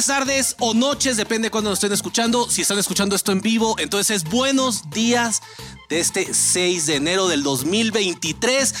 días, 0.00 0.06
tardes 0.06 0.56
o 0.60 0.72
noches, 0.72 1.16
depende 1.18 1.46
de 1.46 1.50
cuando 1.50 1.68
nos 1.68 1.78
estén 1.78 1.92
escuchando. 1.92 2.48
Si 2.48 2.62
están 2.62 2.78
escuchando 2.78 3.14
esto 3.14 3.32
en 3.32 3.40
vivo, 3.42 3.76
entonces 3.78 4.24
buenos 4.24 4.88
días 4.90 5.42
de 5.90 6.00
este 6.00 6.32
6 6.32 6.86
de 6.86 6.94
enero 6.96 7.28
del 7.28 7.42
2023. 7.42 8.74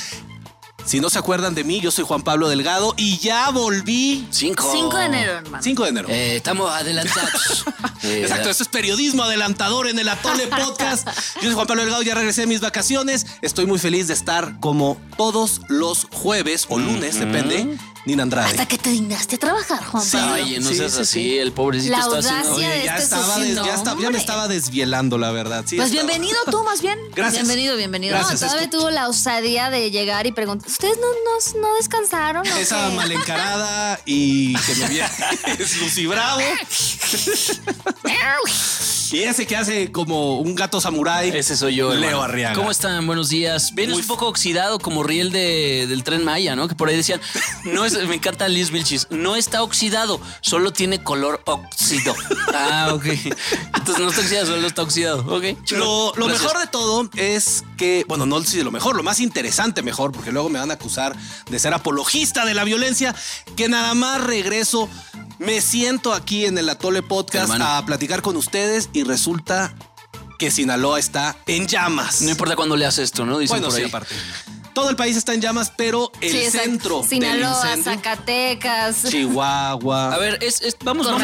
Si 0.86 0.98
no 0.98 1.10
se 1.10 1.18
acuerdan 1.18 1.54
de 1.54 1.62
mí, 1.62 1.80
yo 1.80 1.90
soy 1.90 2.04
Juan 2.04 2.22
Pablo 2.22 2.48
Delgado 2.48 2.94
y 2.96 3.18
ya 3.18 3.50
volví. 3.50 4.26
5. 4.30 4.70
5 4.72 4.96
de 4.96 5.04
enero, 5.04 5.32
hermano. 5.32 5.62
5 5.62 5.82
de 5.82 5.88
enero. 5.90 6.08
Eh, 6.08 6.36
estamos 6.36 6.70
adelantados. 6.70 7.64
Eh, 8.02 8.22
Exacto, 8.22 8.48
esto 8.48 8.62
es 8.62 8.70
periodismo 8.70 9.24
adelantador 9.24 9.86
en 9.86 9.98
el 9.98 10.08
Atole 10.08 10.46
Podcast. 10.46 11.06
Yo 11.36 11.42
soy 11.42 11.52
Juan 11.52 11.66
Pablo 11.66 11.82
Delgado, 11.82 12.02
ya 12.02 12.14
regresé 12.14 12.40
de 12.40 12.46
mis 12.46 12.62
vacaciones. 12.62 13.26
Estoy 13.42 13.66
muy 13.66 13.78
feliz 13.78 14.08
de 14.08 14.14
estar 14.14 14.58
como 14.58 14.98
todos 15.18 15.60
los 15.68 16.06
jueves 16.10 16.64
o 16.70 16.78
lunes, 16.78 17.20
depende. 17.20 17.76
Nina 18.06 18.22
Andrade. 18.22 18.48
Hasta 18.48 18.66
que 18.66 18.78
te 18.78 18.90
dignaste 18.90 19.36
a 19.36 19.38
trabajar, 19.38 19.84
Juan 19.84 20.02
Sí, 20.04 20.16
Pablo. 20.16 20.32
Oye, 20.42 20.58
no 20.60 20.70
Sí, 20.70 20.76
seas 20.76 20.92
sí, 20.94 21.00
así, 21.02 21.12
sí. 21.22 21.38
el 21.38 21.52
pobrecito 21.52 21.92
La 21.92 21.98
está 21.98 22.08
audacia 22.10 22.30
haciendo. 22.40 22.58
de 22.58 22.66
Oye, 22.66 22.84
ya 22.84 22.92
este 22.96 23.02
estaba, 23.04 23.38
des- 23.38 23.54
ya, 24.02 24.10
me 24.10 24.18
estaba 24.18 24.48
desvielando, 24.48 25.18
la 25.18 25.30
verdad. 25.32 25.64
Sí, 25.66 25.76
Pues 25.76 25.90
estaba- 25.90 26.06
bienvenido 26.08 26.38
tú, 26.50 26.62
más 26.64 26.80
bien. 26.80 26.98
Gracias. 27.14 27.42
Bienvenido, 27.42 27.76
bienvenido. 27.76 28.14
Gracias, 28.16 28.40
no, 28.40 28.46
todavía 28.48 28.70
tuvo 28.70 28.90
la 28.90 29.08
osadía 29.08 29.68
de 29.70 29.90
llegar 29.90 30.26
y 30.26 30.32
preguntar, 30.32 30.68
¿ustedes 30.70 30.96
no, 30.96 31.06
no, 31.06 31.60
no 31.68 31.74
descansaron? 31.76 32.46
o 32.48 32.56
Esa 32.56 32.88
qué?" 32.88 32.94
mal 32.96 33.12
encarada 33.12 34.00
y 34.06 34.54
que 34.54 34.74
me 34.76 35.54
es 35.62 35.76
Lucy 35.76 36.06
Bravo. 36.06 36.40
Y 39.12 39.22
ese 39.22 39.46
que 39.46 39.56
hace 39.56 39.90
como 39.90 40.40
un 40.40 40.54
gato 40.54 40.80
samurái. 40.80 41.30
Ese 41.30 41.56
soy 41.56 41.76
yo. 41.76 41.94
Leo 41.94 42.10
hermano. 42.10 42.22
Arriaga. 42.22 42.54
¿Cómo 42.54 42.70
están? 42.70 43.06
Buenos 43.06 43.28
días. 43.28 43.74
Vienes 43.74 43.94
Muy 43.94 44.02
un 44.02 44.08
poco 44.08 44.26
oxidado 44.28 44.78
como 44.78 45.02
riel 45.02 45.32
de, 45.32 45.86
del 45.88 46.04
tren 46.04 46.24
Maya, 46.24 46.54
¿no? 46.54 46.68
Que 46.68 46.74
por 46.74 46.88
ahí 46.88 46.96
decían, 46.96 47.20
no 47.64 47.84
es, 47.84 47.94
me 48.06 48.14
encanta 48.14 48.48
Liz 48.48 48.70
Vilchis, 48.70 49.06
no 49.10 49.36
está 49.36 49.62
oxidado, 49.62 50.20
solo 50.40 50.72
tiene 50.72 51.02
color 51.02 51.42
óxido. 51.46 52.14
Ah, 52.52 52.90
ok. 52.92 53.04
Entonces 53.06 53.98
no 53.98 54.08
está 54.08 54.22
oxidado, 54.22 54.46
solo 54.46 54.66
está 54.66 54.82
oxidado. 54.82 55.24
Ok. 55.34 55.70
Lo, 55.70 56.12
lo 56.16 56.26
mejor 56.26 56.58
de 56.58 56.66
todo 56.66 57.08
es 57.16 57.64
que, 57.76 58.04
bueno, 58.08 58.26
no 58.26 58.40
sé 58.42 58.50
si 58.50 58.62
lo 58.62 58.72
mejor, 58.72 58.96
lo 58.96 59.02
más 59.02 59.20
interesante 59.20 59.82
mejor, 59.82 60.10
porque 60.10 60.32
luego 60.32 60.48
me 60.48 60.58
van 60.58 60.70
a 60.70 60.74
acusar 60.74 61.16
de 61.48 61.58
ser 61.58 61.72
apologista 61.72 62.44
de 62.44 62.54
la 62.54 62.64
violencia, 62.64 63.14
que 63.56 63.68
nada 63.68 63.94
más 63.94 64.22
regreso, 64.22 64.88
me 65.40 65.60
siento 65.62 66.12
aquí 66.12 66.44
en 66.44 66.56
el 66.58 66.68
Atole 66.68 67.02
Podcast 67.02 67.44
Hermano. 67.50 67.64
a 67.66 67.84
platicar 67.86 68.20
con 68.22 68.36
ustedes 68.36 68.90
y 68.92 69.02
resulta 69.04 69.74
que 70.38 70.50
Sinaloa 70.50 70.98
está 70.98 71.36
en 71.46 71.66
llamas. 71.66 72.22
No 72.22 72.30
importa 72.30 72.56
cuándo 72.56 72.76
le 72.76 72.84
haces 72.86 73.04
esto, 73.06 73.24
¿no? 73.26 73.38
Dicen 73.38 73.54
bueno, 73.56 73.68
por 73.68 73.76
sí, 73.76 73.82
ahí. 73.82 73.88
aparte. 73.88 74.14
Todo 74.74 74.88
el 74.88 74.96
país 74.96 75.16
está 75.16 75.34
en 75.34 75.40
llamas, 75.40 75.72
pero 75.76 76.12
el 76.20 76.30
Sí, 76.30 76.50
centro 76.50 77.02
Sinaloa, 77.02 77.60
del 77.64 77.78
incendio, 77.78 77.92
Zacatecas. 78.02 79.02
Chihuahua. 79.10 80.14
A 80.14 80.18
ver, 80.18 80.38
es, 80.42 80.60
es- 80.62 80.76
vamos, 80.84 81.06
Con 81.06 81.16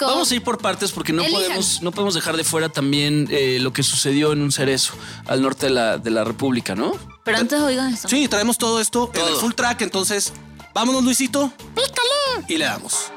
vamos, 0.00 0.30
a 0.30 0.34
ir 0.34 0.42
por 0.42 0.58
partes 0.58 0.90
porque 0.90 1.12
no 1.12 1.22
Elijan. 1.22 1.42
podemos, 1.42 1.80
no 1.82 1.92
podemos 1.92 2.14
dejar 2.14 2.36
de 2.36 2.44
fuera 2.44 2.70
también 2.70 3.28
eh, 3.30 3.58
lo 3.60 3.72
que 3.72 3.82
sucedió 3.82 4.32
en 4.32 4.42
un 4.42 4.50
cerezo 4.50 4.94
al 5.26 5.42
norte 5.42 5.66
de 5.66 5.72
la, 5.72 5.98
de 5.98 6.10
la 6.10 6.24
República, 6.24 6.74
¿no? 6.74 6.92
Pero 7.24 7.38
antes 7.38 7.60
oigan 7.60 7.92
esto. 7.94 8.08
Sí, 8.08 8.26
traemos 8.28 8.58
todo 8.58 8.80
esto 8.80 9.10
en 9.14 9.26
el 9.28 9.34
full 9.36 9.52
track, 9.52 9.82
entonces 9.82 10.32
vámonos 10.74 11.04
Luisito. 11.04 11.52
Pícale. 11.74 12.46
Y 12.48 12.56
le 12.58 12.64
damos. 12.64 13.12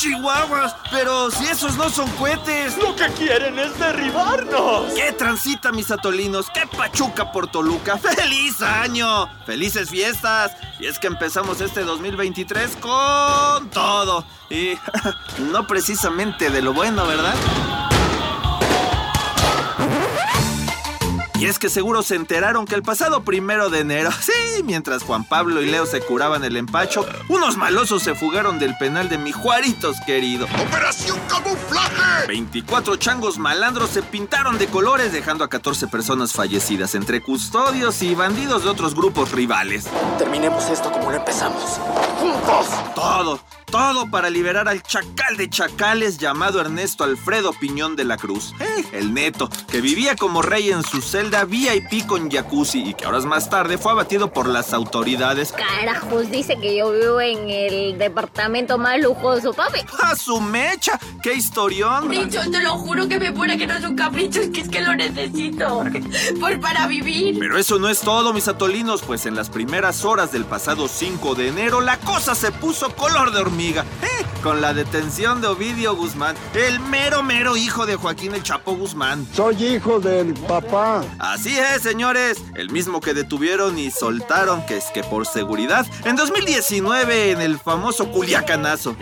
Chihuahuas! 0.00 0.74
Pero 0.90 1.30
si 1.30 1.44
esos 1.44 1.76
no 1.76 1.90
son 1.90 2.10
cohetes. 2.12 2.76
Lo 2.78 2.96
que 2.96 3.06
quieren 3.12 3.58
es 3.58 3.78
derribarnos. 3.78 4.92
¿Qué 4.94 5.12
transita, 5.12 5.72
mis 5.72 5.90
atolinos? 5.90 6.46
¿Qué 6.50 6.66
pachuca 6.66 7.30
por 7.30 7.48
Toluca? 7.48 7.98
¡Feliz 7.98 8.62
año! 8.62 9.28
¡Felices 9.44 9.90
fiestas! 9.90 10.52
Y 10.78 10.86
es 10.86 10.98
que 10.98 11.06
empezamos 11.06 11.60
este 11.60 11.82
2023 11.82 12.76
con 12.76 13.68
todo. 13.70 14.24
Y 14.48 14.72
no 15.52 15.66
precisamente 15.66 16.50
de 16.50 16.62
lo 16.62 16.72
bueno, 16.72 17.06
¿verdad? 17.06 17.34
Y 21.40 21.46
es 21.46 21.58
que 21.58 21.70
seguro 21.70 22.02
se 22.02 22.16
enteraron 22.16 22.66
que 22.66 22.74
el 22.74 22.82
pasado 22.82 23.22
primero 23.22 23.70
de 23.70 23.80
enero, 23.80 24.10
sí, 24.20 24.62
mientras 24.62 25.02
Juan 25.02 25.24
Pablo 25.24 25.62
y 25.62 25.70
Leo 25.70 25.86
se 25.86 26.02
curaban 26.02 26.44
el 26.44 26.54
empacho, 26.58 27.06
unos 27.28 27.56
malosos 27.56 28.02
se 28.02 28.14
fugaron 28.14 28.58
del 28.58 28.76
penal 28.76 29.08
de 29.08 29.16
mi 29.16 29.32
Juaritos 29.32 29.96
querido. 30.04 30.46
¡Operación 30.68 31.18
Camuflaje! 31.28 32.26
24 32.28 32.96
changos 32.96 33.38
malandros 33.38 33.88
se 33.88 34.02
pintaron 34.02 34.58
de 34.58 34.66
colores 34.66 35.14
dejando 35.14 35.42
a 35.42 35.48
14 35.48 35.86
personas 35.86 36.34
fallecidas 36.34 36.94
entre 36.94 37.22
custodios 37.22 38.02
y 38.02 38.14
bandidos 38.14 38.64
de 38.64 38.68
otros 38.68 38.94
grupos 38.94 39.32
rivales. 39.32 39.86
Terminemos 40.18 40.68
esto 40.68 40.92
como 40.92 41.10
lo 41.10 41.16
empezamos. 41.16 41.80
¡Juntos! 42.20 42.66
Todo, 42.94 43.40
todo 43.70 44.10
para 44.10 44.28
liberar 44.28 44.68
al 44.68 44.82
chacal 44.82 45.38
de 45.38 45.48
chacales 45.48 46.18
llamado 46.18 46.60
Ernesto 46.60 47.04
Alfredo 47.04 47.54
Piñón 47.54 47.96
de 47.96 48.04
la 48.04 48.18
Cruz. 48.18 48.52
Eh, 48.60 48.84
el 48.92 49.14
neto, 49.14 49.48
que 49.70 49.80
vivía 49.80 50.16
como 50.16 50.42
rey 50.42 50.70
en 50.70 50.82
su 50.82 51.00
celda 51.00 51.44
VIP 51.44 52.06
con 52.06 52.30
jacuzzi 52.30 52.90
y 52.90 52.94
que 52.94 53.06
horas 53.06 53.24
más 53.24 53.48
tarde 53.48 53.78
fue 53.78 53.92
abatido 53.92 54.32
por 54.32 54.48
las 54.48 54.74
autoridades. 54.74 55.52
Carajos, 55.52 56.30
dice 56.30 56.58
que 56.60 56.76
yo 56.76 56.92
vivo 56.92 57.20
en 57.22 57.48
el 57.48 57.96
departamento 57.96 58.76
más 58.76 59.00
lujoso, 59.00 59.54
papi. 59.54 59.80
¡A 60.02 60.14
su 60.14 60.40
mecha! 60.42 60.98
¡Qué 61.22 61.32
historión! 61.32 62.02
Capricho, 62.02 62.50
te 62.50 62.60
lo 62.62 62.76
juro 62.76 63.08
que 63.08 63.18
me 63.18 63.32
pone 63.32 63.56
que 63.56 63.66
no 63.66 63.74
es 63.74 63.84
un 63.84 63.96
capricho, 63.96 64.40
es 64.40 64.50
que 64.50 64.60
es 64.60 64.68
que 64.68 64.82
lo 64.82 64.94
necesito. 64.94 65.84
Pues 66.38 66.58
para 66.58 66.86
vivir. 66.86 67.38
Pero 67.38 67.56
eso 67.56 67.78
no 67.78 67.88
es 67.88 68.00
todo, 68.00 68.34
mis 68.34 68.48
atolinos, 68.48 69.02
pues 69.02 69.24
en 69.24 69.34
las 69.34 69.48
primeras 69.48 70.04
horas 70.04 70.32
del 70.32 70.44
pasado 70.44 70.88
5 70.88 71.34
de 71.34 71.48
enero 71.48 71.80
la 71.80 71.96
cosa 72.10 72.34
se 72.34 72.50
puso 72.50 72.90
color 72.96 73.30
de 73.32 73.38
hormiga. 73.40 73.84
¿eh? 74.02 74.24
Con 74.42 74.60
la 74.60 74.74
detención 74.74 75.40
de 75.40 75.46
Ovidio 75.46 75.94
Guzmán, 75.94 76.34
el 76.54 76.80
mero 76.80 77.22
mero 77.22 77.56
hijo 77.56 77.86
de 77.86 77.94
Joaquín 77.94 78.34
el 78.34 78.42
Chapo 78.42 78.74
Guzmán. 78.74 79.28
Soy 79.32 79.64
hijo 79.64 80.00
del 80.00 80.34
papá. 80.34 81.04
Así 81.20 81.56
es, 81.56 81.82
señores, 81.82 82.38
el 82.56 82.70
mismo 82.70 83.00
que 83.00 83.14
detuvieron 83.14 83.78
y 83.78 83.92
soltaron, 83.92 84.66
que 84.66 84.78
es 84.78 84.86
que 84.92 85.04
por 85.04 85.24
seguridad, 85.24 85.86
en 86.04 86.16
2019 86.16 87.30
en 87.30 87.40
el 87.42 87.60
famoso 87.60 88.10
Culiacanazo. 88.10 88.96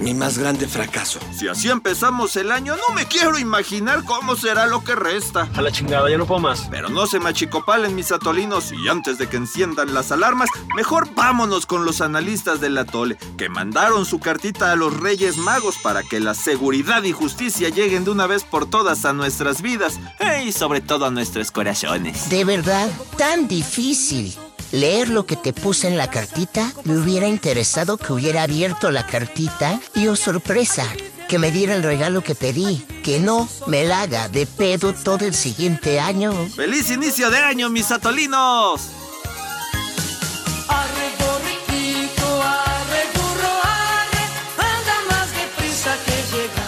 Mi 0.00 0.14
más 0.14 0.38
grande 0.38 0.66
fracaso. 0.66 1.20
Si 1.32 1.48
así 1.48 1.70
empezamos 1.70 2.36
el 2.36 2.50
año, 2.50 2.74
no 2.76 2.94
me 2.94 3.06
quiero 3.06 3.38
imaginar 3.38 4.04
cómo 4.04 4.36
será 4.36 4.66
lo 4.66 4.82
que 4.82 4.94
resta. 4.94 5.48
A 5.54 5.62
la 5.62 5.70
chingada, 5.70 6.10
ya 6.10 6.18
no 6.18 6.26
puedo 6.26 6.40
más. 6.40 6.68
Pero 6.70 6.88
no 6.88 7.06
se 7.06 7.20
machicopalen 7.20 7.94
mis 7.94 8.12
atolinos 8.12 8.72
y 8.72 8.88
antes 8.88 9.18
de 9.18 9.28
que 9.28 9.36
enciendan 9.36 9.94
las 9.94 10.12
alarmas, 10.12 10.48
mejor 10.74 11.14
vámonos 11.14 11.66
con 11.66 11.84
los 11.84 12.00
analistas 12.00 12.60
del 12.60 12.78
atole, 12.78 13.16
que 13.36 13.48
mandaron 13.48 14.04
su 14.04 14.18
cartita 14.20 14.72
a 14.72 14.76
los 14.76 14.98
Reyes 14.98 15.36
Magos 15.36 15.78
para 15.78 16.02
que 16.02 16.20
la 16.20 16.34
seguridad 16.34 17.02
y 17.04 17.12
justicia 17.12 17.68
lleguen 17.68 18.04
de 18.04 18.10
una 18.10 18.26
vez 18.26 18.44
por 18.44 18.68
todas 18.68 19.04
a 19.04 19.12
nuestras 19.12 19.62
vidas 19.62 19.98
eh, 20.18 20.44
y 20.44 20.52
sobre 20.52 20.80
todo 20.80 21.06
a 21.06 21.10
nuestros 21.10 21.50
corazones. 21.50 22.28
De 22.30 22.44
verdad, 22.44 22.90
tan 23.16 23.48
difícil. 23.48 24.36
Leer 24.70 25.08
lo 25.08 25.26
que 25.26 25.36
te 25.36 25.52
puse 25.52 25.88
en 25.88 25.98
la 25.98 26.08
cartita, 26.10 26.72
me 26.84 26.96
hubiera 26.96 27.28
interesado 27.28 27.96
que 27.98 28.12
hubiera 28.12 28.44
abierto 28.44 28.90
la 28.90 29.06
cartita 29.06 29.80
y, 29.94 30.06
oh 30.06 30.16
sorpresa, 30.16 30.86
que 31.28 31.38
me 31.38 31.50
diera 31.50 31.74
el 31.74 31.82
regalo 31.82 32.22
que 32.22 32.34
pedí, 32.34 32.84
que 33.02 33.18
no 33.18 33.48
me 33.66 33.84
la 33.84 34.02
haga 34.02 34.28
de 34.28 34.46
pedo 34.46 34.94
todo 34.94 35.24
el 35.26 35.34
siguiente 35.34 35.98
año. 36.00 36.32
¡Feliz 36.54 36.90
inicio 36.90 37.30
de 37.30 37.38
año, 37.38 37.68
mis 37.68 37.90
atolinos! 37.90 38.80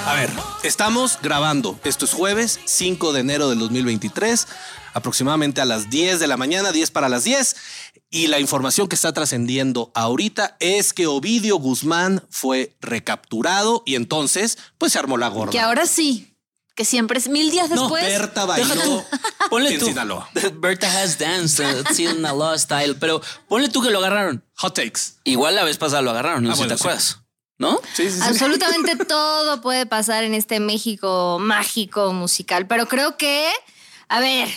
A 0.06 0.14
ver, 0.14 0.30
estamos 0.62 1.18
grabando. 1.22 1.78
Esto 1.82 2.04
es 2.04 2.12
jueves 2.12 2.60
5 2.66 3.12
de 3.12 3.20
enero 3.20 3.48
del 3.48 3.58
2023, 3.58 4.46
aproximadamente 4.92 5.60
a 5.60 5.64
las 5.64 5.88
10 5.88 6.20
de 6.20 6.26
la 6.26 6.36
mañana, 6.36 6.72
10 6.72 6.90
para 6.90 7.08
las 7.08 7.24
10. 7.24 7.56
Y 8.10 8.28
la 8.28 8.38
información 8.38 8.86
que 8.88 8.94
está 8.94 9.12
trascendiendo 9.12 9.90
ahorita 9.94 10.56
es 10.60 10.92
que 10.92 11.06
Ovidio 11.06 11.56
Guzmán 11.56 12.22
fue 12.30 12.76
recapturado 12.80 13.82
y 13.86 13.96
entonces, 13.96 14.58
pues 14.78 14.92
se 14.92 14.98
armó 14.98 15.16
la 15.18 15.28
gorda. 15.28 15.50
Que 15.50 15.58
ahora 15.60 15.86
sí, 15.86 16.36
que 16.76 16.84
siempre 16.84 17.18
es 17.18 17.28
mil 17.28 17.50
días 17.50 17.70
No, 17.70 17.82
después. 17.82 18.04
Berta 18.04 18.46
Deja 18.46 18.74
bailó 18.74 18.82
tú. 18.82 19.04
Ponle 19.50 19.74
en 19.74 19.80
tú. 19.80 19.86
Sinaloa. 19.86 20.28
Berta 20.54 20.86
has 21.02 21.18
danced, 21.18 21.64
uh, 21.64 21.92
Sinaloa 21.94 22.56
style. 22.58 22.94
Pero 23.00 23.20
ponle 23.48 23.68
tú 23.68 23.82
que 23.82 23.90
lo 23.90 23.98
agarraron. 23.98 24.44
Hot 24.56 24.74
takes. 24.74 25.14
Igual 25.24 25.54
la 25.56 25.64
vez 25.64 25.76
pasada 25.78 26.02
lo 26.02 26.10
agarraron, 26.10 26.44
no 26.44 26.52
Ah, 26.52 26.56
sé 26.56 26.62
si 26.62 26.68
te 26.68 26.76
sí. 26.76 26.80
acuerdas. 26.82 27.20
¿No? 27.58 27.80
Sí, 27.94 28.10
sí, 28.10 28.18
sí. 28.18 28.20
Absolutamente 28.22 28.96
todo 29.06 29.60
puede 29.60 29.86
pasar 29.86 30.24
en 30.24 30.34
este 30.34 30.58
México 30.60 31.38
mágico 31.40 32.12
musical, 32.12 32.66
pero 32.66 32.88
creo 32.88 33.16
que, 33.16 33.48
a 34.08 34.18
ver, 34.20 34.48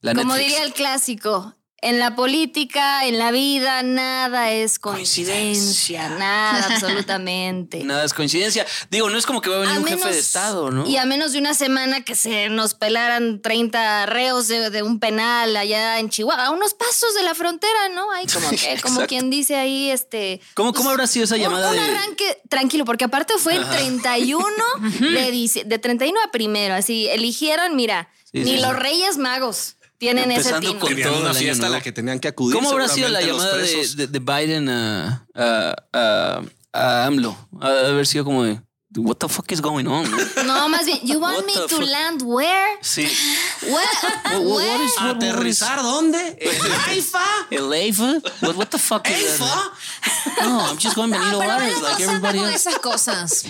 La 0.00 0.12
como 0.14 0.34
Netflix. 0.34 0.48
diría 0.48 0.64
el 0.64 0.72
clásico, 0.72 1.54
En 1.84 1.98
la 1.98 2.16
política, 2.16 3.04
en 3.06 3.18
la 3.18 3.30
vida, 3.30 3.82
nada 3.82 4.50
es 4.52 4.78
coincidencia, 4.78 6.08
nada, 6.08 6.64
absolutamente. 6.74 7.84
Nada 7.84 8.04
es 8.04 8.14
coincidencia. 8.14 8.66
Digo, 8.90 9.10
no 9.10 9.18
es 9.18 9.26
como 9.26 9.40
que 9.40 9.50
va 9.50 9.56
a 9.56 9.58
venir 9.60 9.76
A 9.76 9.78
un 9.80 9.84
jefe 9.86 10.08
de 10.10 10.18
Estado, 10.18 10.70
¿no? 10.70 10.86
Y 10.88 10.96
a 10.96 11.04
menos 11.04 11.32
de 11.32 11.38
una 11.40 11.52
semana 11.54 12.02
que 12.02 12.14
se 12.14 12.48
nos 12.48 12.74
pelaran 12.74 13.42
30 13.42 14.06
reos 14.06 14.48
de, 14.48 14.70
de 14.70 14.82
un 14.82 14.98
penal 14.98 15.54
allá 15.56 15.98
en 15.98 16.08
Chihuahua, 16.08 16.46
a 16.46 16.50
unos 16.50 16.72
pasos 16.74 17.14
de 17.14 17.22
la 17.22 17.34
frontera, 17.34 17.88
¿no? 17.94 18.10
Hay 18.12 18.26
como 18.26 18.48
que, 18.58 18.80
como 18.82 19.06
quien 19.06 19.28
dice 19.30 19.56
ahí, 19.56 19.90
este. 19.90 20.40
¿Cómo, 20.54 20.72
cómo 20.72 20.90
habrá 20.90 21.06
sido 21.06 21.24
esa 21.26 21.34
un- 21.34 21.40
llamada 21.42 21.70
un, 21.70 21.76
de.? 21.76 21.82
arranque 21.82 22.38
tranquilo, 22.48 22.84
porque 22.84 23.04
aparte 23.04 23.34
fue 23.38 23.56
el 23.56 23.62
Ajá. 23.62 23.72
31 23.74 24.44
de, 25.00 25.62
de 25.66 25.78
31 25.78 26.18
a 26.26 26.30
primero, 26.30 26.74
así 26.74 27.08
eligieron, 27.08 27.76
mira, 27.76 28.08
Sí, 28.32 28.38
ni 28.40 28.52
sí, 28.52 28.56
los 28.56 28.70
sí. 28.72 28.76
Reyes 28.78 29.16
Magos 29.18 29.76
tienen 30.04 30.30
ese 30.32 30.50
Empezando 30.50 30.68
tino. 30.68 30.80
con 30.80 31.02
todo 31.02 31.20
una 31.20 31.30
el 31.30 31.36
fiesta 31.36 31.66
a 31.66 31.70
la 31.70 31.80
que 31.80 31.90
tenían 31.92 32.20
que 32.20 32.28
acudir. 32.28 32.54
¿Cómo 32.56 32.70
habrá 32.70 32.88
sido 32.88 33.08
la 33.08 33.22
llamada 33.22 33.56
de, 33.56 33.88
de- 33.96 34.06
de 34.06 34.18
Biden 34.18 34.68
a, 34.68 35.26
a, 35.34 35.74
a- 35.92 36.42
a 36.72 37.06
AMLO? 37.06 37.34
Ha 37.60 37.70
de 37.70 37.86
haber 37.88 38.06
sido 38.06 38.24
como 38.24 38.44
de. 38.44 38.60
What 38.96 39.16
the 39.16 39.28
fuck 39.28 39.50
is 39.50 39.60
going 39.60 39.86
on? 39.88 40.08
no? 40.08 40.16
No, 40.44 40.68
más 40.68 40.84
bien, 40.86 41.00
you 41.02 41.18
want 41.18 41.36
What 41.38 41.46
me 41.46 41.52
to 41.54 41.68
fuck? 41.68 41.80
land 41.88 42.22
where? 42.22 42.78
Sí. 42.80 43.08
Where? 43.62 43.72
What- 43.72 44.44
what 44.44 44.80
is- 44.84 44.94
what- 45.00 45.16
what 45.16 45.22
is- 45.22 45.30
¿Aterrizar 45.32 45.82
dónde? 45.82 46.36
¿En 46.40 46.72
Haifa? 46.86 47.24
El 47.50 47.72
AIFA? 47.72 48.20
What, 48.42 48.56
what 48.56 48.66
the 48.68 48.78
fuck 48.78 49.08
is 49.08 49.38
that? 49.38 49.48
¿Haifa? 49.48 50.44
No, 50.48 50.60
I'm 50.68 50.78
just 50.78 50.94
going 50.94 51.10
Benito 51.10 51.40
Juárez 51.42 51.74
Biden 51.74 51.82
like 51.82 51.92
no 51.92 51.96
se 51.98 52.04
anda 52.04 52.28
everybody 52.28 52.38
else. 52.52 52.68
esas 52.68 52.78
cosas. 52.78 53.44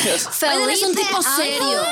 Felipe 0.00 0.72
es 0.72 0.82
un 0.82 0.94
tipo 0.94 1.22
serio. 1.22 1.82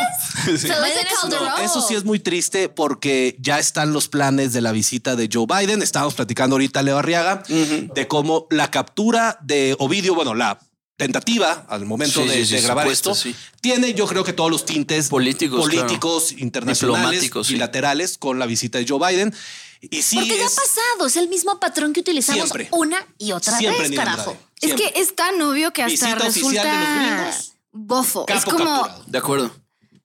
Biden 0.46 1.06
es 1.06 1.20
Calderón. 1.20 1.48
No, 1.48 1.58
eso 1.58 1.80
sí 1.82 1.94
es 1.94 2.04
muy 2.04 2.18
triste 2.20 2.68
porque 2.68 3.36
ya 3.40 3.58
están 3.58 3.92
los 3.92 4.08
planes 4.08 4.52
de 4.52 4.60
la 4.60 4.72
visita 4.72 5.16
de 5.16 5.28
Joe 5.32 5.46
Biden. 5.46 5.82
Estábamos 5.82 6.14
platicando 6.14 6.54
ahorita, 6.56 6.82
Leo 6.82 6.98
Arriaga, 6.98 7.42
de 7.48 8.08
cómo 8.08 8.46
la 8.50 8.70
captura 8.70 9.38
de 9.42 9.76
Ovidio, 9.78 10.14
bueno, 10.14 10.34
la 10.34 10.58
tentativa 10.96 11.64
al 11.68 11.84
momento 11.86 12.22
Sí, 12.22 12.28
de, 12.28 12.34
sí, 12.34 12.46
sí, 12.46 12.54
de 12.56 12.60
grabar 12.62 12.84
supuesto, 12.84 13.12
esto, 13.12 13.22
sí. 13.22 13.34
tiene 13.60 13.94
yo 13.94 14.06
creo 14.08 14.24
que 14.24 14.32
todos 14.32 14.50
los 14.50 14.64
tintes 14.64 15.08
Políticos, 15.08 15.60
políticos 15.60 16.32
internacionales, 16.32 17.00
Diplomáticos, 17.20 17.46
sí. 17.46 17.52
bilaterales 17.52 18.18
con 18.18 18.40
la 18.40 18.46
visita 18.46 18.78
de 18.78 18.86
Joe 18.88 18.98
Biden. 19.08 19.32
Y 19.80 20.02
sí 20.02 20.16
Porque 20.16 20.36
ya 20.36 20.42
ha 20.42 20.46
es- 20.48 20.56
pasado, 20.56 21.06
es 21.06 21.16
el 21.16 21.28
mismo 21.28 21.60
patrón 21.60 21.92
que 21.92 22.00
utilizamos 22.00 22.46
Siempre. 22.46 22.68
una 22.72 23.06
y 23.16 23.30
otra 23.30 23.56
Siempre, 23.58 23.88
vez, 23.88 23.96
carajo. 23.96 24.36
Es 24.60 24.74
que 24.74 24.92
es 24.96 25.14
tan 25.14 25.40
obvio 25.40 25.72
que 25.72 25.84
hasta 25.84 26.06
Visita 26.16 26.26
oficial 26.26 26.52
de 26.52 26.72
los 26.72 26.88
resulta 26.88 27.16
gringos. 27.22 27.47
Bofo. 27.72 28.24
es 28.28 28.44
Capo 28.44 28.56
como 28.56 28.64
capturado. 28.82 29.04
De 29.06 29.18
acuerdo. 29.18 29.50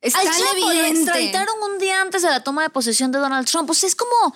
es 0.01 0.15
Al 0.15 0.24
tan 0.25 0.33
Chapo 0.39 0.56
lo 0.60 0.71
evidente. 0.71 1.00
extraditaron 1.01 1.56
un 1.71 1.80
día 1.80 2.01
antes 2.01 2.21
de 2.21 2.30
la 2.30 2.44
toma 2.44 2.63
de 2.63 2.69
posesión 2.69 3.12
de 3.12 3.19
Donald 3.19 3.48
Trump. 3.48 3.69
O 3.69 3.74
sea, 3.74 3.88
es 3.88 3.95
como. 3.95 4.36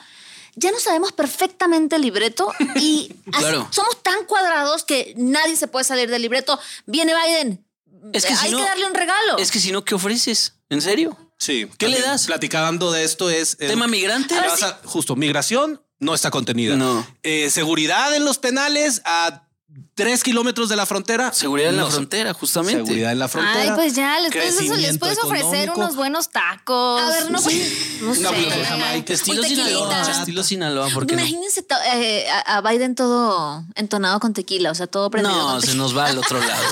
Ya 0.59 0.71
no 0.71 0.79
sabemos 0.79 1.11
perfectamente 1.11 1.97
el 1.97 2.01
libreto 2.01 2.51
y 2.77 3.13
Claro. 3.31 3.67
somos 3.69 4.01
tan 4.01 4.25
cuadrados 4.25 4.83
que 4.83 5.13
nadie 5.15 5.55
se 5.55 5.67
puede 5.67 5.83
salir 5.85 6.09
del 6.09 6.23
libreto. 6.23 6.59
Viene 6.87 7.13
Biden. 7.15 7.63
Es 8.11 8.25
que 8.25 8.35
si 8.35 8.45
Hay 8.47 8.51
no- 8.53 8.57
que 8.57 8.63
darle 8.63 8.85
un 8.87 8.95
regalo. 8.95 9.37
Es 9.37 9.51
que 9.51 9.59
si 9.59 9.71
no, 9.71 9.85
¿qué 9.85 9.93
ofreces? 9.93 10.55
¿En 10.69 10.81
serio? 10.81 11.15
Sí. 11.37 11.69
¿Qué 11.77 11.89
le 11.89 12.01
das? 12.01 12.25
Platicando 12.25 12.91
de 12.91 13.03
esto 13.03 13.29
es... 13.29 13.53
eh, 13.59 13.67
¿Tema 13.67 13.85
migrante? 13.87 14.33
sí. 14.55 14.65
a- 14.65 14.79
justo, 14.85 15.15
migración 15.15 15.79
no 15.99 16.15
está 16.15 16.31
contenida. 16.31 16.75
No. 16.75 17.05
Eh, 17.21 17.51
seguridad 17.51 18.15
en 18.15 18.25
los 18.25 18.39
penales 18.39 19.01
a 19.05 19.46
tres 19.95 20.23
kilómetros 20.23 20.69
de 20.69 20.75
la 20.75 20.85
frontera. 20.85 21.33
Seguridad 21.33 21.69
en 21.69 21.77
la 21.77 21.83
No 21.83 21.89
sé. 21.89 21.95
frontera, 21.95 22.33
justamente. 22.33 22.83
Seguridad 22.83 23.11
en 23.11 23.19
la 23.19 23.27
frontera. 23.27 23.61
Ay, 23.61 23.71
pues 23.75 23.95
ya, 23.95 24.19
les 24.19 24.31
puedes, 24.31 24.59
eso, 24.59 24.75
les 24.75 24.97
puedes 24.97 25.17
ofrecer 25.19 25.63
económico. 25.63 25.79
unos 25.79 25.95
buenos 25.95 26.29
tacos. 26.29 27.01
A 27.01 27.09
ver, 27.09 27.31
no, 27.31 27.41
pues, 27.41 27.55
no 28.01 28.13
sé. 28.13 28.19
Una 28.21 28.31
de 28.31 28.65
Jamaica. 28.65 29.13
Estilo 29.13 29.43
Sinaloa. 29.43 30.11
Estilo 30.11 30.43
Sinaloa, 30.43 30.89
¿por 30.89 31.05
qué 31.07 31.15
no? 31.15 31.21
Imagínense 31.21 31.65
eh, 31.93 32.25
a, 32.45 32.61
Biden 32.61 32.95
todo 32.95 33.65
entonado 33.75 34.19
con 34.19 34.33
tequila, 34.33 34.71
o 34.71 34.75
sea, 34.75 34.87
todo 34.87 35.09
prendido. 35.09 35.35
No, 35.35 35.51
con 35.53 35.61
se 35.61 35.75
nos 35.75 35.97
va 35.97 36.07
al 36.07 36.17
otro 36.17 36.39
lado. 36.39 36.63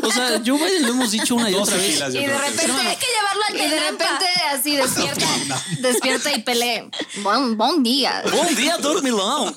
O 0.00 0.12
sea, 0.12 0.40
Joe 0.44 0.56
Biden 0.56 0.82
lo 0.84 0.92
hemos 0.92 1.10
dicho 1.10 1.34
una 1.34 1.50
y 1.50 1.54
otra 1.54 1.76
vez. 1.76 1.98
yo 1.98 2.20
Y 2.20 2.26
de 2.26 2.38
repente 2.38 2.62
Hay 2.62 2.96
que 2.96 3.06
llevarlo 3.06 3.42
al 3.48 3.56
y 3.56 3.68
de 3.68 3.80
repente 3.80 4.26
así 4.52 4.76
despierta, 4.76 5.26
despierta 5.80 6.32
y 6.32 6.42
pelea. 6.42 6.86
Buen, 7.22 7.58
buen 7.58 7.82
día. 7.82 8.22
Buen 8.32 8.54
día, 8.54 8.76
dormilón. 8.78 9.54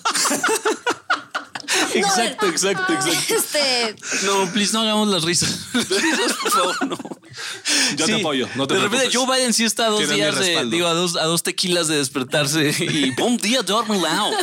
Exacto, 1.95 2.47
exacto, 2.47 2.93
exacto. 2.93 3.35
Este, 3.35 3.95
No, 4.25 4.51
please, 4.51 4.73
no 4.73 4.81
hagamos 4.81 5.07
las 5.09 5.23
risas. 5.23 5.59
Las 5.73 5.89
risas, 5.89 6.33
por 6.41 6.51
favor, 6.51 6.87
no. 6.87 6.97
Yo 7.95 8.05
te 8.05 8.15
apoyo, 8.15 8.47
no 8.55 8.67
te 8.67 8.73
De 8.73 8.81
repente, 8.81 9.07
preocupes. 9.07 9.27
Joe 9.27 9.37
Biden 9.37 9.53
sí 9.53 9.63
está 9.63 9.85
a 9.85 9.89
dos 9.89 10.09
días, 10.09 10.37
de, 10.37 10.65
digo, 10.65 10.87
a 10.87 10.93
dos, 10.93 11.15
a 11.15 11.23
dos 11.23 11.43
tequilas 11.43 11.87
de 11.87 11.97
despertarse 11.97 12.75
y 12.79 13.11
buen 13.11 13.37
día, 13.37 13.61
dormilón. 13.61 14.33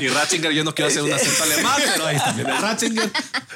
Y 0.00 0.08
Ratzinger, 0.08 0.52
yo 0.52 0.64
no 0.64 0.74
quiero 0.74 0.90
hacer 0.90 1.02
un 1.02 1.12
acento 1.12 1.42
alemán, 1.42 1.80
pero 1.92 2.06
ahí 2.06 2.18
también 2.18 2.48
el 2.48 2.58
Ratzinger. 2.58 3.10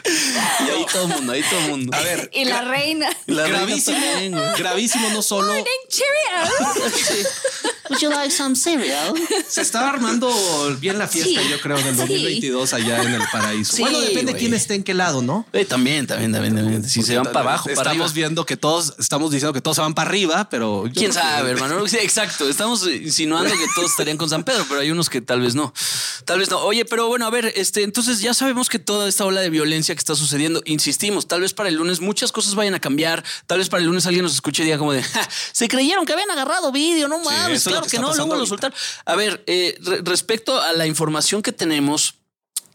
Y 0.05 0.70
ahí 0.70 0.87
todo 0.93 1.02
el 1.05 1.08
mundo, 1.08 1.32
ahí 1.32 1.43
todo 1.49 1.61
el 1.61 1.69
mundo. 1.69 1.96
A 1.96 2.00
ver, 2.00 2.31
y 2.32 2.44
la 2.44 2.62
reina. 2.62 3.08
La 3.26 3.44
reina 3.44 3.58
gravísimo, 3.58 4.41
gravísimo 4.58 5.11
no 5.11 5.23
solo 5.23 5.55
Cheerios. 5.88 6.85
Would 7.94 8.02
you 8.02 8.11
like 8.11 8.31
some 8.32 8.56
cereal? 8.56 9.14
se 9.49 9.61
está 9.62 9.88
armando 9.88 10.29
bien 10.81 10.99
la 10.99 11.06
fiesta, 11.06 11.41
Sí. 11.43 11.49
yo 11.49 11.61
creo, 11.61 11.76
del 11.76 11.94
Sí. 11.94 12.00
2022 12.00 12.73
allá 12.75 13.02
en 13.02 13.14
el 13.14 13.23
paraíso. 13.32 13.76
Sí, 13.76 13.82
bueno, 13.82 14.00
depende 14.00 14.32
güey. 14.32 14.41
quién 14.43 14.55
esté 14.55 14.75
en 14.75 14.82
qué 14.82 14.94
lado, 14.94 15.23
¿no? 15.23 15.46
Eh, 15.52 15.64
también, 15.64 16.06
también, 16.06 16.32
también, 16.32 16.56
también. 16.56 16.88
Si 16.88 17.02
se 17.02 17.17
van 17.17 17.26
para 17.26 17.41
abajo, 17.41 17.64
para 17.67 17.73
estamos 17.93 18.11
arriba. 18.11 18.14
viendo 18.14 18.46
que 18.46 18.56
todos 18.56 18.94
estamos 18.99 19.31
diciendo 19.31 19.52
que 19.52 19.61
todos 19.61 19.76
se 19.76 19.81
van 19.82 19.94
para 19.94 20.08
arriba, 20.11 20.49
pero 20.50 20.85
¿Quién 20.93 21.12
sabe, 21.12 21.50
hermano? 21.52 21.87
Sí, 21.87 21.99
exacto. 22.00 22.49
Estamos 22.49 22.87
insinuando 22.87 23.50
que 23.52 23.67
todos 23.75 23.91
estarían 23.91 24.17
con 24.17 24.29
San 24.29 24.43
Pedro, 24.44 24.64
pero 24.69 24.81
hay 24.81 24.91
unos 24.91 25.08
que 25.08 25.20
tal 25.20 25.41
vez 25.41 25.55
no. 25.55 25.73
Tal 26.25 26.38
vez 26.41 26.50
no. 26.50 26.58
Oye, 26.61 26.85
pero 26.85 27.06
bueno, 27.08 27.26
a 27.26 27.31
ver, 27.31 27.52
este, 27.56 27.82
entonces 27.85 28.20
ya 28.20 28.35
sabemos 28.35 28.69
que 28.69 28.79
toda 28.79 29.08
esta 29.08 29.25
ola 29.25 29.41
de 29.41 29.50
violencia 29.50 29.94
que 29.94 29.99
está 30.00 30.14
sucediendo, 30.17 30.62
insistimos, 30.64 31.29
tal 31.29 31.43
vez 31.43 31.55
para 31.55 31.69
el 31.69 31.76
lunes 31.76 32.00
muchas 32.00 32.32
cosas 32.32 32.55
vayan 32.55 32.75
a 32.75 32.81
cambiar. 32.81 33.23
Tal 33.46 33.58
vez 33.58 33.69
para 33.69 33.81
el 33.82 33.87
lunes 33.87 34.06
alguien 34.06 34.25
nos 34.25 34.35
escuche 34.35 34.62
y 34.62 34.67
diga 34.67 34.79
como 34.79 34.93
de, 34.93 35.02
"Ja, 35.02 35.29
se 35.52 35.69
creyeron 35.69 36.05
que 36.06 36.12
habían 36.12 36.31
agarrado 36.31 36.73
vídeo, 36.73 37.08
no 37.08 37.19
mames, 37.20 37.58
eso 37.61 37.70
es 37.70 37.76
lo 37.76 37.82
claro 37.86 38.12
que 38.12 38.12
no, 38.12 38.25
luego 38.25 38.36
lo 38.36 38.46
soltaron. 38.46 38.76
A 39.04 39.14
ver, 39.16 39.42
eh, 39.46 39.76
re- 39.81 40.00
respecto 40.02 40.60
a 40.60 40.72
la 40.72 40.86
información 40.86 41.42
que 41.42 41.52
tenemos, 41.52 42.14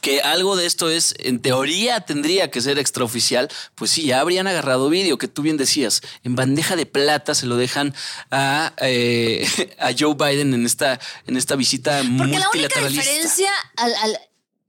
que 0.01 0.21
algo 0.21 0.55
de 0.55 0.65
esto 0.65 0.89
es, 0.89 1.13
en 1.19 1.41
teoría, 1.41 2.01
tendría 2.01 2.49
que 2.49 2.61
ser 2.61 2.79
extraoficial, 2.79 3.49
pues 3.75 3.91
sí, 3.91 4.05
ya 4.05 4.21
habrían 4.21 4.47
agarrado 4.47 4.89
vídeo, 4.89 5.17
que 5.17 5.27
tú 5.27 5.41
bien 5.41 5.57
decías, 5.57 6.01
en 6.23 6.35
bandeja 6.35 6.77
de 6.77 6.85
plata 6.85 7.35
se 7.35 7.47
lo 7.47 7.57
dejan 7.57 7.93
a, 8.31 8.73
eh, 8.77 9.45
a 9.79 9.91
Joe 9.97 10.15
Biden 10.15 10.53
en 10.53 10.65
esta, 10.65 10.99
en 11.27 11.35
esta 11.35 11.57
visita 11.57 12.01
Porque 12.17 12.39
la 12.39 12.49
única 12.49 12.87
diferencia 12.87 13.51
al, 13.75 13.93
al 13.95 14.19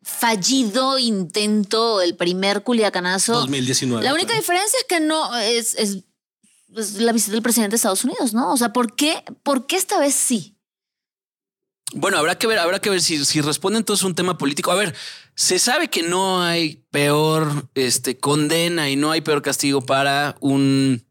fallido 0.03 0.99
intento, 0.99 2.01
el 2.01 2.17
primer 2.17 2.63
culiacanazo. 2.63 3.35
2019. 3.35 4.05
La 4.05 4.13
única 4.13 4.29
claro. 4.29 4.41
diferencia 4.41 4.79
es 4.81 4.87
que 4.89 5.01
no 5.01 5.37
es, 5.37 5.75
es, 5.75 5.99
es 6.77 7.01
la 7.01 7.13
visita 7.13 7.33
del 7.33 7.43
presidente 7.43 7.73
de 7.73 7.77
Estados 7.77 8.05
Unidos, 8.05 8.33
¿no? 8.33 8.53
O 8.53 8.57
sea, 8.57 8.73
¿por 8.73 8.95
qué, 8.95 9.23
¿por 9.43 9.67
qué 9.67 9.77
esta 9.77 9.99
vez 9.99 10.15
sí? 10.15 10.57
Bueno, 11.93 12.19
habrá 12.19 12.39
que 12.39 12.47
ver, 12.47 12.59
habrá 12.59 12.81
que 12.81 12.91
ver 12.91 13.01
si, 13.01 13.25
si 13.25 13.41
responden 13.41 13.81
entonces 13.81 14.05
un 14.05 14.15
tema 14.15 14.39
político. 14.39 14.71
A 14.71 14.77
ver, 14.77 14.95
se 15.35 15.59
sabe 15.59 15.89
que 15.89 16.03
no 16.03 16.43
hay 16.43 16.85
peor 16.91 17.69
este, 17.75 18.19
condena 18.19 18.91
y 18.91 18.97
no 18.97 19.11
hay 19.11 19.23
peor 19.23 19.43
castigo 19.43 19.81
para 19.81 20.37
un, 20.41 21.05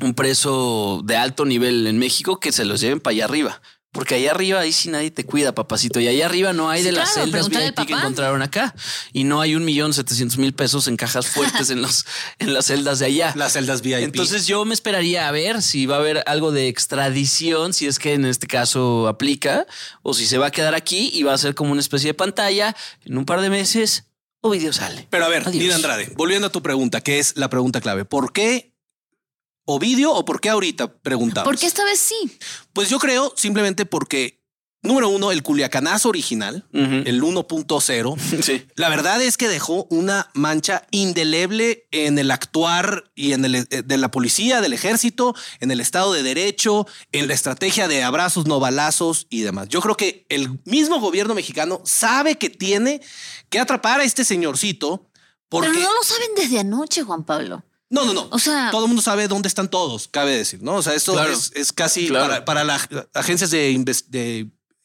un 0.00 0.14
preso 0.14 1.00
de 1.04 1.16
alto 1.16 1.44
nivel 1.44 1.86
en 1.86 1.98
México 1.98 2.40
que 2.40 2.52
se 2.52 2.64
los 2.64 2.80
lleven 2.80 3.00
para 3.00 3.12
allá 3.12 3.24
arriba. 3.26 3.62
Porque 3.96 4.16
allá 4.16 4.32
arriba 4.32 4.60
ahí 4.60 4.72
sí 4.72 4.90
nadie 4.90 5.10
te 5.10 5.24
cuida, 5.24 5.54
papacito. 5.54 6.00
Y 6.00 6.06
allá 6.06 6.26
arriba 6.26 6.52
no 6.52 6.68
hay 6.68 6.80
Sí, 6.80 6.86
de 6.86 6.92
las 6.92 7.14
claro, 7.14 7.30
celdas 7.30 7.48
VIP 7.48 7.86
que 7.86 7.94
encontraron 7.94 8.42
acá. 8.42 8.74
Y 9.14 9.24
no 9.24 9.40
hay 9.40 9.54
un 9.54 9.64
millón 9.64 9.94
setecientos 9.94 10.36
mil 10.36 10.52
pesos 10.52 10.86
en 10.86 10.98
cajas 10.98 11.26
fuertes 11.26 11.70
en, 11.70 11.80
los, 11.80 12.04
en 12.38 12.52
las 12.52 12.66
celdas 12.66 12.98
de 12.98 13.06
allá. 13.06 13.32
Las 13.36 13.54
celdas 13.54 13.80
VIP. 13.80 14.00
Entonces 14.00 14.46
yo 14.46 14.66
me 14.66 14.74
esperaría 14.74 15.28
a 15.28 15.30
ver 15.30 15.62
si 15.62 15.86
va 15.86 15.96
a 15.96 16.00
haber 16.00 16.22
algo 16.26 16.52
de 16.52 16.68
extradición, 16.68 17.72
si 17.72 17.86
es 17.86 17.98
que 17.98 18.12
en 18.12 18.26
este 18.26 18.46
caso 18.46 19.08
aplica, 19.08 19.66
o 20.02 20.12
si 20.12 20.26
se 20.26 20.36
va 20.36 20.48
a 20.48 20.50
quedar 20.50 20.74
aquí 20.74 21.10
y 21.14 21.22
va 21.22 21.32
a 21.32 21.38
ser 21.38 21.54
como 21.54 21.72
una 21.72 21.80
especie 21.80 22.10
de 22.10 22.14
pantalla 22.14 22.76
en 23.06 23.16
un 23.16 23.24
par 23.24 23.40
de 23.40 23.48
meses 23.48 24.04
o 24.42 24.50
video 24.50 24.74
sale. 24.74 25.06
Pero 25.08 25.24
a 25.24 25.28
ver, 25.28 25.42
Adiós. 25.48 25.54
Nina 25.54 25.74
Andrade, 25.74 26.12
volviendo 26.16 26.48
a 26.48 26.50
tu 26.52 26.62
pregunta, 26.62 27.00
que 27.00 27.18
es 27.18 27.34
la 27.36 27.48
pregunta 27.48 27.80
clave. 27.80 28.04
¿Por 28.04 28.34
qué 28.34 28.75
Ovidio 29.66 30.12
o 30.12 30.24
por 30.24 30.40
qué 30.40 30.48
ahorita 30.48 30.94
preguntamos? 30.94 31.44
¿Por 31.44 31.58
qué 31.58 31.66
esta 31.66 31.84
vez 31.84 31.98
sí? 31.98 32.38
Pues 32.72 32.88
yo 32.88 32.98
creo 33.00 33.32
simplemente 33.36 33.84
porque, 33.84 34.40
número 34.82 35.08
uno, 35.08 35.32
el 35.32 35.42
culiacanazo 35.42 36.08
original, 36.08 36.64
el 36.72 37.20
1.0, 37.20 38.16
Sí. 38.42 38.64
la 38.76 38.88
verdad 38.88 39.20
es 39.20 39.36
que 39.36 39.48
dejó 39.48 39.88
una 39.90 40.30
mancha 40.34 40.86
indeleble 40.92 41.88
en 41.90 42.16
el 42.20 42.30
actuar 42.30 43.10
y 43.16 43.32
en 43.32 43.44
el 43.44 43.54
eh, 43.56 43.66
de 43.84 43.96
la 43.98 44.12
policía, 44.12 44.60
del 44.60 44.72
ejército, 44.72 45.34
en 45.58 45.72
el 45.72 45.80
Estado 45.80 46.12
de 46.12 46.22
Derecho, 46.22 46.86
en 47.10 47.26
la 47.26 47.34
estrategia 47.34 47.88
de 47.88 48.04
abrazos, 48.04 48.46
no 48.46 48.60
balazos 48.60 49.26
y 49.30 49.40
demás. 49.40 49.68
Yo 49.68 49.80
creo 49.80 49.96
que 49.96 50.26
el 50.28 50.60
mismo 50.64 51.00
gobierno 51.00 51.34
mexicano 51.34 51.82
sabe 51.84 52.38
que 52.38 52.50
tiene 52.50 53.00
que 53.50 53.58
atrapar 53.58 53.98
a 54.00 54.04
este 54.04 54.24
señorcito 54.24 55.10
porque 55.48 55.68
Pero 55.70 55.80
no 55.80 55.92
lo 55.94 56.02
saben 56.04 56.28
desde 56.36 56.58
anoche, 56.60 57.02
Juan 57.02 57.24
Pablo. 57.24 57.64
No, 57.90 58.04
no, 58.04 58.12
no. 58.12 58.28
O 58.30 58.38
sea- 58.38 58.70
todo 58.70 58.82
el 58.84 58.88
mundo 58.88 59.02
sabe 59.02 59.28
dónde 59.28 59.48
están 59.48 59.70
todos, 59.70 60.08
cabe 60.08 60.36
decir, 60.36 60.62
¿no? 60.62 60.74
O 60.76 60.82
sea, 60.82 60.94
esto 60.94 61.12
Claro. 61.12 61.32
es, 61.32 61.52
es 61.54 61.72
casi 61.72 62.08
Claro. 62.08 62.26
para, 62.28 62.44
para 62.44 62.64
las 62.64 62.88
agencias 63.14 63.50
de, 63.50 63.70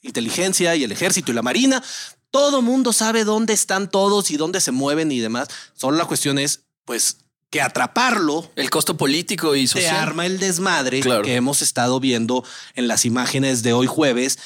inteligencia 0.04 0.76
y 0.76 0.84
el 0.84 0.92
ejército 0.92 1.32
y 1.32 1.36
la 1.36 1.42
marina. 1.42 1.84
Todo 2.32 2.62
mundo 2.62 2.94
sabe 2.94 3.24
dónde 3.24 3.54
están 3.54 3.90
todos 3.90 4.32
y 4.32 4.38
dónde 4.38 4.62
se 4.62 4.72
mueven 4.72 5.12
y 5.12 5.20
demás. 5.20 5.48
Solo 5.76 5.98
la 5.98 6.06
cuestión 6.06 6.40
es, 6.40 6.62
pues, 6.86 7.18
que 7.50 7.62
atraparlo 7.62 8.50
El 8.56 8.70
costo 8.70 8.96
político 8.96 9.56
y 9.58 9.64
te 9.64 9.68
social. 9.68 9.96
arma 9.98 10.26
el 10.26 10.40
desmadre 10.40 11.02
Claro. 11.02 11.24
que 11.24 11.36
hemos 11.36 11.62
estado 11.62 12.00
viendo 12.00 12.46
en 12.76 12.88
las 12.88 13.04
imágenes 13.06 13.62
de 13.62 13.74
hoy 13.74 13.88
jueves. 13.88 14.40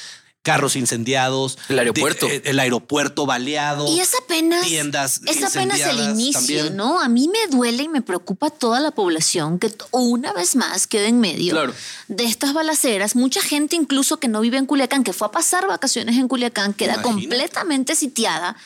Carros 0.46 0.76
incendiados, 0.76 1.58
El 1.68 1.80
aeropuerto. 1.80 2.26
de- 2.28 2.36
eh, 2.36 2.42
el 2.44 2.60
aeropuerto 2.60 3.26
baleado, 3.26 3.86
Y 3.92 3.98
es 4.00 4.14
apenas, 4.14 4.64
tiendas 4.64 5.20
es 5.26 5.42
apenas 5.42 5.80
el 5.80 5.98
inicio, 6.12 6.32
también. 6.38 6.76
¿no? 6.76 7.00
A 7.00 7.08
mí 7.08 7.28
me 7.28 7.48
duele 7.54 7.82
y 7.82 7.88
me 7.88 8.00
preocupa 8.00 8.50
toda 8.50 8.78
la 8.78 8.92
población 8.92 9.58
que 9.58 9.72
una 9.90 10.32
vez 10.32 10.54
más 10.54 10.86
quede 10.86 11.08
en 11.08 11.18
medio 11.18 11.52
Claro. 11.52 11.74
de 12.06 12.24
estas 12.24 12.52
balaceras. 12.54 13.16
Mucha 13.16 13.42
gente 13.42 13.74
incluso 13.74 14.18
que 14.18 14.28
no 14.28 14.40
vive 14.40 14.56
en 14.56 14.66
Culiacán, 14.66 15.02
que 15.02 15.12
fue 15.12 15.26
a 15.26 15.32
pasar 15.32 15.66
vacaciones 15.66 16.16
en 16.16 16.28
Culiacán, 16.28 16.72
queda 16.74 16.94
Imagínate. 16.94 17.08
completamente 17.28 17.96
sitiada. 17.96 18.56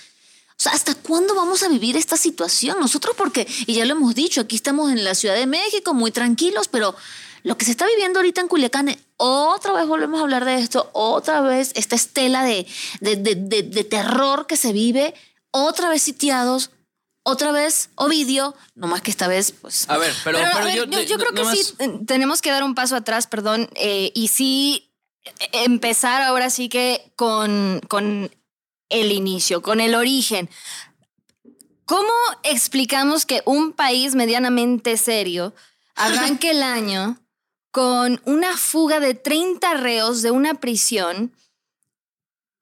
O 0.51 0.63
sea, 0.63 0.73
¿hasta 0.73 0.95
cuándo 0.95 1.35
vamos 1.35 1.63
a 1.63 1.69
vivir 1.71 1.97
esta 1.97 2.19
situación? 2.19 2.77
Nosotros 2.79 3.15
porque, 3.17 3.49
y 3.67 3.73
ya 3.73 3.87
lo 3.87 3.93
hemos 3.95 4.15
dicho, 4.15 4.43
aquí 4.43 4.57
estamos 4.57 4.93
en 4.93 5.03
la 5.03 5.15
Ciudad 5.15 5.35
de 5.35 5.47
México 5.47 5.95
muy 5.95 6.11
tranquilos, 6.11 6.69
pero 6.69 6.95
lo 7.43 7.57
que 7.57 7.65
se 7.65 7.71
está 7.71 7.87
viviendo 7.87 8.19
ahorita 8.19 8.41
en 8.41 8.49
Culiacán, 8.49 8.97
otra 9.17 9.73
vez 9.73 9.87
volvemos 9.87 10.21
a 10.21 10.23
hablar 10.23 10.45
de 10.45 10.57
esto, 10.57 10.91
otra 10.93 11.41
vez 11.41 11.73
esta 11.75 11.97
estela 11.97 12.43
de, 12.45 12.67
de, 13.01 13.17
de- 13.17 13.35
de- 13.35 13.63
de 13.63 13.85
terror 13.85 14.47
que 14.47 14.57
se 14.57 14.73
vive, 14.73 15.15
otra 15.51 15.89
vez 15.89 16.03
sitiados, 16.03 16.71
otra 17.23 17.53
vez 17.53 17.91
Ovidio, 17.97 18.55
no 18.75 18.87
más 18.87 19.03
que 19.03 19.11
esta 19.11 19.29
vez, 19.29 19.53
pues... 19.53 19.89
A 19.91 19.99
ver, 19.99 20.13
pero, 20.25 20.39
Pero, 20.39 20.51
pero 20.53 20.63
a 20.63 20.65
ver, 20.67 20.75
yo, 20.77 20.85
yo, 20.87 21.01
yo 21.03 21.19
creo 21.19 21.33
que 21.33 21.45
sí 21.57 21.75
más- 21.79 21.89
eh, 21.89 22.01
tenemos 22.07 22.41
que 22.43 22.51
dar 22.51 22.63
un 22.65 22.75
paso 22.75 22.97
atrás, 22.97 23.27
perdón, 23.27 23.69
eh, 23.75 24.11
y 24.15 24.29
sí 24.29 24.93
eh, 25.25 25.49
empezar 25.65 26.23
ahora 26.23 26.49
sí 26.51 26.69
que 26.69 27.13
con, 27.17 27.81
con 27.89 28.31
el 28.89 29.13
inicio, 29.13 29.61
con 29.63 29.81
el 29.81 29.95
origen. 29.95 30.49
¿Cómo 31.85 32.13
explicamos 32.43 33.27
que 33.27 33.43
un 33.47 33.73
país 33.73 34.15
medianamente 34.15 34.97
serio 34.97 35.55
arranque 35.97 36.51
el 36.53 36.63
año 36.63 37.19
con 37.71 38.21
una 38.25 38.57
fuga 38.57 39.01
de 39.01 39.15
30 39.15 39.75
reos 39.75 40.23
de 40.23 40.31
una 40.31 40.55
prisión 40.55 41.33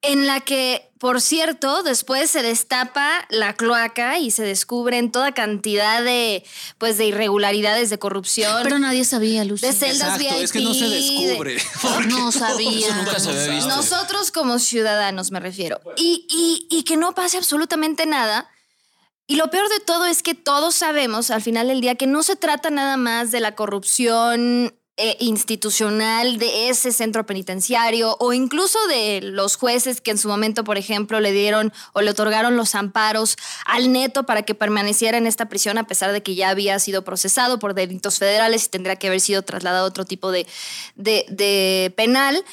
en 0.01 0.27
la 0.27 0.39
que, 0.39 0.89
por 0.97 1.19
cierto, 1.19 1.83
después 1.83 2.29
se 2.31 2.41
destapa 2.41 3.25
la 3.29 3.53
cloaca 3.57 4.17
y 4.17 4.31
se 4.31 4.43
descubren 4.43 5.11
toda 5.11 5.33
cantidad 5.33 6.01
de, 6.01 6.45
pues, 6.77 6.97
de 6.97 7.07
irregularidades, 7.07 7.89
de 7.89 7.99
corrupción. 7.99 8.61
Pero 8.63 8.79
nadie 8.79 9.03
sabía, 9.03 9.43
Lucy. 9.43 9.65
de 9.65 9.73
celdas 9.73 10.21
Exacto, 10.21 10.35
VIP. 10.35 10.43
es 10.45 10.51
que 10.53 10.59
no 10.61 10.73
se 10.73 10.85
de- 10.87 10.95
descubre. 10.95 11.57
No 12.07 12.31
sabía. 12.31 12.87
Eso 12.87 12.95
nunca 12.95 13.19
se 13.19 13.29
había 13.29 13.55
visto. 13.55 13.67
Nosotros 13.75 14.31
como 14.31 14.57
ciudadanos 14.59 15.31
me 15.31 15.41
refiero. 15.41 15.81
Y, 15.97 16.25
y- 16.29 16.67
y 16.73 16.83
que 16.83 16.95
no 16.95 17.13
pase 17.13 17.35
absolutamente 17.37 18.05
nada. 18.05 18.49
Y 19.27 19.35
lo 19.35 19.49
peor 19.51 19.67
de 19.69 19.81
todo 19.81 20.05
es 20.05 20.23
que 20.23 20.33
todos 20.33 20.75
sabemos 20.75 21.29
al 21.29 21.41
final 21.41 21.67
del 21.67 21.81
día 21.81 21.95
que 21.95 22.07
no 22.07 22.23
se 22.23 22.37
trata 22.37 22.69
nada 22.69 22.95
más 22.95 23.31
de 23.31 23.41
la 23.41 23.53
corrupción 23.53 24.73
eh, 24.99 25.17
institucional 25.19 26.37
de 26.37 26.69
ese 26.69 26.91
centro 26.91 27.25
penitenciario 27.25 28.15
o 28.19 28.33
incluso 28.33 28.77
de 28.87 29.21
los 29.23 29.55
jueces 29.55 30.01
que 30.01 30.11
en 30.11 30.17
su 30.17 30.27
momento, 30.27 30.63
por 30.63 30.77
ejemplo, 30.77 31.19
le 31.19 31.31
dieron 31.31 31.73
o 31.93 32.01
le 32.01 32.11
otorgaron 32.11 32.57
los 32.57 32.75
amparos 32.75 33.37
al 33.65 33.91
neto 33.91 34.23
para 34.25 34.43
que 34.43 34.53
permaneciera 34.55 35.17
en 35.17 35.25
esta 35.25 35.47
prisión 35.49 35.77
a 35.77 35.87
pesar 35.87 36.11
de 36.11 36.21
que 36.21 36.35
ya 36.35 36.49
había 36.49 36.77
sido 36.79 37.03
procesado 37.03 37.57
por 37.59 37.73
delitos 37.73 38.19
federales 38.19 38.65
y 38.65 38.69
tendría 38.69 38.97
que 38.97 39.07
haber 39.07 39.21
sido 39.21 39.41
trasladado 39.41 39.85
a 39.85 39.87
otro 39.89 40.05
tipo 40.05 40.31
de, 40.31 40.45
de- 40.95 41.25
de 41.29 41.93
penal 41.97 42.43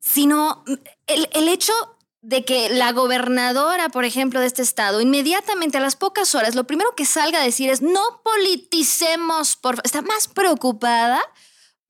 sino 0.00 0.62
el, 1.06 1.28
el 1.32 1.48
hecho 1.48 1.72
de 2.20 2.44
que 2.44 2.70
la 2.70 2.92
gobernadora, 2.92 3.88
por 3.90 4.04
ejemplo, 4.04 4.40
de 4.40 4.46
este 4.46 4.62
estado, 4.62 5.00
inmediatamente 5.00 5.76
a 5.76 5.80
las 5.80 5.96
pocas 5.96 6.34
horas, 6.34 6.54
lo 6.54 6.64
primero 6.64 6.94
que 6.94 7.04
salga 7.04 7.40
a 7.40 7.44
decir 7.44 7.68
es 7.70 7.82
no 7.82 8.00
politicemos, 8.22 9.56
por 9.56 9.80
está 9.84 10.00
más 10.02 10.28
preocupada 10.28 11.20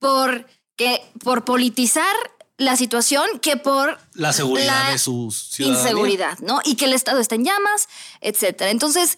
por 0.05 0.45
que 0.75 1.01
por 1.23 1.45
politizar 1.45 2.15
la 2.57 2.75
situación 2.77 3.25
que 3.41 3.57
por 3.57 3.97
La 4.13 4.31
seguridad 4.33 4.85
la 4.85 4.91
de 4.91 4.97
sus 4.97 5.59
inseguridad, 5.59 6.37
¿no? 6.39 6.59
Y 6.63 6.75
que 6.75 6.85
el 6.85 6.93
estado 6.93 7.19
está 7.19 7.35
en 7.35 7.45
llamas, 7.45 7.87
etcétera. 8.21 8.69
Entonces, 8.71 9.17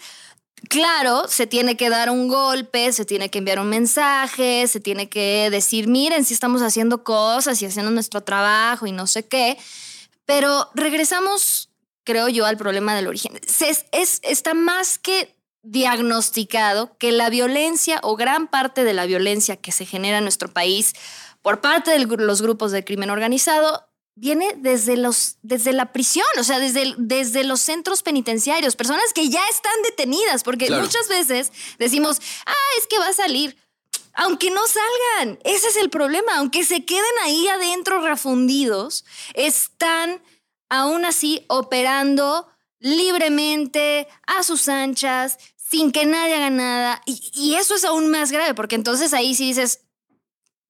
Claro, 0.70 1.28
se 1.30 1.46
tiene 1.46 1.78
que 1.78 1.88
dar 1.92 2.10
un 2.10 2.28
golpe, 2.28 2.92
se 2.92 3.06
tiene 3.06 3.30
que 3.30 3.38
enviar 3.38 3.60
un 3.60 3.70
mensaje, 3.70 4.68
se 4.68 4.80
tiene 4.80 5.08
que 5.08 5.50
decir, 5.52 5.88
miren, 5.88 6.26
si 6.26 6.34
estamos 6.34 6.64
haciendo 6.64 7.04
cosas 7.04 7.62
y 7.62 7.68
haciendo 7.68 7.92
nuestro 7.92 8.22
trabajo 8.22 8.88
y 8.88 8.92
no 8.92 9.06
sé 9.06 9.28
qué, 9.28 9.56
pero 10.26 10.68
regresamos, 10.74 11.70
creo 12.04 12.28
yo, 12.28 12.48
al 12.48 12.58
problema 12.58 12.96
del 12.96 13.06
origen. 13.08 13.40
Se- 13.48 13.86
es- 13.92 14.20
está 14.24 14.56
más 14.56 14.98
que 14.98 15.32
diagnosticado 15.72 16.98
que 16.98 17.12
la 17.12 17.30
violencia 17.30 18.00
o 18.04 18.16
gran 18.16 18.48
parte 18.48 18.84
de 18.84 18.94
la 18.94 19.06
violencia 19.06 19.58
que 19.58 19.72
se 19.72 19.86
genera 19.86 20.20
en 20.20 20.24
nuestro 20.24 20.52
país 20.52 20.94
por 21.42 21.62
parte 21.62 21.92
de 21.92 22.00
los 22.06 22.42
grupos 22.42 22.72
de 22.72 22.84
crimen 22.84 23.10
organizado 23.10 23.84
viene 24.16 24.54
desde, 24.58 24.98
los, 24.98 25.38
desde 25.44 25.74
la 25.74 25.92
prisión, 25.94 26.26
o 26.40 26.44
sea, 26.44 26.58
desde, 26.60 26.96
desde 26.98 27.44
los 27.44 27.62
centros 27.62 28.02
penitenciarios, 28.02 28.76
personas 28.76 29.14
que 29.14 29.30
ya 29.30 29.42
están 29.52 29.80
detenidas, 29.84 30.44
porque 30.44 30.68
Claro. 30.68 30.84
muchas 30.84 31.08
veces 31.08 31.52
decimos, 31.78 32.20
ah, 32.46 32.54
es 32.80 32.88
que 32.88 32.98
va 32.98 33.10
a 33.10 33.14
salir. 33.14 33.56
Aunque 34.14 34.50
no 34.50 34.62
salgan, 34.66 35.38
ese 35.44 35.68
es 35.68 35.76
el 35.76 35.92
problema, 35.92 36.38
aunque 36.38 36.64
se 36.66 36.84
queden 36.84 37.04
ahí 37.24 37.48
adentro 37.48 38.02
refundidos, 38.02 39.06
están 39.36 40.24
aún 40.70 41.06
así 41.06 41.46
operando 41.48 42.48
libremente, 42.80 44.08
a 44.26 44.44
sus 44.44 44.68
anchas, 44.68 45.38
sin 45.70 45.92
que 45.92 46.06
nadie 46.06 46.36
haga 46.36 46.50
nada. 46.50 47.02
Y, 47.06 47.32
y 47.34 47.56
eso 47.56 47.76
es 47.76 47.86
aún 47.86 48.10
más 48.10 48.32
grave, 48.32 48.54
porque 48.54 48.76
entonces 48.76 49.14
ahí 49.14 49.36
sí 49.36 49.48
dices, 49.48 49.87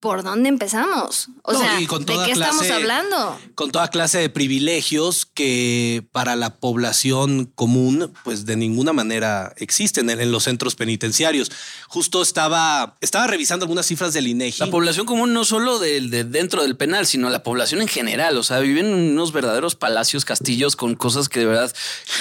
¿por 0.00 0.22
dónde 0.22 0.48
empezamos? 0.48 1.28
O 1.42 1.52
No, 1.52 1.58
sea, 1.60 1.80
y 1.80 1.86
con 1.86 2.04
¿de 2.06 2.14
qué 2.24 2.32
estamos 2.32 2.70
hablando? 2.70 3.38
Con 3.54 3.70
toda 3.72 3.88
clase 3.88 4.18
de 4.18 4.28
privilegios 4.30 5.26
que 5.26 6.06
para 6.12 6.36
la 6.36 6.56
población 6.60 7.46
común, 7.54 8.12
pues 8.24 8.46
de 8.46 8.56
ninguna 8.56 8.92
manera 8.92 9.52
existen 9.56 10.10
en, 10.10 10.20
en 10.20 10.30
los 10.30 10.44
centros 10.44 10.74
penitenciarios. 10.76 11.50
Justo 11.88 12.22
estaba, 12.22 12.96
estaba 13.00 13.26
revisando 13.26 13.64
algunas 13.64 13.86
cifras 13.86 14.12
del 14.12 14.28
INEGI. 14.28 14.60
La 14.60 14.70
población 14.70 15.06
común 15.06 15.32
no 15.32 15.44
solo 15.44 15.78
del- 15.78 16.10
de, 16.10 16.24
dentro 16.24 16.62
del 16.62 16.76
penal, 16.76 17.06
sino 17.06 17.28
la 17.30 17.42
población 17.42 17.82
en 17.82 17.88
general. 17.88 18.36
O 18.38 18.42
sea, 18.42 18.58
viven 18.60 18.86
en 18.86 18.94
unos 19.12 19.32
verdaderos 19.32 19.74
palacios, 19.74 20.24
castillos 20.24 20.76
con 20.76 20.94
cosas 20.94 21.28
que 21.28 21.40
de 21.40 21.46
verdad 21.46 21.72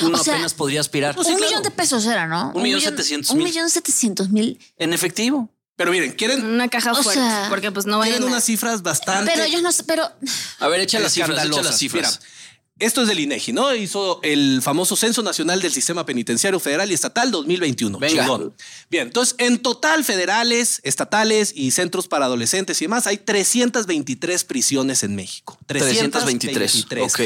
uno 0.01 0.17
O 0.19 0.23
sea, 0.23 0.33
apenas 0.33 0.53
podría 0.53 0.79
aspirar. 0.79 1.17
un 1.17 1.35
millón 1.39 1.63
de 1.63 1.71
pesos 1.71 2.05
era, 2.05 2.27
¿no? 2.27 2.51
Un 2.55 2.63
millón 2.63 2.81
setecientos 2.81 3.31
Un 3.31 3.37
mil. 3.37 3.47
millón 3.47 3.69
setecientos 3.69 4.29
mil. 4.29 4.59
En 4.77 4.93
efectivo. 4.93 5.49
Pero 5.77 5.91
miren, 5.91 6.11
quieren, 6.11 6.43
Una 6.43 6.67
caja 6.67 6.91
O 6.91 7.01
fuerte, 7.01 7.13
sea, 7.21 7.45
porque 7.49 7.71
pues 7.71 7.85
no 7.85 7.99
vayan 7.99 8.15
quieren 8.15 8.27
a- 8.27 8.31
unas 8.33 8.43
cifras 8.43 8.81
bastante 8.81 9.31
Pero 9.31 9.45
ellos 9.45 9.61
no... 9.61 9.71
sé- 9.71 9.83
Pero... 9.85 10.11
A 10.59 10.67
ver, 10.67 10.81
echa 10.81 10.99
las 10.99 11.13
cifras, 11.13 11.29
echa 11.29 11.43
escandalosas. 11.43 11.65
las 11.71 11.79
cifras. 11.79 12.19
Mira, 12.19 12.31
esto 12.79 13.01
es 13.01 13.07
del 13.07 13.19
INEGI, 13.19 13.53
¿no? 13.53 13.73
Hizo 13.73 14.19
el 14.21 14.61
famoso 14.61 14.95
Censo 14.95 15.23
Nacional 15.23 15.59
del 15.63 15.71
Sistema 15.71 16.05
Penitenciario 16.05 16.59
Federal 16.59 16.91
y 16.91 16.93
Estatal 16.93 17.31
2021. 17.31 17.97
Venga. 17.97 18.21
Chingón. 18.23 18.53
Bien, 18.91 19.07
entonces, 19.07 19.33
en 19.39 19.57
total, 19.59 20.03
federales, 20.03 20.79
estatales 20.83 21.53
y 21.55 21.71
centros 21.71 22.07
para 22.07 22.25
adolescentes 22.25 22.79
y 22.81 22.85
demás, 22.85 23.07
hay 23.07 23.17
323 23.17 24.43
prisiones 24.43 25.01
en 25.01 25.15
México. 25.15 25.57
323, 25.65 26.85
ok. 27.01 27.21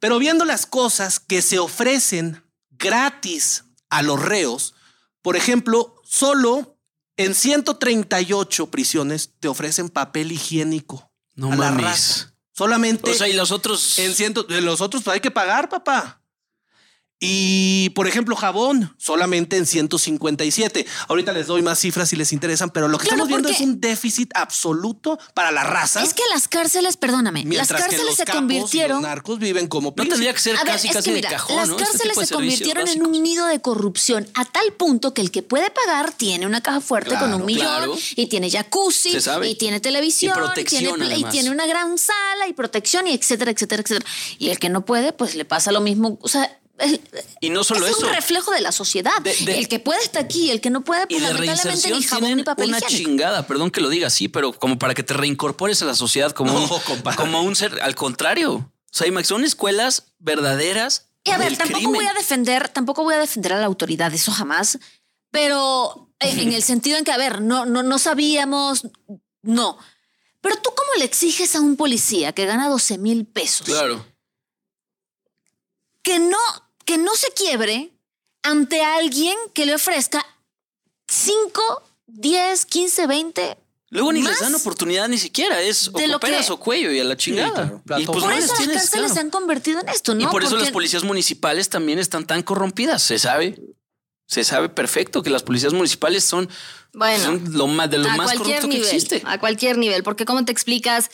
Pero 0.00 0.18
viendo 0.18 0.44
las 0.44 0.66
cosas 0.66 1.20
que 1.20 1.40
se 1.40 1.58
ofrecen 1.60 2.42
gratis 2.72 3.64
a 3.90 4.02
los 4.02 4.20
reos, 4.20 4.74
por 5.22 5.36
ejemplo, 5.36 5.94
solo 6.04 6.75
en 7.16 7.34
138 7.34 8.66
prisiones 8.70 9.30
te 9.40 9.48
ofrecen 9.48 9.88
papel 9.88 10.32
higiénico. 10.32 11.10
No 11.34 11.48
a 11.52 11.56
la 11.56 11.70
mames. 11.70 11.84
raza. 11.84 12.32
Solamente 12.52 13.10
O 13.10 13.14
sea, 13.14 13.28
y 13.28 13.34
los 13.34 13.50
otros. 13.52 13.98
en 13.98 14.14
ciento, 14.14 14.42
de 14.42 14.60
los 14.62 14.80
otros 14.80 15.02
pues 15.02 15.14
hay 15.14 15.20
que 15.20 15.30
pagar, 15.30 15.68
papá. 15.68 16.22
Y, 17.18 17.90
por 17.90 18.06
ejemplo, 18.06 18.36
jabón, 18.36 18.94
solamente 18.98 19.56
en 19.56 19.64
157. 19.64 20.86
Ahorita 21.08 21.32
les 21.32 21.46
doy 21.46 21.62
más 21.62 21.78
cifras 21.78 22.10
si 22.10 22.16
les 22.16 22.30
interesan, 22.32 22.68
pero 22.68 22.88
lo 22.88 22.98
que 22.98 23.06
Claro, 23.06 23.24
estamos 23.24 23.28
viendo 23.28 23.48
es 23.48 23.60
un 23.60 23.80
déficit 23.80 24.30
absoluto 24.34 25.18
para 25.32 25.50
la 25.50 25.64
raza. 25.64 26.02
Es 26.02 26.12
que 26.12 26.22
las 26.30 26.46
cárceles, 26.46 26.98
perdóname, 26.98 27.44
las 27.44 27.68
que 27.68 27.74
cárceles 27.74 28.04
los 28.04 28.16
se 28.16 28.24
capos 28.26 28.36
y 28.36 28.38
convirtieron... 28.40 29.00
los 29.00 29.08
narcos 29.08 29.38
viven 29.38 29.66
como 29.66 29.88
No 29.88 29.94
príncipes. 29.94 30.14
tendría 30.14 30.34
que 30.34 30.40
ser 30.40 30.56
A 30.56 30.64
ver, 30.64 30.74
casi, 30.74 30.88
es 30.88 30.94
casi 30.94 31.12
de 31.12 31.22
cajón, 31.22 31.56
las 31.56 31.68
¿no? 31.68 31.78
Este 31.78 31.90
cárceles 31.90 32.28
se 32.28 32.34
convirtieron 32.34 32.86
en 32.86 33.06
un 33.06 33.22
nido 33.22 33.46
de 33.46 33.60
corrupción 33.62 34.28
a 34.34 34.44
tal 34.44 34.74
punto 34.74 35.14
que 35.14 35.22
el 35.22 35.30
que 35.30 35.42
puede 35.42 35.70
pagar 35.70 36.12
tiene 36.12 36.46
una 36.46 36.60
caja 36.60 36.82
fuerte 36.82 37.14
con 37.16 37.32
un 37.32 37.46
millón 37.46 37.66
claro. 37.66 37.96
y 38.14 38.26
tiene 38.26 38.50
jacuzzi 38.50 39.16
y 39.44 39.54
tiene 39.54 39.80
televisión 39.80 40.34
Y 40.36 40.38
protección, 40.38 40.98
tiene, 40.98 41.18
y 41.18 41.24
tiene 41.24 41.50
una 41.50 41.66
gran 41.66 41.96
sala 41.96 42.46
y 42.46 42.52
protección 42.52 43.06
y 43.06 43.14
etcétera, 43.14 43.52
etcétera, 43.52 43.82
etcétera. 43.82 44.06
Y 44.38 44.50
el 44.50 44.58
que 44.58 44.68
no 44.68 44.84
puede, 44.84 45.14
pues 45.14 45.34
le 45.34 45.46
pasa 45.46 45.72
lo 45.72 45.80
mismo. 45.80 46.18
O 46.20 46.28
sea, 46.28 46.58
Y 47.40 47.50
no 47.50 47.64
solo 47.64 47.86
es 47.86 47.96
eso. 47.96 48.06
un 48.06 48.12
reflejo 48.12 48.50
de 48.52 48.60
la 48.60 48.70
sociedad. 48.72 49.20
De- 49.22 49.34
de- 49.34 49.58
el 49.58 49.68
que 49.68 49.78
puede 49.80 50.00
está 50.02 50.20
aquí, 50.20 50.50
el 50.50 50.60
que 50.60 50.70
no 50.70 50.82
puede, 50.82 51.04
Y 51.08 51.14
pues 51.18 51.22
de 51.22 51.28
lamentablemente 51.32 51.88
reinserción 51.88 51.98
ni 52.00 52.04
jabón 52.06 52.20
tienen 52.20 52.36
ni 52.38 52.42
papel 52.44 52.68
una 52.68 52.78
higiénico. 52.78 53.08
chingada, 53.10 53.46
perdón 53.46 53.70
que 53.70 53.80
lo 53.80 53.88
diga 53.88 54.08
así, 54.08 54.28
pero 54.28 54.52
como 54.52 54.78
para 54.78 54.94
que 54.94 55.02
te 55.02 55.14
reincorpores 55.14 55.80
a 55.82 55.84
la 55.86 55.94
sociedad 55.94 56.32
como, 56.32 56.52
No, 56.52 56.64
un, 56.64 57.14
como 57.16 57.42
un 57.42 57.56
ser, 57.56 57.80
al 57.82 57.94
contrario. 57.94 58.54
O 58.56 58.72
sea, 58.98 59.06
Imax, 59.06 59.28
son 59.28 59.44
escuelas 59.44 60.12
verdaderas. 60.18 61.08
Y 61.24 61.30
a 61.30 61.38
ver, 61.38 61.48
del 61.48 61.58
tampoco 61.58 61.78
crimen. 61.80 61.94
voy 61.94 62.06
a 62.06 62.12
defender, 62.14 62.68
tampoco 62.68 63.02
voy 63.02 63.14
a 63.14 63.18
defender 63.18 63.52
a 63.54 63.58
la 63.58 63.66
autoridad, 63.66 64.12
eso 64.14 64.30
jamás. 64.32 64.78
Pero 65.30 66.10
en 66.20 66.38
en 66.38 66.52
el 66.52 66.62
sentido 66.62 66.96
en 66.98 67.04
que, 67.04 67.12
a 67.12 67.16
ver, 67.18 67.40
no, 67.42 67.66
no, 67.66 67.82
no 67.82 67.98
sabíamos, 67.98 68.86
no. 69.42 69.76
Pero 70.40 70.56
tú 70.56 70.70
cómo 70.76 70.90
le 70.98 71.04
exiges 71.04 71.56
a 71.56 71.60
un 71.60 71.76
policía 71.76 72.32
que 72.32 72.46
gana 72.46 72.68
12 72.68 72.98
mil 72.98 73.26
pesos 73.26 73.66
Claro. 73.66 74.06
que 76.02 76.18
no, 76.20 76.38
que 76.86 76.96
no 76.96 77.14
se 77.14 77.30
quiebre 77.32 77.90
ante 78.42 78.82
alguien 78.82 79.36
que 79.52 79.66
le 79.66 79.74
ofrezca 79.74 80.24
5, 81.08 81.82
10, 82.06 82.66
15, 82.66 83.06
20 83.06 83.58
Luego 83.90 84.12
ni 84.12 84.20
les 84.20 84.40
dan 84.40 84.54
oportunidad 84.54 85.08
ni 85.08 85.16
siquiera. 85.16 85.62
Es 85.62 85.88
o 85.88 85.92
De 85.92 86.08
lo 86.08 86.14
cooperas 86.14 86.46
que- 86.46 86.52
o 86.52 86.56
cuello 86.58 86.90
y 86.90 86.98
a 86.98 87.04
la 87.04 87.16
chingada. 87.16 87.52
claro. 87.52 88.00
y 88.02 88.04
pues 88.04 88.06
Por 88.06 88.16
no 88.22 88.30
eso 88.32 88.38
les 88.40 88.48
las 88.48 88.58
tienes, 88.58 88.76
cárceles 88.76 88.90
claro. 89.06 89.14
se 89.14 89.20
han 89.20 89.30
convertido 89.30 89.80
en 89.80 89.88
esto, 89.88 90.14
¿no? 90.14 90.22
Y 90.22 90.26
por 90.26 90.42
eso 90.42 90.56
las 90.56 90.70
policías 90.72 91.04
municipales 91.04 91.68
también 91.68 91.98
están 92.00 92.26
tan 92.26 92.42
corrompidas, 92.42 93.02
se 93.02 93.18
sabe. 93.18 93.58
Se 94.28 94.42
sabe 94.42 94.68
perfecto 94.68 95.22
que 95.22 95.30
las 95.30 95.44
policías 95.44 95.72
municipales 95.72 96.24
son, 96.24 96.48
Bueno, 96.92 97.24
son 97.24 97.52
lo 97.56 97.68
más, 97.68 97.88
de 97.88 97.98
lo 97.98 98.08
a 98.10 98.16
más 98.16 98.32
corrupto 98.34 98.68
que 98.68 98.78
existe. 98.78 99.22
A 99.24 99.38
cualquier 99.38 99.78
nivel, 99.78 100.02
porque 100.02 100.24
¿cómo 100.24 100.44
te 100.44 100.50
explicas? 100.50 101.10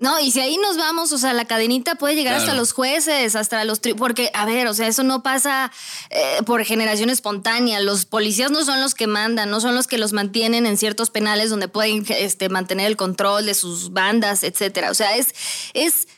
No, 0.00 0.18
y 0.18 0.30
si 0.30 0.40
ahí 0.40 0.56
nos 0.56 0.78
vamos, 0.78 1.12
o 1.12 1.18
sea, 1.18 1.34
la 1.34 1.44
cadenita 1.44 1.94
puede 1.94 2.14
llegar 2.14 2.34
hasta 2.34 2.54
los 2.54 2.72
jueces, 2.72 3.36
hasta 3.36 3.64
los... 3.64 3.82
tri- 3.82 3.94
Porque, 3.94 4.30
a 4.32 4.46
ver, 4.46 4.66
o 4.66 4.72
sea, 4.74 4.88
eso 4.88 5.02
no 5.02 5.22
pasa 5.22 5.70
eh, 6.08 6.38
por 6.46 6.64
generación 6.64 7.10
espontánea. 7.10 7.80
Los 7.80 8.06
policías 8.06 8.50
no 8.50 8.64
son 8.64 8.80
los 8.80 8.94
que 8.94 9.06
mandan, 9.06 9.50
no 9.50 9.60
son 9.60 9.74
los 9.74 9.86
que 9.86 9.98
los 9.98 10.14
mantienen 10.14 10.64
en 10.64 10.78
ciertos 10.78 11.10
penales 11.10 11.50
donde 11.50 11.68
pueden 11.68 12.04
este, 12.08 12.48
mantener 12.48 12.86
el 12.86 12.96
control 12.96 13.44
de 13.44 13.52
sus 13.52 13.92
bandas, 13.92 14.42
etcétera. 14.42 14.90
O 14.90 14.94
sea, 14.94 15.16
es, 15.16 15.34
es, 15.74 16.08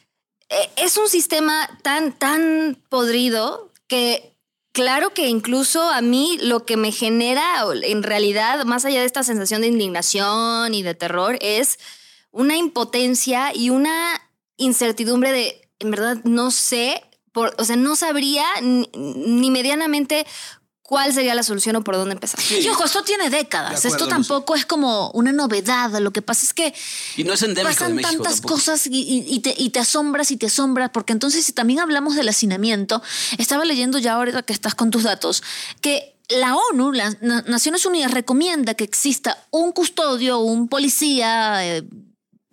eh, 0.49 0.71
es 0.77 0.97
un 0.97 1.09
sistema 1.09 1.69
tan, 1.83 2.13
tan 2.13 2.79
podrido 2.89 3.73
que 3.89 4.29
Claro 4.75 5.13
que 5.13 5.27
incluso 5.27 5.83
a 5.83 6.01
mí 6.01 6.39
lo 6.41 6.65
que 6.65 6.79
me 6.79 6.93
genera 6.93 7.45
en 7.83 8.03
realidad, 8.03 8.65
más 8.65 8.87
allá 8.87 9.01
de 9.01 9.05
esta 9.05 9.23
sensación 9.23 9.61
de 9.61 9.67
indignación 9.67 10.73
y 10.73 10.83
de 10.83 10.95
terror, 10.95 11.37
es 11.43 11.79
una 12.33 12.57
impotencia 12.57 13.55
y 13.55 13.71
una 13.71 14.21
incertidumbre 14.57 15.33
de, 15.33 15.69
en 15.79 15.91
verdad, 15.91 16.17
no 16.25 16.51
sé, 16.51 17.03
por, 17.33 17.55
o 17.59 17.65
sea, 17.65 17.77
no 17.77 17.97
sabría 17.97 18.45
ni, 18.61 18.89
ni 18.95 19.51
medianamente 19.51 20.27
cuál 20.83 21.15
sería 21.15 21.35
la 21.35 21.43
solución 21.43 21.77
o 21.77 21.85
por 21.85 21.95
dónde 21.97 22.13
empezar. 22.13 22.39
Y 22.51 22.69
ojo, 22.69 22.85
esto 22.85 23.03
tiene 23.03 23.31
décadas. 23.31 23.83
De 23.83 23.89
esto 23.89 24.09
tampoco 24.09 24.55
es 24.55 24.67
como 24.67 25.11
una 25.13 25.33
novedad. 25.33 25.91
Lo 26.01 26.11
que 26.11 26.21
pasa 26.21 26.45
es 26.45 26.53
que 26.53 26.75
Y 27.17 27.25
no 27.25 27.33
es 27.33 27.41
de 27.41 27.55
pasan 27.63 27.95
México 27.95 28.11
tantas 28.23 28.35
tampoco. 28.41 28.55
cosas 28.55 28.87
y, 28.91 29.41
te, 29.41 29.55
y 29.57 29.71
te 29.71 29.79
asombras 29.79 30.31
y 30.31 30.37
te 30.37 30.47
asombras, 30.47 30.91
porque 30.91 31.15
entonces 31.15 31.47
si 31.47 31.53
también 31.55 31.81
hablamos 31.81 32.15
del 32.15 32.29
hacinamiento, 32.29 33.01
estaba 33.39 33.65
leyendo 33.65 33.99
ya 33.99 34.15
ahora 34.15 34.43
que 34.43 34.53
estás 34.53 34.75
con 34.75 34.91
tus 34.91 35.05
datos, 35.05 35.43
que 35.81 36.15
la 36.29 36.55
ONU, 36.57 36.93
las 36.93 37.23
Na- 37.23 37.43
Naciones 37.47 37.87
Unidas, 37.87 38.11
recomienda 38.11 38.75
que 38.75 38.85
exista 38.85 39.39
un 39.51 39.73
custodio, 39.73 40.41
un 40.41 40.69
policía 40.69 41.67
eh, 41.67 41.85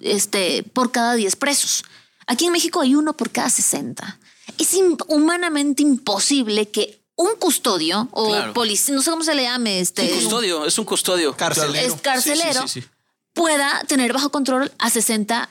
este, 0.01 0.63
por 0.63 0.91
cada 0.91 1.15
10 1.15 1.36
presos. 1.36 1.84
Aquí 2.27 2.46
en 2.46 2.51
México 2.51 2.82
hay 2.82 2.96
uno 2.96 3.13
por 3.18 3.32
cada 3.32 3.50
60. 3.50 4.20
Es 4.58 4.75
humanamente 5.08 5.82
imposible 5.84 6.70
que 6.70 7.00
un 7.15 7.36
custodio 7.38 8.08
o 8.12 8.27
Claro. 8.29 8.53
policía, 8.53 8.96
no 8.96 9.01
sé 9.01 9.12
cómo 9.12 9.24
se 9.24 9.36
le 9.36 9.44
llame, 9.44 9.79
este, 9.79 10.03
Un 10.03 10.20
custodio, 10.22 10.65
es 10.65 10.77
un 10.79 10.86
custodio. 10.86 11.36
Carcelero. 11.36 11.88
es 11.96 12.01
carcelero, 12.01 12.62
Sí, 12.62 12.68
sí, 12.68 12.82
sí, 12.82 12.82
sí. 12.82 12.88
pueda 13.34 13.84
tener 13.88 14.13
bajo 14.13 14.29
control 14.32 14.72
a 14.79 14.89
60 14.89 15.50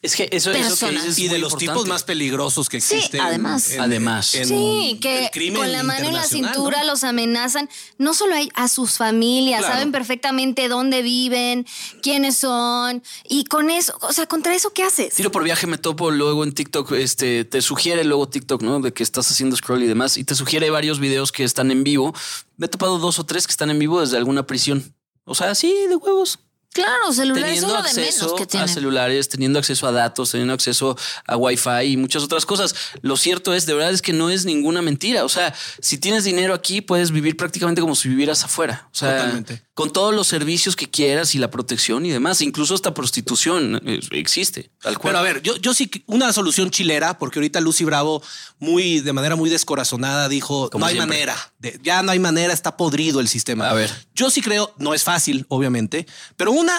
Es 0.00 0.14
que 0.14 0.28
eso, 0.30 0.52
eso 0.52 0.86
que 0.86 0.92
dices 0.92 1.08
es 1.10 1.18
y 1.18 1.26
de 1.26 1.38
los 1.40 1.54
importante. 1.54 1.72
tipos 1.72 1.88
más 1.88 2.04
peligrosos 2.04 2.68
que 2.68 2.80
Sí, 2.80 2.94
existen. 2.94 3.20
además. 3.20 3.72
Además. 3.80 4.32
en 4.36 4.46
Sí, 4.46 4.98
que 5.02 5.28
con 5.56 5.72
la 5.72 5.82
mano 5.82 6.06
en 6.06 6.12
la 6.14 6.22
cintura 6.22 6.82
¿no? 6.82 6.86
los 6.86 7.02
amenazan, 7.02 7.68
no 7.98 8.14
solo 8.14 8.36
hay 8.36 8.48
a 8.54 8.68
sus 8.68 8.92
familias, 8.96 9.58
Claro. 9.60 9.74
saben 9.74 9.90
perfectamente 9.90 10.68
dónde 10.68 11.02
viven, 11.02 11.66
quiénes 12.00 12.36
son, 12.36 13.02
y 13.28 13.42
con 13.46 13.70
eso, 13.70 13.98
o 14.00 14.12
sea, 14.12 14.26
contra 14.26 14.54
eso, 14.54 14.72
¿qué 14.72 14.84
haces? 14.84 15.14
Tiro 15.14 15.32
por 15.32 15.42
viaje 15.42 15.66
me 15.66 15.78
topo 15.78 16.12
luego 16.12 16.44
en 16.44 16.52
TikTok, 16.52 16.92
este, 16.92 17.44
te 17.44 17.60
sugiere 17.60 18.04
luego 18.04 18.28
TikTok, 18.28 18.62
¿no? 18.62 18.78
De 18.78 18.92
que 18.92 19.02
estás 19.02 19.28
haciendo 19.32 19.56
scroll 19.56 19.82
y 19.82 19.88
demás, 19.88 20.16
y 20.16 20.22
te 20.22 20.36
sugiere 20.36 20.70
varios 20.70 21.00
videos 21.00 21.32
que 21.32 21.42
están 21.42 21.72
en 21.72 21.82
vivo. 21.82 22.14
Me 22.56 22.66
he 22.66 22.68
topado 22.68 22.98
dos 22.98 23.18
o 23.18 23.26
tres 23.26 23.48
que 23.48 23.50
están 23.50 23.68
en 23.70 23.80
vivo 23.80 24.00
desde 24.00 24.16
alguna 24.16 24.46
prisión. 24.46 24.94
O 25.24 25.34
sea, 25.34 25.56
sí, 25.56 25.74
de 25.88 25.96
huevos. 25.96 26.38
Claro, 26.72 27.12
celulares 27.12 27.46
Teniendo 27.46 27.68
son 27.68 27.76
lo 27.76 27.88
de 27.88 27.94
menos 27.94 28.08
acceso 28.08 28.36
que 28.36 28.58
a 28.58 28.68
celulares, 28.68 29.28
teniendo 29.28 29.58
acceso 29.58 29.86
a 29.86 29.92
datos, 29.92 30.30
teniendo 30.30 30.54
acceso 30.54 30.96
a 31.26 31.36
Wi-Fi 31.36 31.82
y 31.84 31.96
muchas 31.96 32.22
otras 32.22 32.46
cosas. 32.46 32.74
Lo 33.00 33.16
cierto 33.16 33.54
es, 33.54 33.66
de 33.66 33.74
verdad, 33.74 33.92
es 33.92 34.02
que 34.02 34.12
no 34.12 34.30
es 34.30 34.44
ninguna 34.44 34.82
mentira. 34.82 35.24
O 35.24 35.28
sea, 35.28 35.54
si 35.80 35.98
tienes 35.98 36.24
dinero 36.24 36.54
aquí, 36.54 36.80
puedes 36.80 37.10
vivir 37.10 37.36
prácticamente 37.36 37.80
como 37.80 37.94
si 37.94 38.08
vivieras 38.08 38.44
afuera. 38.44 38.88
O 38.92 38.94
sea, 38.94 39.16
Totalmente. 39.16 39.62
Con 39.78 39.92
todos 39.92 40.12
los 40.12 40.26
servicios 40.26 40.74
que 40.74 40.90
quieras 40.90 41.36
y 41.36 41.38
la 41.38 41.52
protección 41.52 42.04
y 42.04 42.10
demás. 42.10 42.40
Incluso 42.42 42.74
hasta 42.74 42.94
prostitución 42.94 43.80
eh, 43.86 44.00
existe. 44.10 44.72
Tal 44.82 44.98
cual. 44.98 45.12
Pero 45.12 45.18
a 45.20 45.22
ver, 45.22 45.40
yo, 45.40 45.54
yo 45.56 45.72
sí, 45.72 45.88
una 46.06 46.32
solución 46.32 46.72
chilera, 46.72 47.16
porque 47.16 47.38
ahorita 47.38 47.60
Lucy 47.60 47.84
Bravo, 47.84 48.20
muy, 48.58 48.98
de 48.98 49.12
manera 49.12 49.36
muy 49.36 49.48
descorazonada, 49.50 50.28
dijo: 50.28 50.68
Como 50.68 50.80
No 50.80 50.86
hay 50.86 50.96
siempre. 50.96 51.14
manera, 51.18 51.52
de- 51.60 51.78
ya 51.80 52.02
no 52.02 52.10
hay 52.10 52.18
manera, 52.18 52.52
está 52.52 52.76
podrido 52.76 53.20
el 53.20 53.28
sistema. 53.28 53.70
A 53.70 53.74
ver. 53.74 53.88
Yo 54.16 54.30
sí 54.30 54.42
creo, 54.42 54.74
no 54.78 54.94
es 54.94 55.04
fácil, 55.04 55.46
obviamente, 55.48 56.08
pero 56.36 56.50
una, 56.50 56.74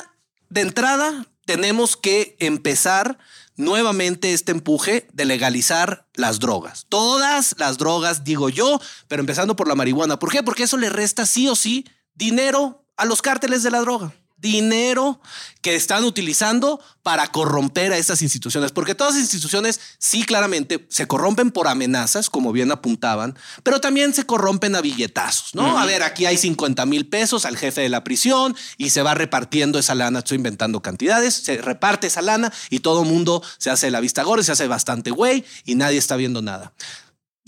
de 0.49 0.59
entrada, 0.59 1.25
tenemos 1.45 1.95
que 1.95 2.35
empezar 2.41 3.17
nuevamente 3.55 4.33
este 4.33 4.51
empuje 4.51 5.07
de 5.13 5.23
legalizar 5.23 6.05
las 6.15 6.39
drogas. 6.41 6.85
Todas 6.89 7.55
las 7.59 7.77
drogas, 7.77 8.25
digo 8.25 8.49
yo, 8.49 8.81
pero 9.07 9.21
empezando 9.21 9.55
por 9.55 9.69
la 9.69 9.75
marihuana. 9.75 10.19
¿Por 10.19 10.31
qué? 10.33 10.43
Porque 10.43 10.63
eso 10.63 10.75
le 10.75 10.89
resta 10.89 11.25
sí 11.25 11.47
o 11.47 11.55
sí 11.55 11.85
dinero 12.13 12.83
a 12.99 13.05
los 13.05 13.21
cárteles 13.21 13.63
de 13.63 13.71
la 13.71 13.79
droga. 13.79 14.13
Dinero 14.37 15.19
que 15.61 15.75
están 15.75 16.05
utilizando 16.05 16.79
para 17.03 17.27
corromper 17.27 17.91
a 17.91 17.97
esas 17.97 18.21
instituciones, 18.21 18.71
porque 18.71 18.95
todas 18.95 19.15
las 19.15 19.23
instituciones 19.23 19.81
sí 19.97 20.23
claramente 20.23 20.87
se 20.89 21.07
corrompen 21.07 21.51
por 21.51 21.67
amenazas, 21.67 22.29
como 22.29 22.53
bien 22.53 22.71
apuntaban, 22.71 23.37
pero 23.63 23.81
también 23.81 24.13
se 24.13 24.25
corrompen 24.25 24.75
a 24.75 24.81
billetazos, 24.81 25.55
¿no? 25.55 25.77
A 25.77 25.85
ver, 25.85 26.03
aquí 26.03 26.25
hay 26.25 26.37
50 26.37 26.85
mil 26.85 27.07
pesos 27.07 27.45
al 27.45 27.57
jefe 27.57 27.81
de 27.81 27.89
la 27.89 28.05
prisión 28.05 28.55
y 28.77 28.91
se 28.91 29.01
va 29.01 29.13
repartiendo 29.13 29.77
esa 29.77 29.95
lana, 29.95 30.19
estoy 30.19 30.37
inventando 30.37 30.81
cantidades, 30.81 31.33
se 31.33 31.57
reparte 31.57 32.07
esa 32.07 32.21
lana 32.21 32.53
y 32.69 32.79
todo 32.79 33.03
el 33.03 33.09
mundo 33.09 33.43
se 33.57 33.69
hace 33.69 33.91
la 33.91 33.99
vista 33.99 34.23
gorda, 34.23 34.43
se 34.43 34.53
hace 34.53 34.67
bastante 34.67 35.11
güey 35.11 35.43
y 35.65 35.75
nadie 35.75 35.97
está 35.97 36.15
viendo 36.15 36.41
nada. 36.41 36.71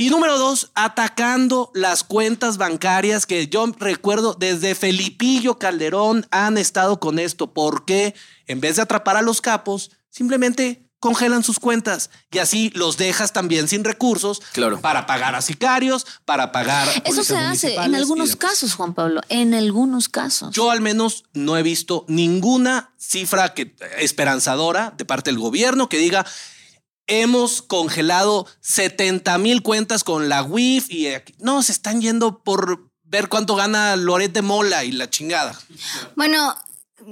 Y 0.01 0.09
número 0.09 0.39
dos, 0.39 0.71
atacando 0.73 1.69
las 1.75 2.03
cuentas 2.03 2.57
bancarias 2.57 3.27
que 3.27 3.47
yo 3.49 3.67
recuerdo 3.77 4.33
desde 4.33 4.73
Felipillo 4.73 5.59
Calderón 5.59 6.25
han 6.31 6.57
estado 6.57 6.99
con 6.99 7.19
esto. 7.19 7.53
porque 7.53 8.15
En 8.47 8.61
vez 8.61 8.77
de 8.77 8.81
atrapar 8.81 9.15
a 9.15 9.21
los 9.21 9.41
capos, 9.41 9.91
simplemente 10.09 10.89
congelan 10.99 11.43
sus 11.43 11.59
cuentas 11.59 12.09
y 12.31 12.39
así 12.39 12.71
los 12.73 12.97
dejas 12.97 13.31
también 13.31 13.67
sin 13.67 13.83
recursos 13.83 14.41
Claro. 14.53 14.81
para 14.81 15.05
pagar 15.05 15.35
a 15.35 15.41
sicarios, 15.43 16.07
para 16.25 16.51
pagar. 16.51 16.87
Eso 17.05 17.23
se 17.23 17.37
hace 17.37 17.75
en 17.75 17.93
algunos 17.93 18.35
casos, 18.35 18.73
Juan 18.73 18.95
Pablo, 18.95 19.21
en 19.29 19.53
algunos 19.53 20.09
casos. 20.09 20.51
Yo 20.51 20.71
al 20.71 20.81
menos 20.81 21.25
no 21.33 21.57
he 21.57 21.61
visto 21.61 22.05
ninguna 22.07 22.91
cifra 22.97 23.53
que, 23.53 23.75
esperanzadora 23.99 24.95
de 24.97 25.05
parte 25.05 25.29
del 25.29 25.37
gobierno 25.37 25.89
que 25.89 25.99
diga 25.99 26.25
hemos 27.12 27.62
congelado 27.62 28.47
70 28.62 29.38
mil 29.38 29.62
cuentas 29.62 30.04
con 30.04 30.30
la 30.30 30.43
WIF 30.43 30.89
y 30.89 31.08
aquí-". 31.08 31.36
no, 31.39 31.62
se 31.62 31.74
están 31.74 32.02
yendo 32.02 32.41
por 32.43 32.89
ver 33.04 33.28
cuánto 33.28 33.56
gana 33.56 33.95
Loret 33.97 34.32
de 34.32 34.41
Mola 34.41 34.86
y 34.86 34.93
la 34.93 35.10
chingada. 35.10 35.60
Bueno, 36.15 36.56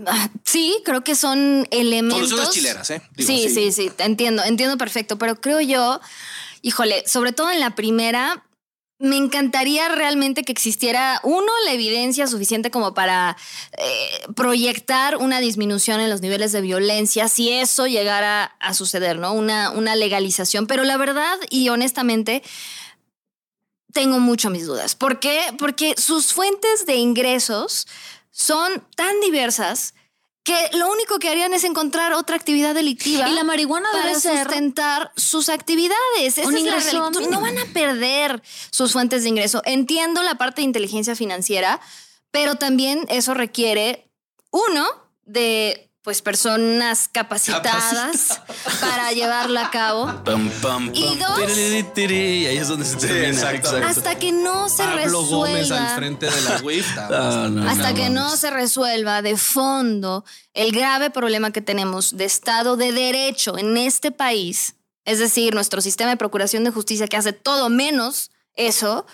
ah, 0.08 0.30
sí, 0.46 0.82
creo 0.86 1.04
que 1.04 1.16
son 1.16 1.68
elementos. 1.72 2.30
Soluciones 2.30 2.50
chileras, 2.52 2.90
¿eh? 2.90 3.02
Digo, 3.16 3.28
sí, 3.28 3.50
sí, 3.50 3.72
sí, 3.74 3.92
entiendo, 3.98 4.44
entiendo 4.44 4.78
perfecto, 4.78 5.18
pero 5.18 5.42
creo 5.42 5.60
yo, 5.60 6.00
híjole, 6.62 7.04
sobre 7.06 7.34
todo 7.34 7.52
en 7.52 7.60
la 7.60 7.76
primera, 7.76 8.46
me 9.00 9.16
encantaría 9.16 9.88
realmente 9.88 10.44
que 10.44 10.52
existiera, 10.52 11.22
uno, 11.24 11.52
la 11.66 11.72
evidencia 11.72 12.28
suficiente 12.28 12.70
como 12.70 12.94
para 12.94 13.38
eh, 13.78 14.28
proyectar 14.36 15.16
una 15.18 15.40
disminución 15.40 16.02
en 16.02 16.10
los 16.10 16.22
niveles 16.22 16.52
de 16.52 16.60
violencia, 16.60 17.30
si 17.30 17.50
eso 17.50 17.88
llegara 17.88 18.56
a 18.60 18.74
suceder, 18.74 19.18
¿no? 19.18 19.34
Una, 19.34 19.72
una 19.72 19.96
legalización. 19.96 20.68
Pero 20.68 20.84
la 20.84 20.98
verdad 20.98 21.38
y 21.50 21.70
honestamente, 21.70 22.44
tengo 23.94 24.20
mucho 24.20 24.50
mis 24.50 24.66
dudas. 24.66 24.96
¿Por 24.96 25.20
qué? 25.20 25.42
Porque 25.58 25.96
sus 25.98 26.34
fuentes 26.34 26.86
de 26.86 26.96
ingresos 26.96 27.88
son 28.32 28.86
tan 28.96 29.20
diversas 29.22 29.94
que 30.50 30.78
lo 30.78 30.92
único 30.92 31.20
que 31.20 31.30
harían 31.30 31.54
es 31.54 31.64
encontrar 31.64 32.14
otra 32.14 32.36
actividad 32.36 32.74
delictiva. 32.74 33.30
Y 33.30 33.34
la 33.34 33.44
marihuana 33.44 33.90
para 33.92 34.08
debe 34.08 34.20
ser 34.20 34.46
sustentar 34.46 35.12
sus 35.16 35.50
actividades. 35.50 36.38
Esa 36.38 36.48
un 36.48 36.56
es 36.56 36.64
la 36.64 36.70
ingreso 36.70 37.10
realidad. 37.12 37.30
No 37.30 37.42
van 37.42 37.58
a 37.58 37.66
perder 37.66 38.42
sus 38.72 38.94
fuentes 38.94 39.24
de 39.24 39.30
ingreso. 39.30 39.62
Entiendo 39.66 40.24
la 40.24 40.36
parte 40.36 40.62
de 40.62 40.66
inteligencia 40.66 41.16
financiera, 41.16 41.80
pero 42.32 42.56
también 42.56 43.06
eso 43.10 43.36
requiere, 43.36 44.10
uno, 44.50 44.88
de 45.26 45.89
pues 46.02 46.22
personas 46.22 47.10
capacitadas 47.12 48.42
para 48.80 49.12
llevarlo 49.12 49.60
a 49.60 49.70
cabo. 49.70 50.06
Pam, 50.26 50.50
pam, 50.62 50.92
Y 50.94 51.16
dos- 51.18 51.46
tiri, 51.46 51.84
tiri, 51.94 52.16
y 52.44 52.46
ahí 52.48 52.58
es 52.58 52.68
donde 52.68 52.86
se 52.86 52.96
termina. 52.96 53.28
exacto. 53.30 53.78
Hasta 53.86 54.16
que 54.18 54.32
no 54.32 54.70
se 54.70 54.84
Pablo 54.84 55.24
Gómez 55.26 55.70
al 55.72 55.78
resuelva. 55.80 55.96
frente 55.96 56.26
de 56.32 56.42
la 56.42 56.58
WIF. 56.62 56.88
Ah, 57.12 57.48
no, 57.52 57.70
Hasta 57.70 57.90
no 57.90 57.96
que 57.96 58.10
no 58.10 58.36
se 58.38 58.50
resuelva 58.50 59.22
de 59.22 59.36
fondo 59.38 60.24
el 60.54 60.72
grave 60.72 61.10
problema 61.10 61.52
que 61.52 61.62
tenemos 61.62 62.16
de 62.18 62.26
Estado 62.26 62.78
de 62.78 62.92
Derecho 62.92 63.58
en 63.58 63.76
este 63.78 64.12
país, 64.12 64.76
es 65.06 65.20
decir, 65.20 65.54
nuestro 65.54 65.82
sistema 65.82 66.12
de 66.12 66.18
procuración 66.18 66.64
de 66.64 66.72
justicia 66.72 67.08
que 67.08 67.18
hace 67.18 67.34
todo 67.34 67.70
menos 67.70 68.32
eso, 68.56 69.06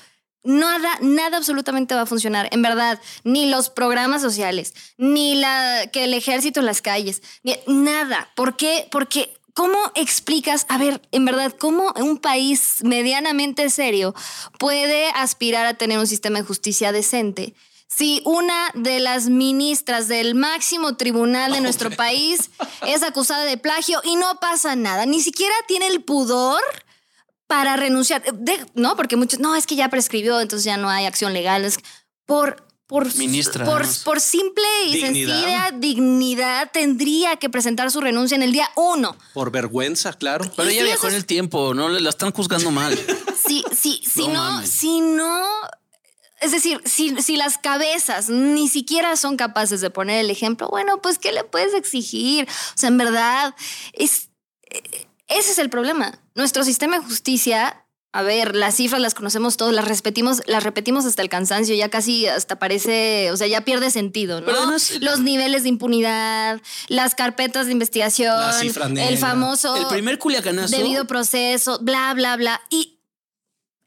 nada, 0.46 0.98
nada 1.02 1.38
absolutamente 1.38 1.96
va 1.96 2.02
a 2.02 2.06
funcionar. 2.06 2.48
En 2.52 2.62
verdad, 2.62 3.00
ni 3.24 3.50
los 3.50 3.70
programas 3.70 4.22
sociales, 4.22 4.74
ni 4.98 5.36
la, 5.36 5.90
que 5.92 6.06
el 6.06 6.14
ejército 6.14 6.60
en 6.60 6.66
las 6.66 6.82
calles, 6.82 7.22
ni, 7.44 7.58
nada. 7.68 8.30
¿Por 8.36 8.56
qué? 8.56 8.88
Porque... 8.92 9.34
¿Cómo 9.58 9.80
explicas, 9.96 10.66
a 10.68 10.78
ver, 10.78 11.02
en 11.14 11.24
verdad, 11.24 11.56
cómo 11.58 11.94
un 11.96 12.18
país 12.18 12.80
medianamente 12.84 13.70
serio 13.70 14.14
puede 14.60 15.08
aspirar 15.12 15.66
a 15.66 15.76
tener 15.76 15.98
un 15.98 16.08
sistema 16.08 16.40
de 16.40 16.44
justicia 16.44 16.92
decente 16.92 17.54
si 17.88 18.22
una 18.26 18.72
de 18.74 19.00
las 19.00 19.30
ministras 19.30 20.10
del 20.10 20.36
máximo 20.36 20.98
tribunal 20.98 21.54
de 21.54 21.62
nuestro 21.62 21.92
país 21.92 22.50
es 22.86 23.04
acusada 23.04 23.46
de 23.46 23.58
plagio 23.58 24.02
y 24.04 24.18
no 24.18 24.40
pasa 24.42 24.76
nada, 24.76 25.06
ni 25.06 25.22
siquiera 25.22 25.56
tiene 25.68 25.88
el 25.88 26.04
pudor 26.04 26.62
para 27.48 27.76
renunciar, 27.76 28.24
De- 28.34 28.66
no, 28.74 28.96
porque 28.96 29.16
muchos, 29.16 29.40
no, 29.40 29.56
es 29.56 29.68
que 29.68 29.76
ya 29.76 29.90
prescribió, 29.90 30.40
entonces 30.42 30.66
ya 30.66 30.78
no 30.78 30.90
hay 30.90 31.06
acción 31.06 31.34
legal, 31.34 31.66
es 31.66 31.80
por 32.26 32.64
por, 32.88 33.16
Ministra, 33.16 33.66
por, 33.66 34.22
simple 34.22 34.64
y 34.86 34.92
Dignidad. 34.94 35.40
sencilla 35.42 35.72
dignidad 35.74 36.70
tendría 36.72 37.36
que 37.38 37.50
presentar 37.50 37.90
su 37.90 38.00
renuncia 38.00 38.36
en 38.36 38.44
el 38.44 38.52
día 38.52 38.70
uno. 38.76 39.18
Por 39.34 39.50
vergüenza, 39.52 40.14
claro. 40.14 40.46
Pero 40.56 40.70
ella 40.70 40.82
si 40.82 40.86
viajó 40.86 41.08
en 41.08 41.16
el 41.16 41.26
tiempo, 41.26 41.74
¿no? 41.74 41.90
La 41.90 42.10
están 42.10 42.32
juzgando 42.32 42.70
mal. 42.72 42.96
Si, 43.48 43.64
si, 43.76 44.02
si 44.08 44.28
No 44.28 44.34
no, 44.34 44.40
mames. 44.54 44.70
si 44.72 45.02
no, 45.02 45.46
es 46.42 46.52
decir, 46.52 46.82
si, 46.86 47.16
si 47.22 47.38
las 47.38 47.58
cabezas 47.60 48.30
ni 48.30 48.68
siquiera 48.70 49.16
son 49.18 49.36
capaces 49.38 49.82
de 49.82 49.90
poner 49.92 50.20
el 50.24 50.30
ejemplo, 50.32 50.68
bueno, 50.70 51.00
pues 51.02 51.18
¿qué 51.20 51.32
le 51.32 51.44
puedes 51.44 51.74
exigir? 51.76 52.48
O 52.48 52.78
sea, 52.78 52.90
en 52.90 52.98
verdad, 52.98 53.56
es, 53.94 54.30
eh, 54.72 55.08
ese 55.28 55.52
es 55.52 55.60
el 55.60 55.70
problema. 55.70 56.20
Nuestro 56.36 56.64
sistema 56.64 57.00
de 57.00 57.06
justicia, 57.06 57.86
a 58.14 58.22
ver, 58.22 58.56
las 58.56 58.76
cifras 58.76 59.02
las 59.02 59.14
conocemos 59.14 59.58
todos, 59.58 59.74
las 59.74 59.86
repetimos, 59.88 60.42
las 60.48 60.64
repetimos 60.64 61.06
hasta 61.06 61.22
el 61.22 61.30
cansancio, 61.30 61.76
ya 61.76 61.90
casi 61.90 62.28
hasta 62.28 62.60
parece, 62.60 63.30
o 63.32 63.38
sea, 63.38 63.48
ya 63.48 63.62
pierde 63.62 63.92
sentido, 63.92 64.40
¿no? 64.42 64.52
Además- 64.52 64.94
Los 65.02 65.20
niveles 65.20 65.64
de 65.64 65.70
impunidad, 65.70 66.62
las 66.88 67.16
carpetas 67.16 67.66
de 67.66 67.74
investigación, 67.74 68.40
La 68.40 68.54
cifra 68.54 68.88
negra. 68.88 69.10
el 69.10 69.18
famoso 69.18 69.76
El 69.76 69.88
primer 69.88 70.18
culiacanazo. 70.20 70.76
debido 70.78 71.06
proceso, 71.08 71.80
bla, 71.82 72.14
bla, 72.14 72.38
bla. 72.38 72.62
Y 72.70 73.00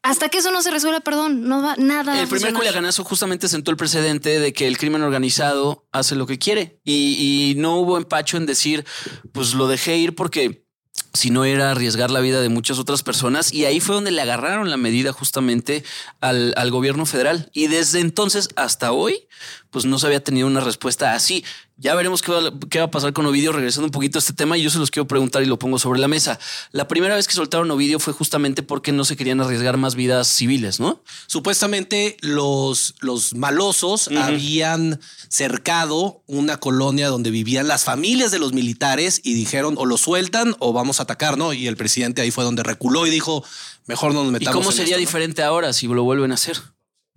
hasta 0.01 0.29
que 0.29 0.37
eso 0.37 0.51
no 0.51 0.61
se 0.61 0.71
resuelva, 0.71 1.01
perdón, 1.01 1.47
no 1.47 1.61
va 1.61 1.75
nada. 1.77 2.19
El 2.21 2.27
primer 2.27 2.53
culiacanazo 2.53 3.03
justamente 3.03 3.47
sentó 3.49 3.71
el 3.71 3.77
precedente 3.77 4.39
de 4.39 4.53
que 4.53 4.67
el 4.67 4.77
crimen 4.77 5.01
organizado 5.01 5.87
hace 5.91 6.15
lo 6.15 6.25
que 6.27 6.37
quiere 6.37 6.79
y, 6.85 7.51
y 7.51 7.55
no 7.59 7.77
hubo 7.77 7.97
empacho 7.97 8.37
en 8.37 8.45
decir, 8.45 8.85
pues 9.33 9.53
lo 9.55 9.67
dejé 9.67 9.97
ir 9.97 10.15
porque 10.15 10.65
si 11.13 11.29
no 11.29 11.45
era 11.45 11.71
arriesgar 11.71 12.11
la 12.11 12.19
vida 12.19 12.41
de 12.41 12.49
muchas 12.49 12.79
otras 12.79 13.03
personas 13.03 13.53
y 13.53 13.65
ahí 13.65 13.79
fue 13.79 13.95
donde 13.95 14.11
le 14.11 14.21
agarraron 14.21 14.69
la 14.69 14.77
medida 14.77 15.11
justamente 15.11 15.83
al, 16.21 16.53
al 16.57 16.71
gobierno 16.71 17.05
federal 17.05 17.49
y 17.53 17.67
desde 17.67 17.99
entonces 17.99 18.49
hasta 18.55 18.91
hoy 18.91 19.27
pues 19.69 19.85
no 19.85 19.99
se 19.99 20.07
había 20.07 20.23
tenido 20.23 20.47
una 20.47 20.61
respuesta 20.61 21.13
así. 21.13 21.43
Ya 21.81 21.95
veremos 21.95 22.21
qué 22.21 22.31
va, 22.33 22.51
qué 22.69 22.79
va 22.79 22.85
a 22.85 22.91
pasar 22.91 23.13
con 23.13 23.25
Ovidio 23.25 23.53
regresando 23.53 23.85
un 23.85 23.91
poquito 23.91 24.17
a 24.17 24.19
este 24.19 24.33
tema 24.33 24.57
y 24.57 24.61
yo 24.63 24.69
se 24.69 24.79
los 24.79 24.91
quiero 24.91 25.07
preguntar 25.07 25.41
y 25.43 25.45
lo 25.45 25.57
pongo 25.57 25.79
sobre 25.79 25.99
la 25.99 26.09
mesa. 26.09 26.37
La 26.73 26.89
primera 26.89 27.15
vez 27.15 27.25
que 27.25 27.33
soltaron 27.33 27.71
Ovidio 27.71 27.99
fue 27.99 28.11
justamente 28.11 28.63
porque 28.63 28.91
no 28.91 29.05
se 29.05 29.15
querían 29.15 29.39
arriesgar 29.39 29.77
más 29.77 29.95
vidas 29.95 30.27
civiles, 30.27 30.81
¿no? 30.81 31.01
Supuestamente 31.27 32.17
los, 32.19 32.95
los 32.99 33.33
malosos 33.33 34.09
habían 34.09 34.99
cercado 35.29 36.21
una 36.27 36.57
colonia 36.57 37.07
donde 37.07 37.31
vivían 37.31 37.69
las 37.69 37.85
familias 37.85 38.31
de 38.31 38.39
los 38.39 38.51
militares 38.51 39.21
y 39.23 39.33
dijeron 39.33 39.75
o 39.77 39.85
lo 39.85 39.97
sueltan 39.97 40.57
o 40.59 40.73
vamos 40.73 40.99
a 40.99 41.03
atacar, 41.03 41.37
¿no? 41.37 41.53
Y 41.53 41.67
el 41.67 41.77
presidente 41.77 42.21
ahí 42.21 42.31
fue 42.31 42.43
donde 42.43 42.61
reculó 42.63 43.07
y 43.07 43.09
dijo, 43.09 43.45
mejor 43.85 44.13
no 44.13 44.23
nos 44.23 44.29
¿Y 44.29 44.33
metamos. 44.33 44.57
cómo 44.57 44.71
en 44.71 44.75
sería 44.75 44.95
esto, 44.95 44.97
¿no? 44.97 45.07
diferente 45.07 45.43
ahora 45.43 45.71
si 45.71 45.87
lo 45.87 46.03
vuelven 46.03 46.31
a 46.31 46.35
hacer? 46.35 46.57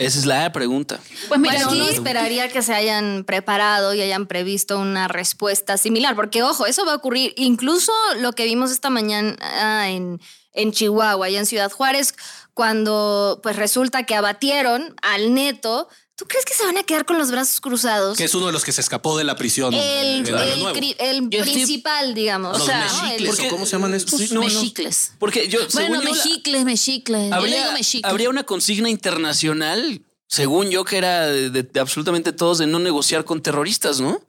Esa 0.04 0.18
es 0.18 0.26
la 0.26 0.52
pregunta. 0.52 1.00
Pues 1.28 1.40
mira, 1.40 1.54
Bueno, 1.66 1.84
aquí 1.84 1.94
esperaría 1.94 2.48
que 2.48 2.62
se 2.62 2.74
hayan 2.74 3.24
preparado 3.24 3.94
y 3.94 4.00
hayan 4.00 4.26
previsto 4.26 4.78
una 4.78 5.08
respuesta 5.08 5.76
similar, 5.76 6.14
porque 6.16 6.42
ojo, 6.42 6.66
eso 6.66 6.84
va 6.84 6.92
a 6.92 6.96
ocurrir. 6.96 7.32
Incluso 7.36 7.92
lo 8.18 8.32
que 8.32 8.44
vimos 8.44 8.70
esta 8.70 8.90
mañana 8.90 9.90
en, 9.90 10.20
en 10.52 10.72
Chihuahua 10.72 11.28
y 11.30 11.36
en 11.36 11.46
Ciudad 11.46 11.70
Juárez, 11.70 12.14
cuando 12.54 13.40
pues 13.42 13.56
resulta 13.56 14.04
que 14.04 14.14
abatieron 14.14 14.94
al 15.02 15.34
neto. 15.34 15.88
¿Tú 16.22 16.28
crees 16.28 16.44
que 16.44 16.54
se 16.54 16.64
van 16.64 16.76
a 16.76 16.84
quedar 16.84 17.04
con 17.04 17.18
los 17.18 17.32
brazos 17.32 17.60
cruzados? 17.60 18.16
Que 18.16 18.22
es 18.22 18.34
uno 18.36 18.46
de 18.46 18.52
los 18.52 18.64
que 18.64 18.70
se 18.70 18.80
escapó 18.80 19.18
de 19.18 19.24
la 19.24 19.34
prisión. 19.34 19.74
el, 19.74 20.24
estoy- 20.24 21.28
principal, 21.28 22.14
digamos. 22.14 22.52
Los 22.52 22.62
o 22.62 22.66
sea, 22.66 22.78
¿no? 22.86 23.02
mexicles, 23.02 23.38
El- 23.40 23.46
¿o 23.46 23.48
cómo 23.50 23.66
se 23.66 23.72
llaman 23.72 23.92
estos? 23.94 24.20
Sí, 24.20 24.28
no, 24.32 24.40
no. 24.40 24.46
mexicles. 24.46 25.14
Porque 25.18 25.48
yo, 25.48 25.58
Bueno, 25.72 25.96
según 25.96 26.02
yo, 26.06 26.12
mexicles, 26.14 26.64
mexicles. 26.64 27.22
Yo 27.24 27.28
le 27.30 27.34
habría, 27.34 27.56
digo 27.62 27.72
mexicles. 27.72 28.08
habría 28.08 28.30
una 28.30 28.44
consigna 28.44 28.88
internacional, 28.88 30.02
según 30.28 30.70
yo, 30.70 30.84
que 30.84 30.96
era 30.98 31.26
de, 31.26 31.50
de- 31.50 31.64
de 31.64 31.80
absolutamente 31.80 32.32
todos 32.32 32.58
de 32.58 32.68
no 32.68 32.78
negociar 32.78 33.24
con 33.24 33.42
terroristas, 33.42 34.00
¿no? 34.00 34.20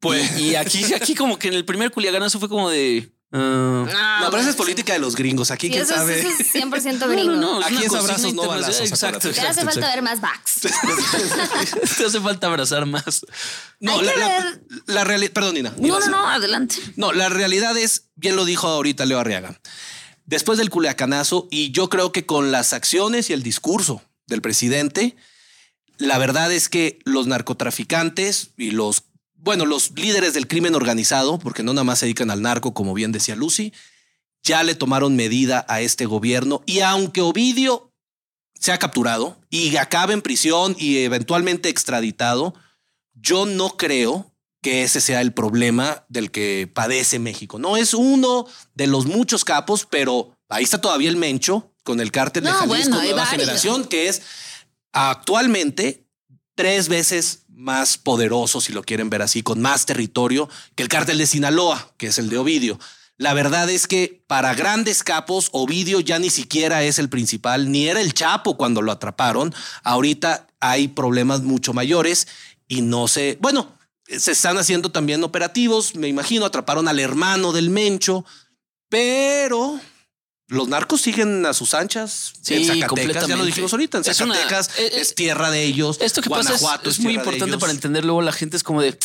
Pues, 0.00 0.40
Y 0.40 0.54
aquí, 0.54 0.84
aquí 0.94 1.14
como 1.14 1.38
que 1.38 1.48
en 1.48 1.54
el 1.54 1.66
primer 1.66 1.90
culiaganazo 1.90 2.38
fue 2.38 2.48
como 2.48 2.70
de... 2.70 3.12
ah, 3.32 3.86
No, 3.86 4.20
no, 4.20 4.30
pero 4.30 4.40
esa 4.40 4.50
es 4.50 4.56
política 4.56 4.92
de 4.92 4.98
los 4.98 5.14
gringos. 5.14 5.50
Aquí, 5.50 5.68
sí, 5.68 5.72
quién 5.72 5.84
eso, 5.84 5.94
sabe. 5.94 6.18
eso 6.18 6.28
es 6.28 6.54
100% 6.54 6.98
no, 6.98 7.08
gringo. 7.08 7.32
no, 7.32 7.60
no, 7.60 7.64
Aquí 7.64 7.74
una 7.74 7.86
es 7.86 7.94
abrazos, 7.94 8.34
no 8.34 8.46
balazos, 8.46 8.80
Exacto. 8.88 9.30
Te 9.30 9.40
hace 9.40 9.40
exacto, 9.40 9.64
falta 9.72 9.88
ver 9.88 10.02
más 10.02 10.20
backs. 10.20 10.60
Te 11.96 12.04
hace 12.04 12.20
falta 12.20 12.46
abrazar 12.46 12.86
más. 12.86 13.24
No, 13.80 13.98
Hay 13.98 14.06
la, 14.06 14.60
la, 14.86 15.04
realidad. 15.04 15.32
Perdón, 15.32 15.54
Nina. 15.54 15.74
No, 15.78 16.00
no, 16.00 16.08
no, 16.08 16.28
adelante. 16.28 16.76
No, 16.96 17.12
la 17.12 17.28
realidad 17.28 17.76
es, 17.76 18.08
bien 18.16 18.36
lo 18.36 18.44
dijo 18.44 18.66
ahorita 18.66 19.06
Leo 19.06 19.18
Arriaga, 19.18 19.60
después 20.26 20.58
del 20.58 20.70
culiacanazo, 20.70 21.48
y 21.50 21.70
yo 21.70 21.88
creo 21.88 22.12
que 22.12 22.26
con 22.26 22.52
las 22.52 22.72
acciones 22.72 23.30
y 23.30 23.32
el 23.32 23.42
discurso 23.42 24.02
del 24.26 24.42
presidente, 24.42 25.16
la 25.96 26.18
verdad 26.18 26.52
es 26.52 26.68
que 26.68 27.00
los 27.04 27.26
narcotraficantes 27.26 28.50
y 28.56 28.70
los, 28.70 29.02
bueno, 29.38 29.64
los 29.66 29.92
líderes 29.92 30.34
del 30.34 30.48
crimen 30.48 30.74
organizado, 30.74 31.38
porque 31.38 31.62
no 31.62 31.72
nada 31.72 31.84
más 31.84 32.00
se 32.00 32.06
dedican 32.06 32.30
al 32.30 32.42
narco, 32.42 32.74
como 32.74 32.94
bien 32.94 33.12
decía 33.12 33.36
Lucy, 33.36 33.72
ya 34.42 34.62
le 34.62 34.74
tomaron 34.74 35.16
medida 35.16 35.64
a 35.68 35.80
este 35.80 36.06
gobierno 36.06 36.62
y 36.66 36.80
aunque 36.80 37.20
Ovidio 37.20 37.92
sea 38.58 38.78
capturado 38.78 39.40
y 39.50 39.76
acabe 39.76 40.14
en 40.14 40.22
prisión 40.22 40.74
y 40.78 40.98
eventualmente 40.98 41.68
extraditado, 41.68 42.54
yo 43.14 43.46
no 43.46 43.76
creo 43.76 44.32
que 44.60 44.82
ese 44.82 45.00
sea 45.00 45.20
el 45.20 45.32
problema 45.32 46.04
del 46.08 46.30
que 46.30 46.70
padece 46.72 47.18
México. 47.18 47.58
No 47.58 47.76
es 47.76 47.94
uno 47.94 48.46
de 48.74 48.88
los 48.88 49.06
muchos 49.06 49.44
capos, 49.44 49.86
pero 49.88 50.36
ahí 50.48 50.64
está 50.64 50.80
todavía 50.80 51.08
el 51.08 51.16
Mencho 51.16 51.72
con 51.84 52.00
el 52.00 52.10
cártel 52.10 52.44
de 52.44 52.50
Jalisco 52.50 52.90
bueno, 52.90 52.96
Nueva. 52.96 53.26
Generación, 53.26 53.84
que 53.84 54.08
es 54.08 54.22
actualmente 54.92 56.08
tres 56.54 56.88
veces 56.88 57.44
más 57.58 57.98
poderoso, 57.98 58.60
si 58.60 58.72
lo 58.72 58.84
quieren 58.84 59.10
ver 59.10 59.20
así, 59.20 59.42
con 59.42 59.60
más 59.60 59.84
territorio 59.84 60.48
que 60.76 60.84
el 60.84 60.88
cártel 60.88 61.18
de 61.18 61.26
Sinaloa, 61.26 61.92
que 61.96 62.06
es 62.06 62.18
el 62.18 62.28
de 62.28 62.38
Ovidio. 62.38 62.78
La 63.16 63.34
verdad 63.34 63.68
es 63.68 63.88
que 63.88 64.22
para 64.28 64.54
grandes 64.54 65.02
capos, 65.02 65.48
Ovidio 65.50 65.98
ya 65.98 66.20
ni 66.20 66.30
siquiera 66.30 66.84
es 66.84 67.00
el 67.00 67.08
principal, 67.08 67.72
ni 67.72 67.88
era 67.88 68.00
el 68.00 68.14
Chapo 68.14 68.56
cuando 68.56 68.80
lo 68.80 68.92
atraparon. 68.92 69.52
Ahorita 69.82 70.46
hay 70.60 70.86
problemas 70.86 71.42
mucho 71.42 71.72
mayores 71.72 72.28
y 72.68 72.80
no 72.82 73.08
sé, 73.08 73.38
bueno, 73.40 73.76
se 74.06 74.32
están 74.32 74.56
haciendo 74.56 74.92
también 74.92 75.24
operativos, 75.24 75.96
me 75.96 76.06
imagino, 76.06 76.46
atraparon 76.46 76.86
al 76.86 77.00
hermano 77.00 77.52
del 77.52 77.70
Mencho, 77.70 78.24
pero 78.88 79.80
los 80.48 80.68
narcos 80.68 81.00
siguen 81.02 81.44
a 81.46 81.52
sus 81.52 81.74
anchas 81.74 82.32
Sí, 82.42 82.54
en 82.54 82.80
Zacatecas, 82.80 83.26
ya 83.26 83.36
lo 83.36 83.44
dijimos 83.44 83.72
ahorita, 83.72 83.98
en 83.98 84.04
Es 84.10 84.20
una- 84.20 84.34
Zacatecas 84.34 84.68
eh, 84.78 84.86
eh, 84.94 85.00
es 85.00 85.14
tierra 85.14 85.50
de 85.50 85.62
ellos, 85.64 85.98
Esto 86.00 86.22
que 86.22 86.30
pasa 86.30 86.54
es, 86.54 86.62
es 86.84 87.00
muy 87.00 87.14
importante 87.14 87.58
para 87.58 87.72
entender 87.72 88.04
luego 88.04 88.22
la 88.22 88.32
gente 88.32 88.56
es 88.56 88.62
como 88.62 88.80
de, 88.82 88.98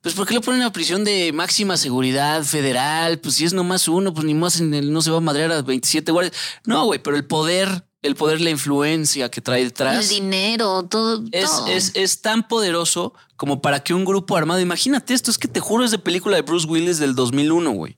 pues 0.00 0.14
¿por 0.14 0.26
qué 0.26 0.34
le 0.34 0.40
ponen 0.40 0.62
a 0.62 0.72
prisión 0.72 1.04
de 1.04 1.32
máxima 1.32 1.76
seguridad 1.76 2.42
federal? 2.44 3.18
Pues 3.18 3.36
si 3.36 3.44
es 3.44 3.52
nomás 3.52 3.88
uno, 3.88 4.12
pues 4.14 4.24
ni 4.26 4.34
más 4.34 4.60
en 4.60 4.74
el, 4.74 4.92
no 4.92 5.02
se 5.02 5.10
va 5.10 5.18
a 5.18 5.20
madrear 5.20 5.50
a 5.52 5.62
27 5.62 6.10
guardias. 6.12 6.34
No, 6.64 6.84
güey, 6.84 7.00
pero 7.02 7.16
el 7.16 7.24
poder, 7.24 7.84
el 8.02 8.14
poder, 8.14 8.40
la 8.40 8.50
influencia 8.50 9.30
que 9.30 9.40
trae 9.40 9.62
El 9.62 9.68
detrás 9.68 10.08
dinero, 10.08 10.84
todo. 10.84 11.24
es, 11.32 11.50
todo. 11.50 11.66
es, 11.66 11.92
es 11.94 12.22
tan 12.22 12.46
poderoso 12.46 13.12
como 13.36 13.62
para 13.62 13.84
que 13.84 13.94
un 13.94 14.04
grupo 14.04 14.36
armado, 14.36 14.60
imagínate 14.60 15.14
esto, 15.14 15.30
es 15.30 15.38
que 15.38 15.48
te 15.48 15.60
juro 15.60 15.84
es 15.84 15.92
de 15.92 15.98
película 15.98 16.36
de 16.36 16.42
Bruce 16.42 16.66
Willis 16.66 16.98
del 16.98 17.14
2001, 17.14 17.70
güey. 17.70 17.96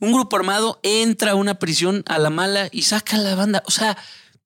Un 0.00 0.12
grupo 0.12 0.36
armado 0.36 0.80
entra 0.82 1.32
a 1.32 1.34
una 1.34 1.58
prisión 1.58 2.02
a 2.06 2.18
la 2.18 2.30
mala 2.30 2.68
y 2.72 2.82
saca 2.82 3.16
a 3.16 3.20
la 3.20 3.34
banda. 3.34 3.62
O 3.66 3.70
sea, 3.70 3.98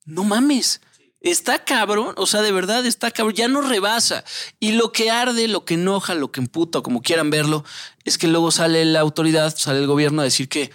no 0.04 0.24
mames. 0.24 0.80
Está 1.20 1.64
cabrón, 1.64 2.14
o 2.16 2.26
sea, 2.26 2.42
de 2.42 2.50
verdad 2.50 2.84
está 2.84 3.12
cabrón, 3.12 3.36
ya 3.36 3.46
no 3.46 3.60
rebasa. 3.60 4.24
Y 4.58 4.72
lo 4.72 4.90
que 4.90 5.12
arde, 5.12 5.46
lo 5.46 5.64
que 5.64 5.74
enoja, 5.74 6.14
lo 6.16 6.32
que 6.32 6.40
emputa, 6.40 6.80
como 6.80 7.00
quieran 7.00 7.30
verlo, 7.30 7.64
es 8.04 8.18
que 8.18 8.26
luego 8.26 8.50
sale 8.50 8.84
la 8.84 8.98
autoridad, 8.98 9.56
sale 9.56 9.78
el 9.78 9.86
gobierno 9.86 10.22
a 10.22 10.24
decir 10.24 10.48
que, 10.48 10.72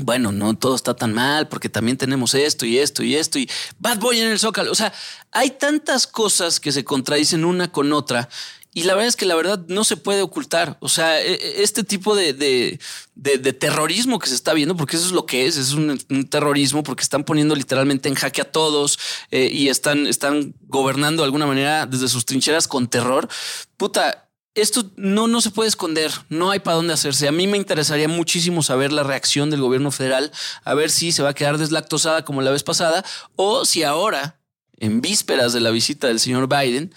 bueno, 0.00 0.32
no 0.32 0.56
todo 0.56 0.74
está 0.74 0.94
tan 0.94 1.12
mal 1.12 1.48
porque 1.48 1.68
también 1.68 1.96
tenemos 1.96 2.34
esto 2.34 2.66
y 2.66 2.78
esto 2.78 3.02
y 3.02 3.16
esto 3.16 3.38
y 3.38 3.48
Bad 3.78 3.98
Boy 3.98 4.20
en 4.20 4.28
el 4.28 4.38
Zócalo. 4.38 4.72
O 4.72 4.74
sea, 4.74 4.92
hay 5.32 5.50
tantas 5.50 6.06
cosas 6.06 6.60
que 6.60 6.72
se 6.72 6.84
contradicen 6.84 7.44
una 7.44 7.70
con 7.70 7.92
otra 7.92 8.28
y 8.72 8.84
la 8.84 8.94
verdad 8.94 9.08
es 9.08 9.16
que 9.16 9.26
la 9.26 9.34
verdad 9.34 9.64
no 9.66 9.82
se 9.82 9.96
puede 9.96 10.22
ocultar. 10.22 10.76
O 10.80 10.88
sea, 10.88 11.20
e- 11.20 11.34
e- 11.34 11.62
este 11.62 11.82
tipo 11.82 12.14
de, 12.14 12.32
de, 12.32 13.52
terrorismo 13.52 14.18
que 14.18 14.28
se 14.28 14.34
está 14.34 14.54
viendo, 14.54 14.76
porque 14.76 14.96
eso 14.96 15.06
es 15.06 15.12
lo 15.12 15.26
que 15.26 15.46
es, 15.46 15.56
es 15.56 15.72
un, 15.72 16.00
un 16.08 16.28
terrorismo, 16.28 16.82
porque 16.84 17.02
están 17.02 17.24
poniendo 17.24 17.56
literalmente 17.56 18.08
en 18.08 18.14
jaque 18.14 18.42
a 18.42 18.50
todos 18.50 18.98
eh, 19.30 19.50
y 19.52 19.68
están, 19.68 20.06
están 20.06 20.54
gobernando 20.62 21.22
de 21.22 21.26
alguna 21.26 21.46
manera 21.46 21.86
desde 21.86 22.08
sus 22.08 22.24
trincheras 22.24 22.68
con 22.68 22.86
terror. 22.88 23.28
Puta, 23.76 24.29
esto 24.54 24.90
no, 24.96 25.26
no 25.28 25.40
se 25.40 25.50
puede 25.50 25.68
esconder, 25.68 26.10
no 26.28 26.50
hay 26.50 26.58
para 26.60 26.76
dónde 26.76 26.92
hacerse. 26.94 27.28
A 27.28 27.32
mí 27.32 27.46
me 27.46 27.56
interesaría 27.56 28.08
muchísimo 28.08 28.62
saber 28.62 28.92
la 28.92 29.02
reacción 29.02 29.50
del 29.50 29.60
gobierno 29.60 29.90
federal, 29.90 30.32
a 30.64 30.74
ver 30.74 30.90
si 30.90 31.12
se 31.12 31.22
va 31.22 31.30
a 31.30 31.34
quedar 31.34 31.58
deslactosada 31.58 32.24
como 32.24 32.42
la 32.42 32.50
vez 32.50 32.62
pasada 32.62 33.04
o 33.36 33.64
si 33.64 33.82
ahora, 33.84 34.40
en 34.78 35.00
vísperas 35.00 35.52
de 35.52 35.60
la 35.60 35.70
visita 35.70 36.08
del 36.08 36.20
señor 36.20 36.48
Biden, 36.48 36.92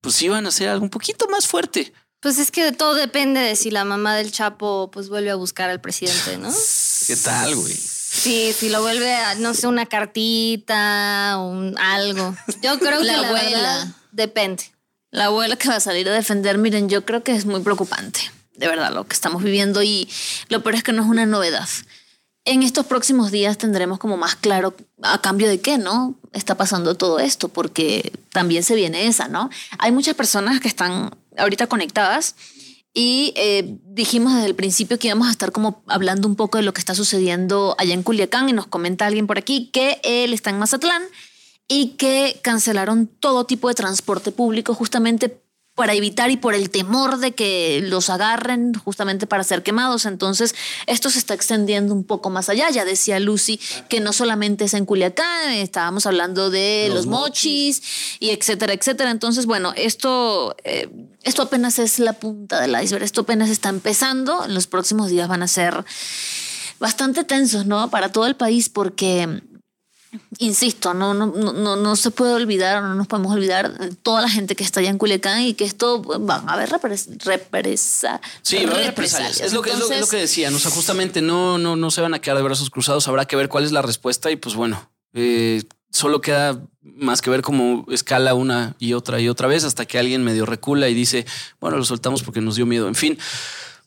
pues 0.00 0.20
iban 0.22 0.44
a 0.46 0.50
hacer 0.50 0.68
algo 0.68 0.84
un 0.84 0.90
poquito 0.90 1.28
más 1.28 1.46
fuerte. 1.46 1.92
Pues 2.20 2.38
es 2.38 2.50
que 2.50 2.62
de 2.62 2.72
todo 2.72 2.94
depende 2.94 3.40
de 3.40 3.56
si 3.56 3.70
la 3.70 3.84
mamá 3.84 4.14
del 4.14 4.30
Chapo 4.30 4.90
pues 4.92 5.08
vuelve 5.08 5.30
a 5.30 5.34
buscar 5.34 5.70
al 5.70 5.80
presidente, 5.80 6.36
¿no? 6.38 6.52
¿Qué 7.06 7.16
tal, 7.16 7.56
güey? 7.56 7.72
Sí, 7.72 8.52
si 8.52 8.68
lo 8.68 8.82
vuelve 8.82 9.14
a, 9.14 9.34
no 9.36 9.54
sé, 9.54 9.66
una 9.66 9.86
cartita, 9.86 11.36
un 11.38 11.76
algo. 11.78 12.36
Yo 12.62 12.78
creo 12.78 13.00
que 13.00 13.06
La 13.06 13.16
la 13.16 13.28
abuela. 13.28 13.50
verdad, 13.50 13.86
depende. 14.12 14.71
La 15.12 15.26
abuela 15.26 15.56
que 15.56 15.68
va 15.68 15.76
a 15.76 15.80
salir 15.80 16.08
a 16.08 16.12
defender, 16.12 16.56
miren, 16.56 16.88
yo 16.88 17.04
creo 17.04 17.22
que 17.22 17.32
es 17.32 17.44
muy 17.44 17.60
preocupante, 17.60 18.18
de 18.56 18.66
verdad, 18.66 18.94
lo 18.94 19.06
que 19.06 19.12
estamos 19.12 19.42
viviendo 19.42 19.82
y 19.82 20.08
lo 20.48 20.62
peor 20.62 20.74
es 20.74 20.82
que 20.82 20.94
no 20.94 21.02
es 21.02 21.08
una 21.08 21.26
novedad. 21.26 21.68
En 22.46 22.62
estos 22.62 22.86
próximos 22.86 23.30
días 23.30 23.58
tendremos 23.58 23.98
como 23.98 24.16
más 24.16 24.36
claro 24.36 24.74
a 25.02 25.20
cambio 25.20 25.48
de 25.48 25.60
qué, 25.60 25.76
¿no? 25.76 26.18
Está 26.32 26.56
pasando 26.56 26.94
todo 26.94 27.18
esto, 27.18 27.50
porque 27.50 28.10
también 28.30 28.64
se 28.64 28.74
viene 28.74 29.06
esa, 29.06 29.28
¿no? 29.28 29.50
Hay 29.78 29.92
muchas 29.92 30.14
personas 30.14 30.60
que 30.60 30.68
están 30.68 31.14
ahorita 31.36 31.66
conectadas 31.66 32.34
y 32.94 33.34
eh, 33.36 33.78
dijimos 33.84 34.32
desde 34.32 34.46
el 34.46 34.54
principio 34.54 34.98
que 34.98 35.08
íbamos 35.08 35.28
a 35.28 35.32
estar 35.32 35.52
como 35.52 35.82
hablando 35.88 36.26
un 36.26 36.36
poco 36.36 36.56
de 36.56 36.64
lo 36.64 36.72
que 36.72 36.80
está 36.80 36.94
sucediendo 36.94 37.76
allá 37.78 37.92
en 37.92 38.02
Culiacán 38.02 38.48
y 38.48 38.54
nos 38.54 38.66
comenta 38.66 39.06
alguien 39.06 39.26
por 39.26 39.36
aquí 39.36 39.68
que 39.74 40.00
él 40.04 40.32
está 40.32 40.48
en 40.48 40.58
Mazatlán 40.58 41.02
y 41.72 41.94
que 41.96 42.38
cancelaron 42.42 43.06
todo 43.06 43.46
tipo 43.46 43.68
de 43.68 43.74
transporte 43.74 44.30
público 44.30 44.74
justamente 44.74 45.40
para 45.74 45.94
evitar 45.94 46.30
y 46.30 46.36
por 46.36 46.52
el 46.54 46.68
temor 46.68 47.16
de 47.16 47.32
que 47.32 47.80
los 47.82 48.10
agarren 48.10 48.74
justamente 48.74 49.26
para 49.26 49.42
ser 49.42 49.62
quemados. 49.62 50.04
Entonces, 50.04 50.54
esto 50.86 51.08
se 51.08 51.18
está 51.18 51.32
extendiendo 51.32 51.94
un 51.94 52.04
poco 52.04 52.28
más 52.28 52.50
allá. 52.50 52.68
Ya 52.68 52.84
decía 52.84 53.18
Lucy 53.20 53.58
que 53.88 54.00
no 54.00 54.12
solamente 54.12 54.66
es 54.66 54.74
en 54.74 54.84
Culiacán, 54.84 55.50
estábamos 55.52 56.04
hablando 56.04 56.50
de 56.50 56.88
los, 56.88 56.96
Los 56.96 57.06
mochis. 57.06 57.82
y 58.20 58.30
etcétera, 58.30 58.74
etcétera. 58.74 59.10
Entonces, 59.10 59.46
bueno, 59.46 59.72
esto, 59.74 60.54
eh, 60.64 60.90
esto 61.22 61.40
apenas 61.40 61.78
es 61.78 61.98
la 61.98 62.12
punta 62.12 62.60
del 62.60 62.78
iceberg. 62.82 63.04
Esto 63.04 63.22
apenas 63.22 63.48
está 63.48 63.70
empezando. 63.70 64.44
En 64.44 64.52
los 64.52 64.66
próximos 64.66 65.08
días 65.08 65.26
van 65.26 65.42
a 65.42 65.48
ser 65.48 65.86
bastante 66.78 67.24
tensos, 67.24 67.64
¿no? 67.64 67.88
Para 67.88 68.12
todo 68.12 68.26
el 68.26 68.36
país 68.36 68.68
porque 68.68 69.40
insisto, 70.38 70.92
no, 70.92 71.14
no, 71.14 71.26
no, 71.26 71.52
no, 71.52 71.76
no 71.76 71.96
se 71.96 72.10
puede 72.10 72.34
olvidar, 72.34 72.82
no 72.82 72.94
nos 72.94 73.06
podemos 73.06 73.32
olvidar 73.32 73.72
toda 74.02 74.20
la 74.20 74.28
gente 74.28 74.54
que 74.54 74.64
está 74.64 74.80
allá 74.80 74.90
en 74.90 74.98
Culiacán 74.98 75.42
y 75.42 75.54
que 75.54 75.64
esto 75.64 76.02
van 76.02 76.48
a 76.48 76.54
haber 76.54 76.70
repres, 76.70 77.08
represa, 77.24 78.20
Sí, 78.42 78.64
va 78.64 78.72
a 78.72 78.74
haber 78.74 78.86
represalias. 78.88 79.40
Es 79.40 79.52
lo 79.52 79.62
que, 79.62 79.70
es 79.70 79.78
lo, 79.78 79.90
es 79.90 80.00
lo 80.00 80.08
que 80.08 80.18
decían. 80.18 80.54
O 80.54 80.58
sea, 80.58 80.70
justamente 80.70 81.22
no, 81.22 81.58
no, 81.58 81.76
no 81.76 81.90
se 81.90 82.00
van 82.00 82.14
a 82.14 82.20
quedar 82.20 82.36
de 82.36 82.42
brazos 82.42 82.70
cruzados. 82.70 83.08
Habrá 83.08 83.24
que 83.24 83.36
ver 83.36 83.48
cuál 83.48 83.64
es 83.64 83.72
la 83.72 83.82
respuesta 83.82 84.30
y 84.30 84.36
pues 84.36 84.54
bueno, 84.54 84.90
eh, 85.14 85.62
solo 85.90 86.20
queda 86.20 86.60
más 86.82 87.22
que 87.22 87.30
ver 87.30 87.42
cómo 87.42 87.86
escala 87.90 88.34
una 88.34 88.74
y 88.78 88.92
otra 88.94 89.20
y 89.20 89.28
otra 89.28 89.48
vez 89.48 89.64
hasta 89.64 89.86
que 89.86 89.98
alguien 89.98 90.24
medio 90.24 90.46
recula 90.46 90.88
y 90.88 90.94
dice, 90.94 91.24
bueno, 91.60 91.76
lo 91.76 91.84
soltamos 91.84 92.22
porque 92.22 92.40
nos 92.40 92.56
dio 92.56 92.66
miedo. 92.66 92.88
En 92.88 92.94
fin. 92.94 93.18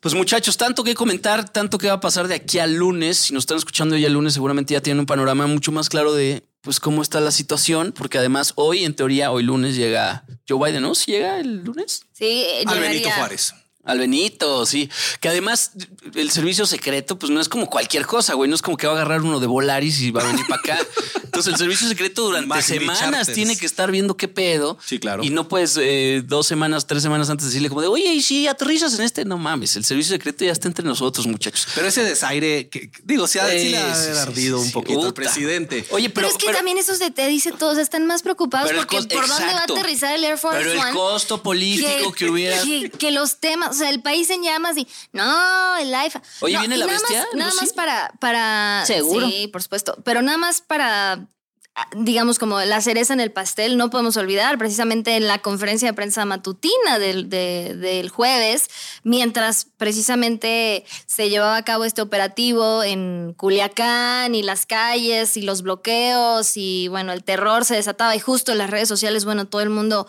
Pues 0.06 0.14
muchachos, 0.14 0.56
tanto 0.56 0.84
que 0.84 0.94
comentar, 0.94 1.50
tanto 1.50 1.80
que 1.80 1.88
va 1.88 1.94
a 1.94 2.00
pasar 2.00 2.28
de 2.28 2.36
aquí 2.36 2.60
al 2.60 2.76
lunes. 2.76 3.18
Si 3.18 3.34
nos 3.34 3.42
están 3.42 3.58
escuchando 3.58 3.98
ya 3.98 4.06
el 4.06 4.14
lunes, 4.14 4.36
seguramente 4.36 4.76
ya 4.76 4.80
tienen 4.82 5.00
un 5.00 5.08
panorama 5.08 5.48
mucho 5.48 5.72
más 5.72 5.90
claro 5.90 6.14
de 6.14 6.44
pues 6.62 6.80
cómo 6.80 7.02
está 7.02 7.20
la 7.22 7.32
situación, 7.32 7.92
porque 7.92 8.20
además 8.20 8.54
hoy, 8.54 8.84
en 8.86 8.94
teoría, 8.96 9.32
hoy 9.32 9.42
lunes 9.42 9.76
llega 9.76 10.24
Joe 10.48 10.64
Biden, 10.64 10.84
¿no? 10.84 10.94
¿Sí 10.94 11.10
llega 11.14 11.40
el 11.40 11.64
lunes? 11.64 12.04
Sí, 12.14 12.46
Al 12.68 12.80
Benito 12.80 13.00
llegaría- 13.00 13.16
Juárez. 13.16 13.56
Al 13.86 14.00
Benito, 14.00 14.66
sí. 14.66 14.90
Que 15.20 15.30
además 15.30 15.72
el 16.16 16.32
servicio 16.32 16.66
secreto, 16.66 17.18
pues 17.20 17.32
no 17.32 17.40
es 17.40 17.48
como 17.50 17.70
cualquier 17.70 18.06
cosa, 18.06 18.34
güey. 18.34 18.50
No 18.50 18.56
es 18.56 18.62
como 18.62 18.78
que 18.78 18.88
va 18.88 18.94
a 18.94 18.96
agarrar 18.98 19.22
uno 19.22 19.40
de 19.40 19.48
Volaris 19.48 20.02
y 20.02 20.12
va 20.12 20.24
a 20.24 20.28
venir 20.28 20.46
para 20.48 20.60
acá. 20.62 20.80
Entonces 21.24 21.54
el 21.54 21.60
servicio 21.60 21.88
secreto 21.88 22.24
durante 22.24 22.48
Magni 22.48 22.64
semanas 22.64 23.00
Charters. 23.00 23.34
tiene 23.36 23.58
que 23.58 23.66
estar 23.66 23.92
viendo 23.92 24.16
qué 24.18 24.28
pedo. 24.28 24.78
Sí, 24.86 25.00
claro. 25.00 25.24
Y 25.24 25.30
no 25.30 25.48
puedes 25.48 25.78
eh, 25.80 26.24
dos 26.26 26.48
semanas, 26.48 26.88
tres 26.88 27.04
semanas 27.04 27.30
antes 27.30 27.46
decirle 27.48 27.68
como 27.70 27.82
de, 27.82 27.88
oye, 27.88 28.14
y 28.14 28.22
si 28.22 28.48
aterrizas 28.48 28.94
en 28.98 29.02
este, 29.02 29.26
no 29.26 29.38
mames, 29.38 29.76
el 29.76 29.84
servicio 29.86 30.14
secreto 30.16 30.46
ya 30.46 30.52
está 30.54 30.68
entre 30.68 30.86
nosotros, 30.86 31.28
muchachos. 31.28 31.68
Pero 31.76 31.88
ese 31.88 32.04
desaire, 32.04 32.70
que, 32.70 32.90
digo, 33.04 33.28
sí, 33.28 33.40
ha- 33.40 33.50
sí 33.50 33.70
le 33.70 33.78
ha 33.78 33.94
Sí, 33.96 34.02
sí, 34.08 34.12
sí, 34.14 34.18
ardido 34.20 34.60
sí, 34.60 34.66
un 34.68 34.72
poquito 34.72 35.06
al 35.08 35.14
presidente. 35.14 35.86
Oye, 35.92 36.10
Pero, 36.10 36.14
pero, 36.14 36.28
es 36.30 36.34
que 36.38 36.46
pero- 36.48 36.58
también 36.58 36.78
esos 36.78 37.00
de 37.00 37.12
te 37.12 37.28
dice 37.28 37.52
todos 37.52 37.78
están 37.78 38.08
más 38.08 38.24
preocupados 38.24 38.72
el 38.72 38.78
porque 38.78 38.98
por 38.98 39.28
dónde 39.28 39.44
va 39.44 39.50
a 39.50 39.52
exacto. 39.52 39.74
aterrizar 39.74 40.16
el 40.16 40.24
Air 40.24 40.38
Force 40.38 40.58
pero 40.60 40.72
el 40.72 40.78
One. 40.80 40.92
costo 40.94 41.44
político 41.44 42.14
que, 42.14 42.30
hubiera. 42.30 42.62
que, 42.64 42.90
que 42.90 43.12
los 43.12 43.38
temas, 43.38 43.75
sea, 43.76 43.90
el 43.90 44.02
país 44.02 44.30
en 44.30 44.44
llamas 44.44 44.78
y 44.78 44.88
no, 45.14 45.78
el 45.78 45.90
IFA. 45.90 46.22
Oye, 46.42 46.54
No, 46.56 46.60
¿viene 46.62 46.78
la 46.78 46.86
nada 46.88 46.98
bestia, 47.00 47.20
Más, 47.20 47.36
nada 47.36 47.52
más 47.62 47.74
para, 47.74 48.12
para. 48.20 48.84
Seguro. 48.86 49.28
Sí, 49.30 49.48
por 49.48 49.62
supuesto. 49.62 49.98
Pero 50.04 50.22
nada 50.22 50.38
más 50.38 50.62
para. 50.62 51.28
ah, 51.76 51.88
Digamos, 51.96 52.40
como 52.40 52.60
la 52.62 52.80
cereza 52.82 53.14
en 53.14 53.20
el 53.20 53.32
pastel, 53.32 53.76
no 53.78 53.90
podemos 53.90 54.16
olvidar, 54.18 54.58
precisamente 54.58 55.16
en 55.18 55.28
la 55.28 55.40
conferencia 55.40 55.90
de 55.90 55.94
prensa 55.94 56.24
matutina 56.26 57.00
del, 57.00 57.30
de- 57.30 57.76
del 57.76 58.10
jueves, 58.10 58.70
mientras 59.04 59.68
precisamente 59.78 60.86
se 61.06 61.30
llevaba 61.30 61.58
a 61.58 61.66
cabo 61.66 61.84
este 61.84 62.02
operativo 62.02 62.82
en 62.84 63.34
Culiacán 63.38 64.36
y 64.36 64.44
las 64.44 64.66
calles 64.66 65.36
y 65.38 65.42
los 65.42 65.62
bloqueos 65.64 66.56
y 66.56 66.88
bueno, 66.88 67.12
el 67.12 67.24
terror 67.24 67.66
se 67.66 67.76
desataba 67.76 68.16
y 68.16 68.20
justo 68.20 68.52
en 68.54 68.58
las 68.60 68.70
redes 68.70 68.88
sociales, 68.88 69.26
bueno, 69.26 69.46
todo 69.48 69.62
el 69.62 69.70
mundo 69.70 70.08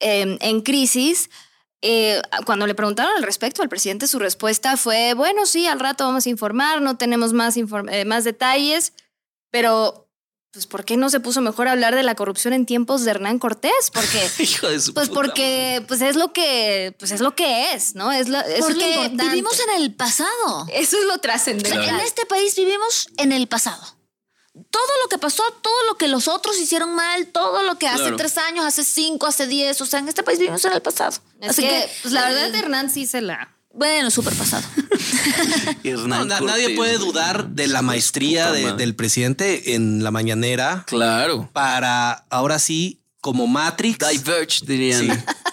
eh, 0.00 0.38
en 0.40 0.60
crisis. 0.62 1.28
Eh, 1.82 2.22
cuando 2.46 2.66
le 2.66 2.74
preguntaron 2.76 3.12
al 3.16 3.24
respecto 3.24 3.60
al 3.62 3.68
presidente, 3.68 4.06
su 4.06 4.18
respuesta 4.20 4.76
fue, 4.76 5.14
bueno, 5.14 5.46
sí, 5.46 5.66
al 5.66 5.80
rato 5.80 6.04
vamos 6.04 6.26
a 6.26 6.30
informar, 6.30 6.80
no 6.80 6.96
tenemos 6.96 7.32
más, 7.32 7.56
eh, 7.56 8.04
más 8.04 8.22
detalles, 8.24 8.92
pero 9.50 10.08
pues 10.52 10.66
¿por 10.66 10.84
qué 10.84 10.96
no 10.98 11.08
se 11.08 11.18
puso 11.18 11.40
mejor 11.40 11.66
a 11.66 11.72
hablar 11.72 11.94
de 11.94 12.02
la 12.02 12.14
corrupción 12.14 12.52
en 12.52 12.66
tiempos 12.66 13.04
de 13.04 13.10
Hernán 13.10 13.38
Cortés? 13.38 13.90
Porque 13.92 14.20
Hijo 14.38 14.68
de 14.68 14.80
su 14.80 14.92
pues 14.94 15.08
puta 15.08 15.20
porque 15.20 15.82
pues 15.88 16.02
es 16.02 16.14
lo 16.14 16.32
que 16.32 16.94
pues 16.98 17.10
es 17.10 17.20
lo 17.20 17.34
que 17.34 17.72
es, 17.72 17.94
¿no? 17.94 18.12
Es, 18.12 18.28
eso 18.28 18.38
es 18.46 18.60
lo 18.60 18.66
Porque 18.66 18.90
importante. 18.90 19.24
vivimos 19.24 19.58
en 19.60 19.82
el 19.82 19.94
pasado. 19.94 20.66
Eso 20.72 20.98
es 20.98 21.04
lo 21.06 21.18
trascendental. 21.18 21.88
en 21.88 22.00
este 22.00 22.26
país 22.26 22.54
vivimos 22.54 23.08
en 23.16 23.32
el 23.32 23.48
pasado. 23.48 23.82
Todo 24.70 24.82
lo 25.02 25.08
que 25.08 25.16
pasó, 25.18 25.42
todo 25.62 25.72
lo 25.88 25.96
que 25.96 26.08
los 26.08 26.28
otros 26.28 26.58
hicieron 26.58 26.94
mal, 26.94 27.26
todo 27.28 27.62
lo 27.62 27.78
que 27.78 27.88
hace 27.88 28.00
Claro. 28.02 28.16
tres 28.16 28.36
años, 28.36 28.66
hace 28.66 28.84
cinco, 28.84 29.26
hace 29.26 29.46
diez, 29.46 29.80
o 29.80 29.86
sea, 29.86 30.00
en 30.00 30.08
este 30.08 30.22
país 30.22 30.38
vivimos 30.38 30.62
en 30.66 30.72
el 30.74 30.82
pasado. 30.82 31.16
Es 31.40 31.56
que, 31.56 31.88
pues 32.02 32.12
la 32.12 32.28
verdad 32.28 32.54
Hernán 32.54 32.90
sí 32.90 33.06
se 33.06 33.22
la 33.22 33.48
Bueno, 33.74 34.10
súper 34.10 34.34
pasado. 34.34 34.62
No, 36.06 36.24
na- 36.26 36.40
nadie 36.40 36.76
puede 36.76 36.98
dudar 36.98 37.48
de 37.48 37.66
la 37.66 37.80
maestría 37.82 38.52
de- 38.52 38.72
del 38.74 38.94
presidente 38.94 39.74
en 39.74 40.04
la 40.04 40.10
mañanera 40.10 40.84
Claro. 40.86 41.48
para 41.52 42.24
ahora 42.30 42.58
sí, 42.58 43.00
como 43.22 43.46
Matrix, 43.46 43.98
Diverge, 44.10 44.58
dirían. 44.66 45.00
sí, 45.00 45.08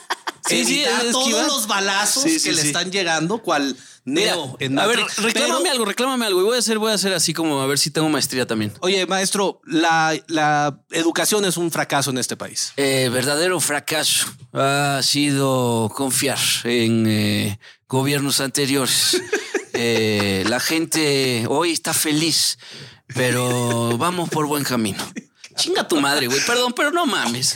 evitar 0.52 1.06
es 1.06 1.12
todos 1.12 1.48
los 1.48 1.68
balazos 1.68 2.24
Sí, 2.24 2.34
que 2.34 2.40
sí, 2.40 2.52
le 2.52 2.62
sí. 2.62 2.68
están 2.68 2.92
llegando, 2.92 3.42
cual 3.42 3.76
Mira, 4.06 4.34
Neo 4.36 4.58
a 4.82 4.88
ver, 4.88 5.00
reclámame 5.18 5.34
Pero- 5.62 5.72
algo, 5.72 5.86
reclámame 5.86 6.26
algo. 6.26 6.42
Y 6.42 6.44
voy 6.46 6.56
a 6.56 6.60
hacer, 6.60 6.80
voy 6.80 6.92
a 6.92 6.96
hacer 6.96 7.14
así 7.14 7.34
como 7.34 7.62
a 7.62 7.68
ver 7.68 7.78
si 7.78 7.92
tengo 7.92 8.10
maestría 8.10 8.48
también. 8.48 8.74
Oye, 8.80 9.06
maestro, 9.06 9.62
la, 9.66 10.18
la 10.28 10.80
educación 10.92 11.46
es 11.46 11.58
un 11.58 11.70
fracaso 11.70 12.10
en 12.10 12.18
este 12.18 12.36
país. 12.36 12.74
Eh, 12.78 13.10
verdadero 13.14 13.60
fracaso 13.60 14.26
ha 14.54 15.02
sido 15.04 15.92
confiar 15.96 16.40
en 16.64 17.06
eh, 17.08 17.60
gobiernos 17.88 18.40
anteriores. 18.40 19.22
Eh, 19.82 20.44
la 20.50 20.60
gente 20.60 21.46
hoy 21.48 21.72
está 21.72 21.94
feliz, 21.94 22.58
pero 23.16 23.98
vamos 23.98 24.28
por 24.30 24.46
buen 24.46 24.66
camino. 24.66 25.02
Chinga 25.60 25.88
tu 25.88 26.00
madre, 26.00 26.28
güey. 26.28 26.40
Perdón, 26.46 26.74
pero 26.74 26.92
no 26.92 27.06
mames. 27.06 27.56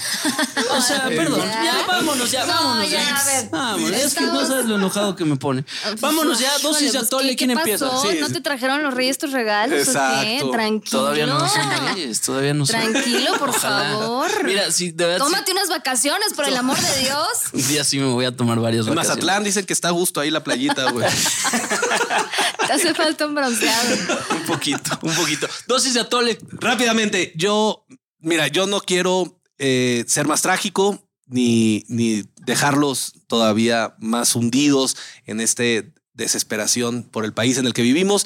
O 0.72 0.82
sea, 0.82 1.04
perdón. 1.08 1.42
Ya, 1.48 1.86
vámonos, 1.88 2.30
ya, 2.32 2.46
No, 2.46 2.54
vámonos, 2.54 2.90
ya, 2.90 3.02
ya. 3.02 3.16
a 3.18 3.24
ver. 3.24 3.50
Vámonos. 3.50 3.92
Es 3.92 4.14
que 4.14 4.26
no 4.26 4.46
sabes 4.46 4.66
lo 4.66 4.76
enojado 4.76 5.16
que 5.16 5.24
me 5.26 5.36
pone. 5.38 5.64
Vámonos 6.00 6.40
ya, 6.40 6.52
dosis 6.60 6.92
de 6.94 7.00
pues, 7.00 7.08
atole. 7.08 7.30
¿qué- 7.30 7.36
¿Quién 7.38 7.50
qué 7.52 7.54
empieza? 7.56 7.90
pasó? 7.90 8.10
Sí. 8.12 8.18
¿No 8.20 8.30
te 8.30 8.42
trajeron 8.42 8.84
los 8.84 8.94
reyes 8.94 9.18
tus 9.18 9.32
regalos 9.32 9.74
o 9.74 9.84
qué? 9.84 9.90
Exacto. 10.38 10.52
Tranquilo. 10.52 11.00
Todavía 11.00 11.26
no 11.26 11.50
son 11.50 11.70
reyes, 11.96 12.22
todavía 12.22 12.54
no 12.54 12.66
son. 12.66 12.80
Tranquilo, 12.92 13.38
por 13.40 13.50
Ojalá. 13.50 13.92
favor. 13.92 14.44
Mira, 14.44 14.72
si 14.72 14.92
de 14.92 15.06
verdad. 15.06 15.26
Tómate 15.26 15.52
unas 15.54 15.70
vacaciones, 15.70 16.34
por 16.34 16.46
el 16.46 16.58
amor 16.58 16.78
de 16.80 17.00
Dios. 17.00 17.28
sí, 17.52 17.58
un 17.62 17.68
día 17.70 17.84
sí 17.84 18.00
me 18.00 18.06
voy 18.08 18.26
a 18.26 18.36
tomar 18.36 18.60
varias 18.60 18.86
En 18.88 18.96
vacaciones. 18.96 19.24
Mazatlán 19.24 19.44
dicen 19.44 19.66
que 19.66 19.74
está 19.74 19.88
a 19.88 19.92
gusto 19.92 20.20
ahí 20.20 20.30
la 20.30 20.44
playita, 20.44 20.92
güey. 20.92 21.08
Te 22.68 22.74
hace 22.74 22.94
falta 22.94 23.26
un 23.28 23.36
bronceado. 23.36 23.96
Un 24.32 24.44
poquito, 24.46 24.98
un 25.02 25.14
poquito. 25.16 25.48
Dosis 25.68 25.94
de 25.94 26.00
atole. 26.02 26.38
Rápidamente, 26.54 27.34
yo, 27.36 27.86
mira, 28.24 28.48
yo 28.48 28.66
no 28.66 28.82
quiero 28.82 29.40
eh, 29.60 30.04
ser 30.08 30.28
más 30.28 30.42
trágico 30.42 31.08
ni, 31.28 31.86
ni 31.88 32.24
dejarlos 32.42 33.14
todavía 33.28 33.96
más 34.00 34.36
hundidos 34.36 34.98
en 35.26 35.40
este 35.40 35.94
desesperación 36.14 37.04
por 37.04 37.26
el 37.26 37.34
país 37.34 37.58
en 37.58 37.66
el 37.66 37.74
que 37.74 37.82
vivimos. 37.82 38.26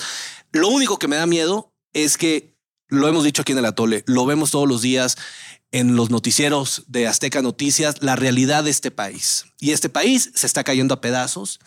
Lo 0.51 0.69
único 0.69 0.97
que 0.99 1.07
me 1.07 1.15
da 1.15 1.25
miedo 1.25 1.73
es 1.93 2.17
que 2.17 2.55
lo 2.87 3.07
hemos 3.07 3.23
dicho 3.23 3.41
aquí 3.41 3.51
en 3.51 3.57
el 3.57 3.65
Atole, 3.65 4.03
lo 4.07 4.25
vemos 4.25 4.51
todos 4.51 4.67
los 4.67 4.81
días 4.81 5.17
en 5.71 5.95
los 5.95 6.09
noticieros 6.09 6.83
de 6.87 7.07
Azteca 7.07 7.41
Noticias, 7.41 7.95
la 8.01 8.15
realidad 8.15 8.63
de 8.63 8.69
este 8.69 8.91
país. 8.91 9.45
Y 9.59 9.71
este 9.71 9.89
país 9.89 10.31
se 10.33 10.47
está 10.47 10.63
cayendo 10.63 10.93
a 10.93 11.01
pedazos. 11.01 11.59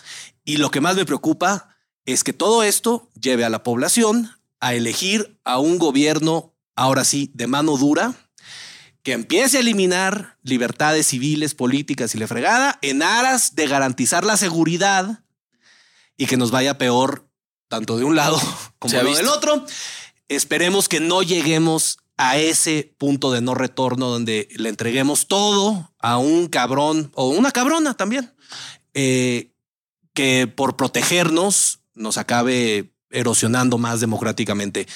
Y 0.44 0.56
lo 0.56 0.70
que 0.70 0.80
más 0.80 0.96
me 0.96 1.04
preocupa 1.04 1.76
es 2.06 2.24
que 2.24 2.32
todo 2.32 2.62
esto 2.62 3.10
lleve 3.20 3.44
a 3.44 3.50
la 3.50 3.62
población 3.62 4.30
a 4.58 4.74
elegir 4.74 5.38
a 5.44 5.58
un 5.58 5.78
gobierno, 5.78 6.49
ahora 6.80 7.04
sí, 7.04 7.30
de 7.34 7.46
mano 7.46 7.76
dura, 7.76 8.14
que 9.02 9.12
empiece 9.12 9.58
a 9.58 9.60
eliminar 9.60 10.38
libertades 10.42 11.08
civiles, 11.08 11.54
políticas 11.54 12.14
y 12.14 12.18
la 12.18 12.26
fregada 12.26 12.78
en 12.80 13.02
aras 13.02 13.54
de 13.54 13.66
garantizar 13.66 14.24
la 14.24 14.38
seguridad 14.38 15.22
y 16.16 16.24
que 16.24 16.38
nos 16.38 16.50
vaya 16.50 16.78
peor 16.78 17.28
tanto 17.68 17.98
de 17.98 18.04
un 18.04 18.16
lado 18.16 18.40
como 18.78 18.98
visto. 19.02 19.16
del 19.18 19.28
otro. 19.28 19.66
Esperemos 20.28 20.88
que 20.88 21.00
no 21.00 21.22
lleguemos 21.22 21.98
a 22.16 22.38
ese 22.38 22.94
punto 22.96 23.30
de 23.30 23.42
no 23.42 23.54
retorno 23.54 24.08
donde 24.08 24.48
le 24.56 24.70
entreguemos 24.70 25.26
todo 25.28 25.92
a 25.98 26.16
un 26.16 26.48
cabrón 26.48 27.12
o 27.14 27.28
una 27.28 27.52
cabrona 27.52 27.92
también, 27.92 28.34
eh, 28.94 29.52
que 30.14 30.46
por 30.46 30.76
protegernos 30.76 31.80
nos 31.94 32.16
acabe 32.16 32.94
erosionando 33.10 33.76
más 33.76 34.00
democráticamente. 34.00 34.86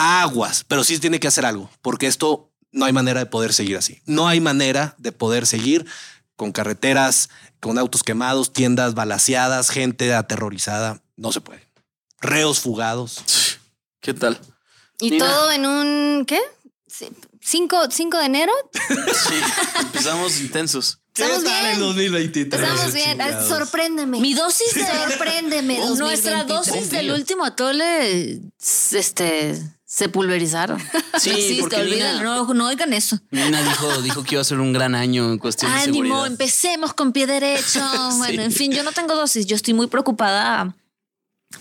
Aguas, 0.00 0.64
pero 0.66 0.84
sí 0.84 0.98
tiene 0.98 1.18
que 1.18 1.26
hacer 1.26 1.44
algo, 1.44 1.68
porque 1.82 2.06
esto 2.06 2.52
no 2.70 2.84
hay 2.84 2.92
manera 2.92 3.18
de 3.18 3.26
poder 3.26 3.52
seguir 3.52 3.76
así. 3.76 4.00
No 4.06 4.28
hay 4.28 4.40
manera 4.40 4.94
de 4.98 5.10
poder 5.10 5.44
seguir 5.44 5.86
con 6.36 6.52
carreteras, 6.52 7.30
con 7.58 7.78
autos 7.78 8.04
quemados, 8.04 8.52
tiendas 8.52 8.94
balaseadas, 8.94 9.70
gente 9.70 10.14
aterrorizada. 10.14 11.02
No 11.16 11.32
se 11.32 11.40
puede. 11.40 11.66
Reos 12.20 12.60
fugados. 12.60 13.24
¿Qué 14.00 14.14
tal? 14.14 14.38
Y 15.00 15.18
todo 15.18 15.50
en 15.50 15.66
un. 15.66 16.24
¿Qué? 16.26 16.40
Sí, 16.86 17.08
¿Cinco, 17.40 17.90
cinco 17.90 18.18
de 18.18 18.26
enero? 18.26 18.52
Sí, 18.72 19.34
empezamos 19.80 20.40
intensos. 20.40 21.00
Estamos 21.14 21.38
¿Qué 21.38 21.44
tal 21.44 21.62
bien. 21.62 21.74
el 21.74 21.80
2023? 21.80 22.62
Estamos 22.62 22.94
bien. 22.94 23.10
Chingados? 23.10 23.48
Sorpréndeme. 23.48 24.20
Mi 24.20 24.34
dosis 24.34 24.74
de 24.74 24.86
Sorpréndeme. 24.86 25.78
Nuestra 25.96 26.44
2023. 26.44 26.46
dosis 26.46 26.90
del 26.90 27.10
último 27.10 27.44
atole 27.44 28.40
este, 28.92 29.60
se 29.90 30.10
pulverizaron. 30.10 30.78
Sí, 31.18 31.30
No 31.30 31.36
existe, 31.36 31.60
porque 31.62 31.82
Nina- 31.84 32.22
no, 32.22 32.54
no 32.54 32.66
oigan 32.68 32.92
eso. 32.92 33.18
Nina 33.32 33.60
dijo, 33.60 34.02
dijo 34.02 34.22
que 34.22 34.36
iba 34.36 34.42
a 34.42 34.44
ser 34.44 34.60
un 34.60 34.72
gran 34.72 34.94
año 34.94 35.32
en 35.32 35.38
cuestión 35.38 35.72
de 35.72 35.78
Ánimo, 35.78 35.96
seguridad. 36.04 36.26
empecemos 36.28 36.92
con 36.94 37.12
pie 37.12 37.26
derecho. 37.26 37.80
Bueno, 38.18 38.42
en 38.42 38.52
fin, 38.52 38.70
yo 38.70 38.84
no 38.84 38.92
tengo 38.92 39.16
dosis. 39.16 39.44
Yo 39.46 39.56
estoy 39.56 39.74
muy 39.74 39.88
preocupada 39.88 40.76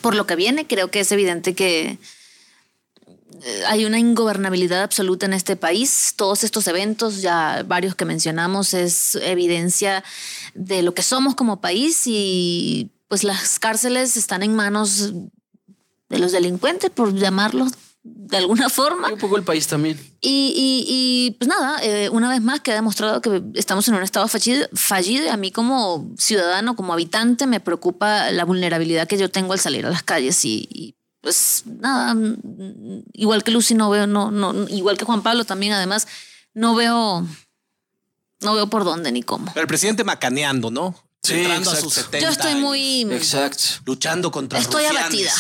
por 0.02 0.14
lo 0.14 0.28
que 0.28 0.36
viene. 0.36 0.68
Creo 0.68 0.92
que 0.92 1.00
es 1.00 1.12
evidente 1.12 1.56
que 1.56 1.98
eh, 3.42 3.64
hay 3.68 3.86
una 3.86 3.98
ingobernabilidad 3.98 4.84
absoluta 4.84 5.26
en 5.26 5.34
este 5.34 5.56
país. 5.56 6.14
Todos 6.16 6.44
estos 6.44 6.68
eventos, 6.68 7.22
ya 7.24 7.64
varios 7.66 7.96
que 7.96 8.06
mencionamos, 8.06 8.76
es 8.76 9.16
evidencia 9.16 10.04
de 10.54 10.84
lo 10.84 10.94
que 10.94 11.02
somos 11.02 11.34
como 11.34 11.62
país 11.62 12.04
y 12.06 12.92
pues 13.08 13.24
las 13.24 13.58
cárceles 13.58 14.18
están 14.18 14.44
en 14.44 14.54
manos 14.56 15.14
de 16.10 16.20
los 16.20 16.32
delincuentes, 16.32 16.92
por 16.92 17.16
llamarlos 17.16 17.72
de 18.16 18.38
alguna 18.38 18.70
forma. 18.70 19.10
Y 19.10 19.14
un 19.14 19.20
poco 19.20 19.38
el 19.38 19.44
país 19.44 19.68
también. 19.68 19.98
Y, 20.22 20.54
y- 20.56 20.86
y, 20.88 21.32
pues 21.40 21.48
nada, 21.48 21.80
eh, 21.84 22.10
una 22.10 22.30
vez 22.30 22.42
más 22.42 22.60
queda 22.62 22.76
demostrado 22.76 23.22
que 23.22 23.42
estamos 23.56 23.88
en 23.88 23.96
un 23.96 24.04
estado 24.04 24.28
fallido, 24.28 24.68
fallido 24.74 25.26
y 25.26 25.30
a 25.30 25.38
mí 25.38 25.52
como 25.52 26.14
ciudadano, 26.18 26.76
como 26.76 26.94
habitante, 26.94 27.48
me 27.48 27.60
preocupa 27.60 28.32
la 28.32 28.44
vulnerabilidad 28.46 29.08
que 29.08 29.18
yo 29.18 29.30
tengo 29.32 29.54
al 29.54 29.60
salir 29.60 29.86
a 29.86 29.90
las 29.90 30.04
calles 30.04 30.44
y, 30.46 30.68
y, 30.72 30.96
pues 31.22 31.64
nada, 31.66 32.14
mm, 32.16 33.04
igual 33.14 33.44
que 33.44 33.52
Lucy 33.52 33.74
no 33.76 33.90
veo, 33.90 34.08
no, 34.08 34.32
no, 34.32 34.54
igual 34.70 34.98
que 34.98 35.06
Juan 35.06 35.22
Pablo 35.24 35.46
también 35.46 35.74
además, 35.74 36.08
no 36.54 36.76
veo, 36.76 37.26
no 38.42 38.56
veo 38.56 38.68
por 38.68 38.84
dónde 38.84 39.12
ni 39.12 39.24
cómo. 39.24 39.52
El 39.56 39.68
presidente 39.68 40.04
macaneando, 40.04 40.70
¿no? 40.72 40.96
Sí, 41.24 41.34
Entrando 41.34 41.72
a 41.72 41.74
exacto. 41.74 41.90
sus 41.90 41.94
70 42.06 42.20
Yo 42.20 42.30
estoy 42.30 42.56
muy, 42.56 43.02
Exacto. 43.12 43.64
luchando 43.86 44.32
contra 44.32 44.60
estoy 44.60 44.86
rufianes. 44.86 45.02
abatida, 45.02 45.34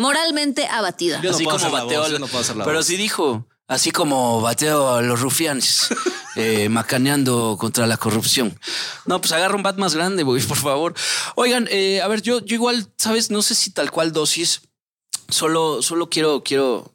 moralmente 0.00 0.66
abatida. 0.66 1.20
Yo 1.22 1.30
no 1.30 1.36
así 1.36 1.44
puedo 1.44 1.58
como 1.58 1.70
bateo. 1.72 2.00
voz, 2.00 2.10
yo 2.10 2.18
no 2.18 2.26
puedo 2.26 2.40
hacer 2.42 2.56
la 2.56 2.64
pero 2.64 2.78
voz. 2.78 2.86
sí 2.86 2.96
dijo, 2.96 3.46
así 3.68 3.90
como 3.90 4.40
bateo 4.40 4.94
a 4.94 5.02
los 5.02 5.20
rufianes, 5.20 5.88
eh, 6.36 6.68
macaneando 6.68 7.56
contra 7.58 7.86
la 7.86 7.96
corrupción. 7.96 8.58
No, 9.06 9.20
pues 9.20 9.32
agarra 9.32 9.54
un 9.56 9.62
bat 9.62 9.76
más 9.76 9.94
grande, 9.94 10.22
güey, 10.22 10.42
por 10.42 10.56
favor. 10.56 10.94
Oigan, 11.36 11.68
eh, 11.70 12.00
a 12.02 12.08
ver, 12.08 12.22
yo, 12.22 12.40
yo 12.44 12.54
igual, 12.54 12.88
sabes, 12.96 13.30
no 13.30 13.42
sé 13.42 13.54
si 13.54 13.70
tal 13.70 13.90
cual 13.90 14.12
dosis. 14.12 14.62
Solo, 15.28 15.80
solo 15.80 16.10
quiero, 16.10 16.42
quiero. 16.42 16.92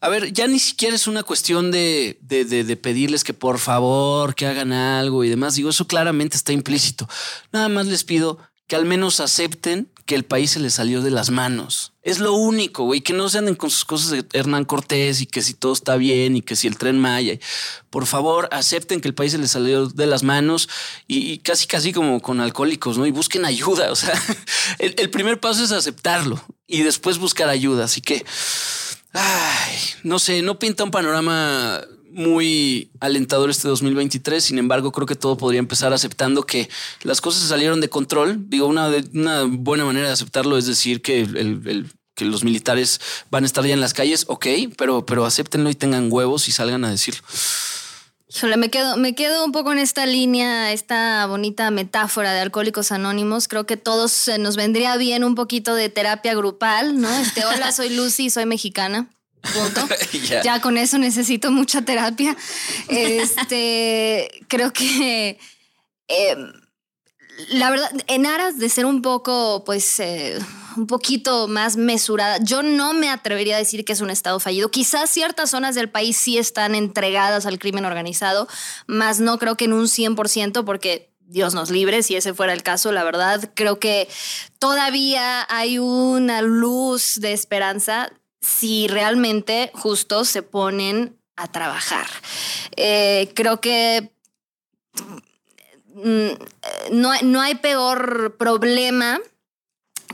A 0.00 0.08
ver, 0.08 0.32
ya 0.32 0.46
ni 0.46 0.58
siquiera 0.58 0.96
es 0.96 1.06
una 1.06 1.22
cuestión 1.22 1.70
de, 1.70 2.18
de, 2.22 2.46
de- 2.46 2.64
de 2.64 2.76
pedirles 2.78 3.24
que 3.24 3.34
por 3.34 3.58
favor 3.58 4.34
que 4.34 4.46
hagan 4.46 4.72
algo 4.72 5.22
y 5.22 5.28
demás. 5.28 5.54
Digo, 5.56 5.68
eso 5.68 5.86
claramente 5.86 6.34
está 6.38 6.52
implícito. 6.52 7.06
Nada 7.52 7.68
más 7.68 7.84
les 7.86 8.02
pido 8.04 8.38
que 8.68 8.76
al 8.76 8.86
menos 8.86 9.20
acepten 9.20 9.90
que 10.06 10.14
el 10.14 10.24
país 10.24 10.50
se 10.50 10.60
les 10.60 10.74
salió 10.74 11.00
de 11.00 11.10
las 11.10 11.30
manos. 11.30 11.92
Es 12.02 12.18
lo 12.18 12.34
único, 12.34 12.84
güey, 12.84 13.00
que 13.00 13.14
no 13.14 13.28
se 13.28 13.38
anden 13.38 13.54
con 13.54 13.70
sus 13.70 13.84
cosas 13.86 14.10
de 14.10 14.26
Hernán 14.34 14.66
Cortés 14.66 15.22
y 15.22 15.26
que 15.26 15.40
si 15.40 15.54
todo 15.54 15.72
está 15.72 15.96
bien 15.96 16.36
y 16.36 16.42
que 16.42 16.56
si 16.56 16.66
el 16.66 16.76
tren 16.76 16.98
Maya. 16.98 17.38
Por 17.88 18.06
favor, 18.06 18.48
acepten 18.52 19.00
que 19.00 19.08
el 19.08 19.14
país 19.14 19.32
se 19.32 19.38
les 19.38 19.52
salió 19.52 19.86
de 19.86 20.06
las 20.06 20.22
manos 20.22 20.68
y, 21.06 21.32
y 21.32 21.38
casi, 21.38 21.66
casi 21.66 21.92
como 21.92 22.20
con 22.20 22.40
alcohólicos, 22.40 22.98
¿no? 22.98 23.06
Y 23.06 23.10
busquen 23.10 23.44
ayuda. 23.44 23.90
O 23.94 23.96
sea, 23.96 24.20
el, 24.80 24.94
el 24.98 25.08
primer 25.08 25.38
paso 25.38 25.62
es 25.62 25.70
aceptarlo 25.70 26.44
y 26.66 26.82
después 26.82 27.18
buscar 27.18 27.48
ayuda. 27.48 27.84
Así 27.84 28.00
que, 28.00 28.24
ay, 29.12 29.78
no 30.02 30.18
sé, 30.18 30.42
no 30.42 30.58
pinta 30.58 30.82
un 30.82 30.90
panorama 30.90 31.80
muy 32.14 32.90
alentador 33.00 33.50
este 33.50 33.68
2023. 33.68 34.42
Sin 34.42 34.58
embargo, 34.58 34.92
creo 34.92 35.06
que 35.06 35.14
todo 35.14 35.36
podría 35.36 35.58
empezar 35.58 35.92
aceptando 35.92 36.44
que 36.44 36.68
las 37.02 37.20
cosas 37.20 37.42
se 37.42 37.48
salieron 37.48 37.80
de 37.80 37.88
control. 37.88 38.48
Digo, 38.48 38.66
una, 38.66 38.90
buena 39.48 39.84
manera 39.84 40.06
de 40.06 40.12
aceptarlo 40.12 40.56
es 40.56 40.66
decir 40.66 41.02
que 41.02 41.26
los 42.20 42.44
militares 42.44 43.00
van 43.30 43.44
a 43.44 43.46
estar 43.46 43.64
ya 43.64 43.74
en 43.74 43.80
las 43.80 43.94
calles, 43.94 44.24
ok, 44.28 44.46
pero, 44.76 45.04
pero 45.04 45.24
acéptenlo 45.24 45.70
y 45.70 45.74
tengan 45.74 46.10
huevos 46.10 46.48
y 46.48 46.52
salgan 46.52 46.84
a 46.84 46.90
decirlo. 46.90 47.22
Híjole, 48.36 48.56
me 48.56 48.68
quedo, 48.68 48.96
me 48.96 49.14
quedo 49.14 49.44
un 49.44 49.52
poco 49.52 49.70
en 49.70 49.78
esta 49.78 50.06
línea, 50.06 50.72
esta 50.72 51.24
bonita 51.26 51.70
metáfora 51.70 52.32
de 52.32 52.40
Alcohólicos 52.40 52.90
Anónimos. 52.90 53.46
Creo 53.46 53.64
que 53.64 53.76
todos 53.76 54.28
nos 54.40 54.56
vendría 54.56 54.96
bien 54.96 55.22
un 55.22 55.36
poquito 55.36 55.76
de 55.76 55.88
terapia 55.88 56.34
grupal, 56.34 57.00
¿no? 57.00 57.08
Este, 57.18 57.44
hola, 57.44 57.70
soy 57.70 57.90
Lucy, 57.90 58.30
soy 58.30 58.46
mexicana. 58.46 59.08
Punto. 59.52 59.86
Ya. 60.28 60.42
Ya 60.42 60.60
con 60.60 60.78
eso 60.78 60.96
necesito 60.96 61.50
mucha 61.50 61.82
terapia. 61.82 62.36
Este, 62.88 64.30
creo 64.48 64.72
que 64.72 65.38
eh, 66.08 66.36
la 67.48 67.70
verdad, 67.70 67.90
en 68.06 68.26
aras 68.26 68.58
de 68.58 68.68
ser 68.68 68.86
un 68.86 69.02
poco, 69.02 69.64
pues, 69.64 69.98
eh, 70.00 70.38
un 70.76 70.86
poquito 70.86 71.48
más 71.48 71.76
mesurada, 71.76 72.38
yo 72.38 72.62
no 72.62 72.94
me 72.94 73.10
atrevería 73.10 73.56
a 73.56 73.58
decir 73.58 73.84
que 73.84 73.92
es 73.92 74.00
un 74.00 74.10
estado 74.10 74.40
fallido. 74.40 74.70
Quizás 74.70 75.10
ciertas 75.10 75.50
zonas 75.50 75.74
del 75.74 75.88
país 75.88 76.16
sí 76.16 76.38
están 76.38 76.74
entregadas 76.74 77.46
al 77.46 77.58
crimen 77.58 77.84
organizado, 77.84 78.48
más 78.86 79.20
no 79.20 79.38
creo 79.38 79.56
que 79.56 79.64
en 79.64 79.72
un 79.72 79.86
100%, 79.86 80.64
porque 80.64 81.12
Dios 81.20 81.54
nos 81.54 81.70
libre, 81.70 82.02
si 82.02 82.16
ese 82.16 82.34
fuera 82.34 82.52
el 82.52 82.62
caso, 82.62 82.92
la 82.92 83.02
verdad, 83.02 83.50
creo 83.54 83.78
que 83.78 84.08
todavía 84.58 85.46
hay 85.48 85.78
una 85.78 86.42
luz 86.42 87.14
de 87.20 87.32
esperanza 87.32 88.12
si 88.44 88.86
realmente 88.88 89.70
justo 89.74 90.24
se 90.24 90.42
ponen 90.42 91.18
a 91.36 91.48
trabajar. 91.50 92.06
Eh, 92.76 93.32
creo 93.34 93.60
que 93.60 94.12
mm, 95.94 96.30
no, 96.92 97.10
no 97.22 97.40
hay 97.40 97.54
peor 97.56 98.36
problema 98.36 99.20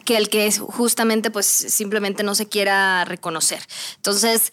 que 0.04 0.16
el 0.16 0.28
que 0.28 0.50
justamente 0.52 1.30
pues 1.30 1.46
simplemente 1.46 2.22
no 2.22 2.34
se 2.34 2.48
quiera 2.48 3.04
reconocer. 3.04 3.60
Entonces, 3.96 4.52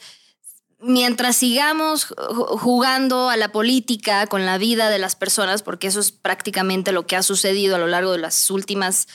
mientras 0.80 1.36
sigamos 1.38 2.10
ju- 2.10 2.60
jugando 2.60 3.30
a 3.30 3.38
la 3.38 3.52
política 3.52 4.28
con 4.28 4.46
la 4.46 4.58
vida 4.58 4.90
de 4.90 5.00
las 5.00 5.16
personas, 5.16 5.64
porque 5.64 5.88
eso 5.88 6.00
es 6.00 6.12
prácticamente 6.12 6.92
lo 6.92 7.08
que 7.08 7.16
ha 7.16 7.24
sucedido 7.24 7.76
a 7.76 7.80
lo 7.80 7.88
largo 7.88 8.12
de 8.12 8.20
las 8.20 8.50
últimas 8.52 9.08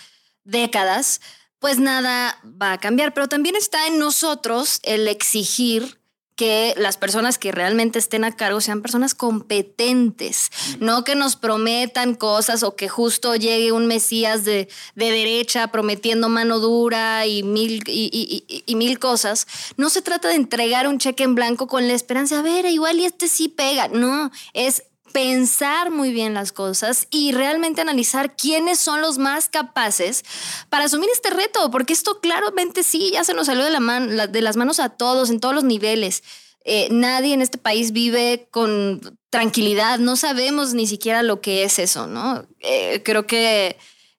décadas, 0.45 1.21
pues 1.63 1.79
nada 1.79 2.39
va 2.45 2.73
a 2.73 2.79
cambiar. 2.79 3.15
Pero 3.15 3.29
también 3.29 3.57
está 3.57 3.87
en 3.87 3.99
nosotros 3.99 4.81
el 4.83 5.09
exigir 5.09 5.99
que 6.35 6.75
las 6.79 6.97
personas 6.97 7.39
que 7.39 7.53
realmente 7.53 7.99
estén 7.99 8.25
a 8.25 8.35
cargo 8.35 8.61
sean 8.63 8.81
personas 8.81 9.15
competentes, 9.15 10.51
no 10.81 11.05
que 11.05 11.15
nos 11.15 11.37
prometan 11.37 12.15
cosas 12.15 12.63
o 12.63 12.75
que 12.75 12.89
justo 12.89 13.37
llegue 13.37 13.71
un 13.71 13.87
Mesías 13.87 14.45
de, 14.45 14.69
de 14.95 15.11
derecha 15.11 15.69
prometiendo 15.69 16.31
mano 16.31 16.59
dura 16.59 17.27
y 17.27 17.43
mil, 17.43 17.83
y, 17.87 18.63
y- 18.67 18.75
mil 18.75 18.99
cosas. 18.99 19.47
No 19.77 19.91
se 19.91 20.01
trata 20.03 20.29
de 20.29 20.35
entregar 20.37 20.89
un 20.89 20.99
cheque 20.99 21.23
en 21.23 21.35
blanco 21.35 21.67
con 21.67 21.87
la 21.87 21.93
esperanza, 21.93 22.39
a 22.39 22.43
ver, 22.43 22.65
igual 22.65 22.99
y 22.99 23.05
este 23.05 23.29
sí 23.29 23.49
pega. 23.49 23.89
No, 23.89 24.31
es 24.55 24.85
pensar 25.13 25.91
muy 25.91 26.13
bien 26.13 26.35
las 26.35 26.53
cosas 26.53 27.07
y 27.11 27.33
realmente 27.33 27.81
analizar 27.81 28.37
quiénes 28.37 28.79
son 28.79 29.01
los 29.01 29.19
más 29.19 29.49
capaces 29.49 30.25
para 30.69 30.85
asumir 30.85 31.09
este 31.13 31.31
reto, 31.31 31.71
porque 31.71 31.93
esto 31.93 32.21
claramente 32.21 32.83
sí, 32.83 33.11
ya 33.13 33.25
se 33.25 33.35
nos 33.35 33.47
salió 33.47 33.65
de, 33.65 33.71
la 33.71 34.27
de 34.27 34.43
las 34.43 34.57
manos 34.57 34.81
a 34.81 34.89
todos, 34.91 35.31
en 35.31 35.41
todos 35.41 35.55
los 35.55 35.65
niveles. 35.65 36.23
Eh, 36.65 36.89
nadie 36.91 37.35
en 37.35 37.43
este 37.43 37.59
país 37.59 37.93
vive 37.93 38.49
con 38.51 39.19
tranquilidad, 39.31 39.99
no 39.99 40.17
sabemos 40.17 40.75
ni 40.75 40.87
siquiera 40.87 41.23
lo 41.23 41.41
que 41.41 41.65
es 41.65 41.79
eso, 41.79 42.07
¿no? 42.07 42.47
Eh, 42.61 43.03
creo 43.05 43.27
que... 43.27 43.77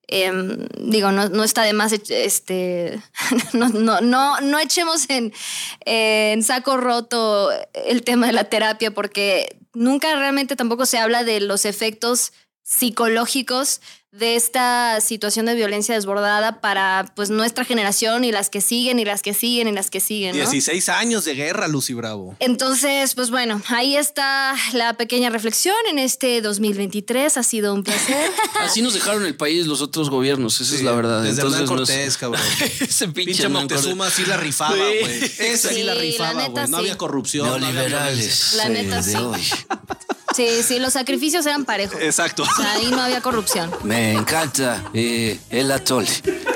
em, 0.08 0.68
digo, 0.80 1.12
no, 1.12 1.30
no 1.30 1.44
está 1.44 1.64
de 1.64 1.74
más, 1.74 1.94
este, 1.94 3.02
no, 3.54 3.70
no, 3.70 4.42
no, 4.42 4.60
echemos 4.60 5.08
en 5.10 6.44
saco 6.44 6.78
roto 6.78 7.50
el 7.74 8.04
tema 8.04 8.28
de 8.28 8.34
la 8.34 8.46
terapia 8.46 8.92
porque 8.92 9.58
nunca 9.74 10.16
realmente 10.16 10.56
tampoco 10.56 10.86
se 10.86 10.98
habla 10.98 11.24
de 11.24 11.40
los 11.40 11.66
efectos 11.66 12.34
psicológicos 12.64 13.82
de 14.14 14.36
esta 14.36 15.02
situación 15.02 15.48
de 15.48 15.56
violencia 15.56 15.96
desbordada 15.96 16.62
para 16.62 17.12
pues 17.16 17.32
nuestra 17.32 17.66
generación 17.66 18.24
y 18.24 18.32
las 18.32 18.52
que 18.52 18.62
siguen 18.62 19.00
y 19.00 19.06
las 19.06 19.24
que 19.24 19.34
siguen 19.34 19.68
y 19.68 19.72
las 19.72 19.90
que 19.90 20.00
siguen. 20.00 20.38
¿no? 20.38 20.44
16 20.44 20.88
años 20.90 21.26
de 21.26 21.34
guerra, 21.34 21.68
Lucy 21.68 21.96
Bravo. 21.96 22.36
Entonces, 22.40 23.16
pues 23.16 23.32
bueno, 23.32 23.60
ahí 23.70 23.98
está 23.98 24.56
la 24.74 24.94
pequeña 24.94 25.32
reflexión 25.32 25.76
en 25.90 25.98
este 25.98 26.42
2023. 26.42 27.38
Ha 27.38 27.44
sido 27.44 27.74
un 27.74 27.84
placer. 27.84 28.30
Así 28.60 28.84
nos 28.84 28.94
dejaron 28.94 29.26
el 29.26 29.36
país 29.36 29.66
los 29.66 29.82
otros 29.82 30.12
gobiernos, 30.12 30.62
esa 30.62 30.76
es 30.76 30.84
la 30.84 30.92
verdad. 30.92 31.24
Desde 31.24 31.42
Entonces, 31.42 31.62
Hernán 31.62 31.78
Cortés, 31.78 32.18
cabrón. 32.18 32.42
Ese 32.82 33.08
pinche, 33.08 33.50
Cortés. 33.50 33.82
sí 34.14 34.26
la 34.28 34.38
rifaba, 34.38 34.76
Sí. 34.76 34.82
güey. 35.02 35.24
Esa 35.40 35.70
sí, 35.70 35.74
la 35.74 35.74
Sí, 35.74 35.84
la 35.84 35.96
rifaba, 35.96 36.48
güey. 36.50 36.68
No 36.68 36.78
sí. 36.78 36.84
había 36.84 36.98
corrupción. 37.00 37.48
no 37.48 37.54
había 37.68 37.72
La 37.88 38.70
neta, 38.70 39.02
de 39.02 39.04
sí. 39.04 39.18
Sí, 40.36 40.64
sí, 40.64 40.80
los 40.80 40.94
sacrificios 40.94 41.46
eran 41.46 41.66
parejos. 41.66 42.00
Exacto. 42.02 42.44
O 42.44 42.46
sea, 42.62 42.74
ahí 42.74 42.88
no 42.90 43.02
había 43.02 43.22
corrupción. 43.22 43.72
Me 43.84 44.14
encanta 44.14 44.84
eh, 44.94 45.40
el 45.50 45.72
atole. 45.72 46.10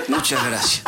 Muchas 0.08 0.44
gracias. 0.46 0.82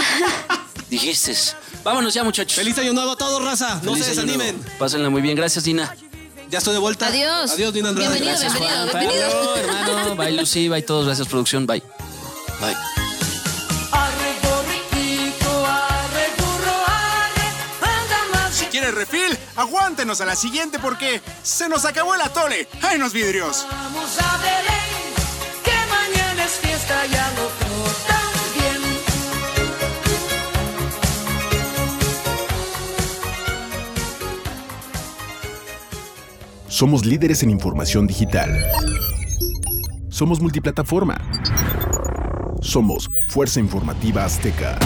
Dijiste. 0.89 1.35
Vámonos 1.83 2.13
ya, 2.13 2.23
muchachos. 2.23 2.55
Feliz 2.55 2.77
año 2.77 2.93
nuevo 2.93 3.11
a 3.11 3.17
todos, 3.17 3.43
raza. 3.43 3.75
No 3.83 3.93
Feliz 3.93 4.05
se 4.05 4.11
año 4.11 4.21
desanimen. 4.21 4.55
nuevo. 4.57 4.71
Pásenla 4.79 5.09
muy 5.09 5.21
bien. 5.21 5.35
Gracias, 5.35 5.63
Dina. 5.63 5.95
Ya 6.49 6.57
estoy 6.57 6.73
de 6.73 6.79
vuelta. 6.79 7.07
Adiós. 7.07 7.51
Adiós, 7.51 7.73
Dina 7.73 7.89
Andrade. 7.89 8.09
Bienvenido, 8.09 8.39
Gracias, 8.39 8.59
bienvenido, 8.59 8.91
Juan. 8.91 9.07
bienvenido. 9.07 9.53
Bye, 9.53 9.61
hermano. 9.61 10.15
Bye, 10.15 10.31
Lucy. 10.31 10.67
Bye, 10.67 10.81
todos. 10.81 11.05
Gracias, 11.05 11.27
producción. 11.27 11.65
Bye. 11.67 11.83
Bye. 12.59 13.08
Si 18.79 18.85
quieres 18.85 18.95
refil, 18.97 19.37
aguántenos 19.57 20.21
a 20.21 20.25
la 20.25 20.37
siguiente 20.37 20.79
porque 20.79 21.21
se 21.43 21.67
nos 21.67 21.83
acabó 21.83 22.15
el 22.15 22.21
atole. 22.21 22.65
¡Ay, 22.81 22.97
los 22.97 23.11
vidrios! 23.11 23.67
Vamos 23.69 24.17
a 24.21 24.37
Belén, 24.37 25.13
que 25.65 25.73
mañana 25.89 26.45
es 26.45 26.51
fiesta 26.51 27.05
y 27.05 27.13
al 27.13 27.33
otro 27.33 27.67
también. 28.07 28.81
Somos 36.69 37.05
líderes 37.05 37.43
en 37.43 37.49
información 37.49 38.07
digital. 38.07 38.65
Somos 40.07 40.39
multiplataforma. 40.39 41.17
Somos 42.61 43.09
Fuerza 43.27 43.59
Informativa 43.59 44.23
Azteca. 44.23 44.79